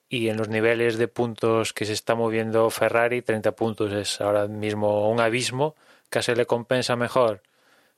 [0.10, 4.48] Y en los niveles de puntos que se está moviendo Ferrari, 30 puntos es ahora
[4.48, 5.76] mismo un abismo.
[6.10, 7.42] Casi le compensa mejor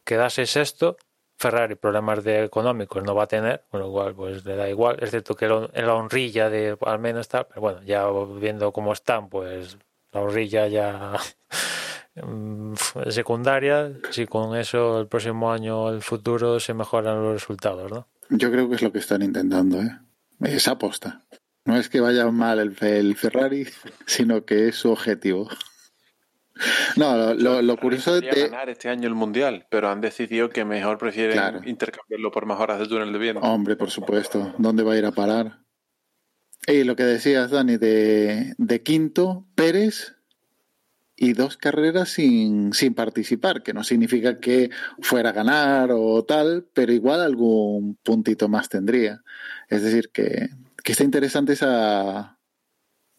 [0.04, 0.98] quedarse sexto.
[1.38, 4.98] Ferrari problemas de económicos no va a tener, con lo cual pues le da igual,
[5.00, 8.06] excepto que en la honrilla de al menos está, pero bueno, ya
[8.42, 9.78] viendo cómo están, pues
[10.12, 11.14] la horrilla ya
[13.10, 18.08] secundaria, si con eso el próximo año, el futuro, se mejoran los resultados, ¿no?
[18.30, 19.98] Yo creo que es lo que están intentando, ¿eh?
[20.42, 21.22] Es aposta.
[21.66, 23.68] No es que vaya mal el, el Ferrari,
[24.06, 25.50] sino que es su objetivo.
[26.98, 30.98] No, lo, lo, curioso de ganar este año el mundial, pero han decidido que mejor
[30.98, 33.42] prefieren intercambiarlo por más horas de túnel de viento.
[33.42, 34.54] Hombre, por supuesto.
[34.58, 35.60] ¿Dónde va a ir a parar?
[36.68, 40.19] Y lo que decías, Dani, de, de quinto, Pérez
[41.22, 44.70] y dos carreras sin, sin participar, que no significa que
[45.02, 49.22] fuera a ganar o tal, pero igual algún puntito más tendría.
[49.68, 50.48] Es decir, que,
[50.82, 52.40] que está interesante esa,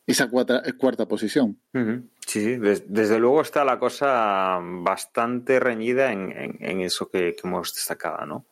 [0.06, 1.60] esa cuarta, cuarta posición.
[2.26, 8.46] Sí, desde, luego está la cosa bastante reñida en, eso que, hemos destacado, ¿no?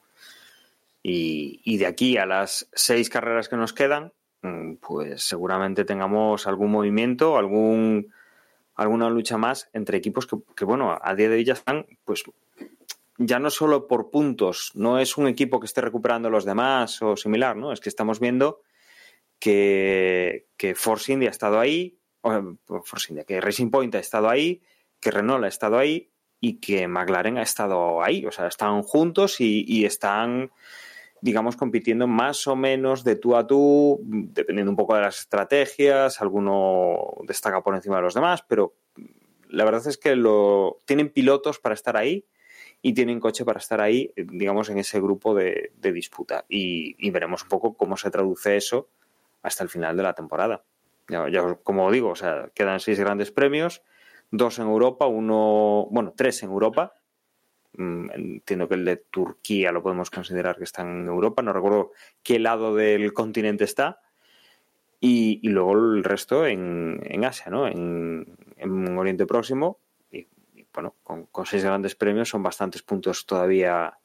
[1.02, 4.12] Y, de aquí a las seis carreras que nos quedan,
[4.42, 8.12] mm, pues seguramente tengamos algún movimiento, algún
[8.78, 10.26] alguna lucha más entre equipos
[10.56, 12.22] que, bueno, a día de hoy ya están, pues
[13.18, 17.02] ya no solo por puntos, no es un equipo que esté recuperando a los demás
[17.02, 17.72] o similar, ¿no?
[17.72, 18.60] Es que estamos viendo
[19.40, 24.62] que, que Force India ha estado ahí, Force India, que Racing Point ha estado ahí,
[25.00, 26.10] que Renault ha estado ahí
[26.40, 28.24] y que McLaren ha estado ahí.
[28.26, 30.52] O sea, están juntos y están,
[31.20, 36.20] digamos, compitiendo más o menos de tú a tú, dependiendo un poco de las estrategias.
[36.20, 38.74] Alguno destaca por encima de los demás, pero
[39.48, 42.26] la verdad es que lo, tienen pilotos para estar ahí
[42.80, 46.44] y tienen coche para estar ahí, digamos, en ese grupo de, disputa.
[46.48, 48.88] Y, veremos un poco cómo se traduce eso
[49.42, 50.64] hasta el final de la temporada.
[51.08, 53.82] Ya, como digo, o sea, quedan seis grandes premios,
[54.30, 56.94] dos en Europa, uno, bueno, tres en Europa.
[57.78, 61.92] Mm, entiendo que el de Turquía lo podemos considerar que está en Europa, no recuerdo
[62.24, 64.00] qué lado del continente está.
[65.00, 67.68] Y, luego el resto en, en Asia, ¿no?
[67.68, 69.78] En, en, Oriente Próximo.
[70.10, 70.26] Y,
[70.74, 73.96] bueno, con, seis grandes premios son bastantes puntos todavía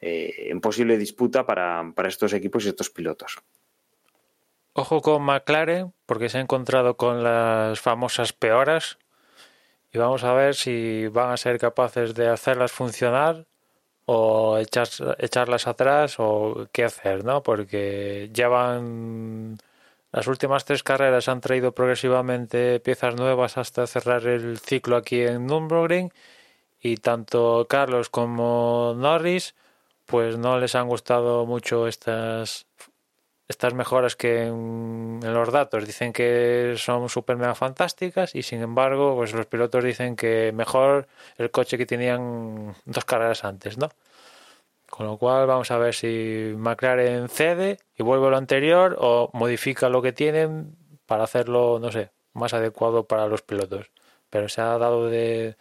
[0.00, 3.38] eh, en posible disputa para, para estos equipos y estos pilotos.
[4.72, 8.98] Ojo con McLaren, porque se ha encontrado con las famosas peoras.
[9.92, 13.46] Y vamos a ver si van a ser capaces de hacerlas funcionar
[14.06, 14.88] o echar,
[15.18, 17.42] echarlas atrás o qué hacer, ¿no?
[17.42, 19.58] Porque ya van.
[20.12, 25.46] Las últimas tres carreras han traído progresivamente piezas nuevas hasta cerrar el ciclo aquí en
[25.46, 26.10] Nürburgring
[26.80, 29.54] y tanto Carlos como Norris
[30.06, 32.66] pues no les han gustado mucho estas
[33.48, 39.14] estas mejoras que en, los datos dicen que son súper mega fantásticas y sin embargo
[39.16, 41.06] pues los pilotos dicen que mejor
[41.38, 43.88] el coche que tenían dos carreras antes, ¿no?
[44.90, 49.30] Con lo cual vamos a ver si McLaren cede y vuelve a lo anterior o
[49.32, 53.90] modifica lo que tienen para hacerlo, no sé, más adecuado para los pilotos.
[54.30, 55.56] Pero se ha dado de,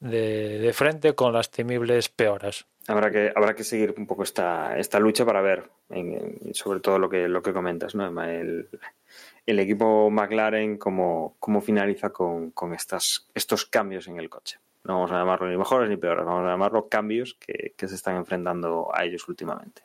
[0.00, 4.78] de, de frente con las temibles peoras habrá que, habrá que seguir un poco esta,
[4.78, 5.70] esta lucha para ver,
[6.52, 8.22] sobre todo lo que, lo que comentas, ¿no?
[8.24, 8.68] El,
[9.46, 14.58] el equipo McLaren, cómo, cómo finaliza con, con estas, estos cambios en el coche.
[14.84, 17.94] No vamos a llamarlo ni mejores ni peores, vamos a llamarlo cambios que, que se
[17.94, 19.82] están enfrentando a ellos últimamente.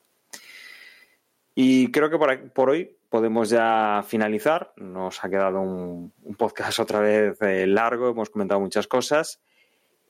[1.53, 4.73] Y creo que por, por, hoy podemos ya finalizar.
[4.77, 9.41] Nos ha quedado un, podcast otra vez eh, largo, hemos comentado muchas cosas.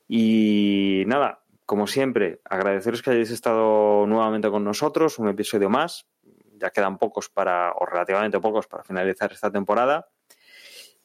[0.09, 6.07] Y nada, como siempre, agradeceros que hayáis estado nuevamente con nosotros, un episodio más.
[6.53, 10.07] Ya quedan pocos para, o relativamente pocos, para finalizar esta temporada.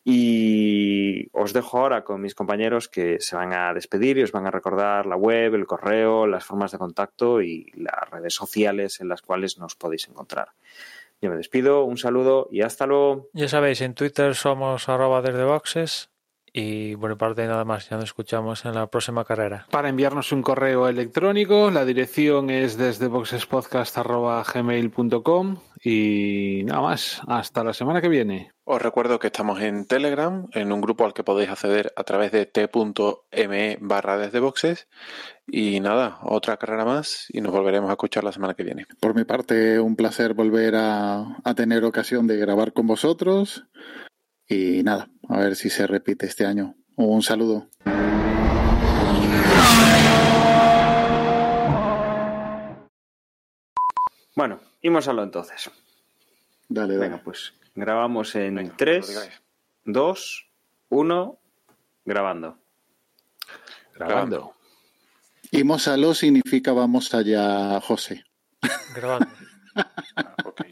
[0.05, 4.47] Y os dejo ahora con mis compañeros que se van a despedir y os van
[4.47, 9.09] a recordar la web, el correo, las formas de contacto y las redes sociales en
[9.09, 10.53] las cuales nos podéis encontrar.
[11.21, 13.31] Yo me despido, un saludo y hasta luego.
[13.33, 16.12] Ya sabéis, en Twitter somos arroba desde boxes
[16.53, 19.69] y por parte nada más, ya nos escuchamos en la próxima carrera.
[19.71, 27.73] Para enviarnos un correo electrónico, la dirección es desde boxespodcast.gmail.com y nada más, hasta la
[27.73, 28.53] semana que viene.
[28.65, 32.31] Os recuerdo que estamos en Telegram, en un grupo al que podéis acceder a través
[32.31, 34.87] de t.me barra desde boxes.
[35.47, 38.87] Y nada, otra carrera más y nos volveremos a escuchar la semana que viene.
[39.01, 43.65] Por mi parte, un placer volver a, a tener ocasión de grabar con vosotros.
[44.53, 46.75] Y nada, a ver si se repite este año.
[46.97, 47.71] Un saludo.
[54.37, 55.71] Bueno, íbamos a lo entonces.
[56.69, 57.09] Dale, dale.
[57.09, 59.31] Venga, pues grabamos en 3,
[59.87, 60.47] 2,
[60.91, 61.39] 1,
[62.05, 62.59] grabando.
[63.95, 64.53] Grabando.
[65.51, 68.27] Íbamos a lo significa vamos allá, José.
[68.95, 69.29] Grabando.
[70.17, 70.71] ah, okay.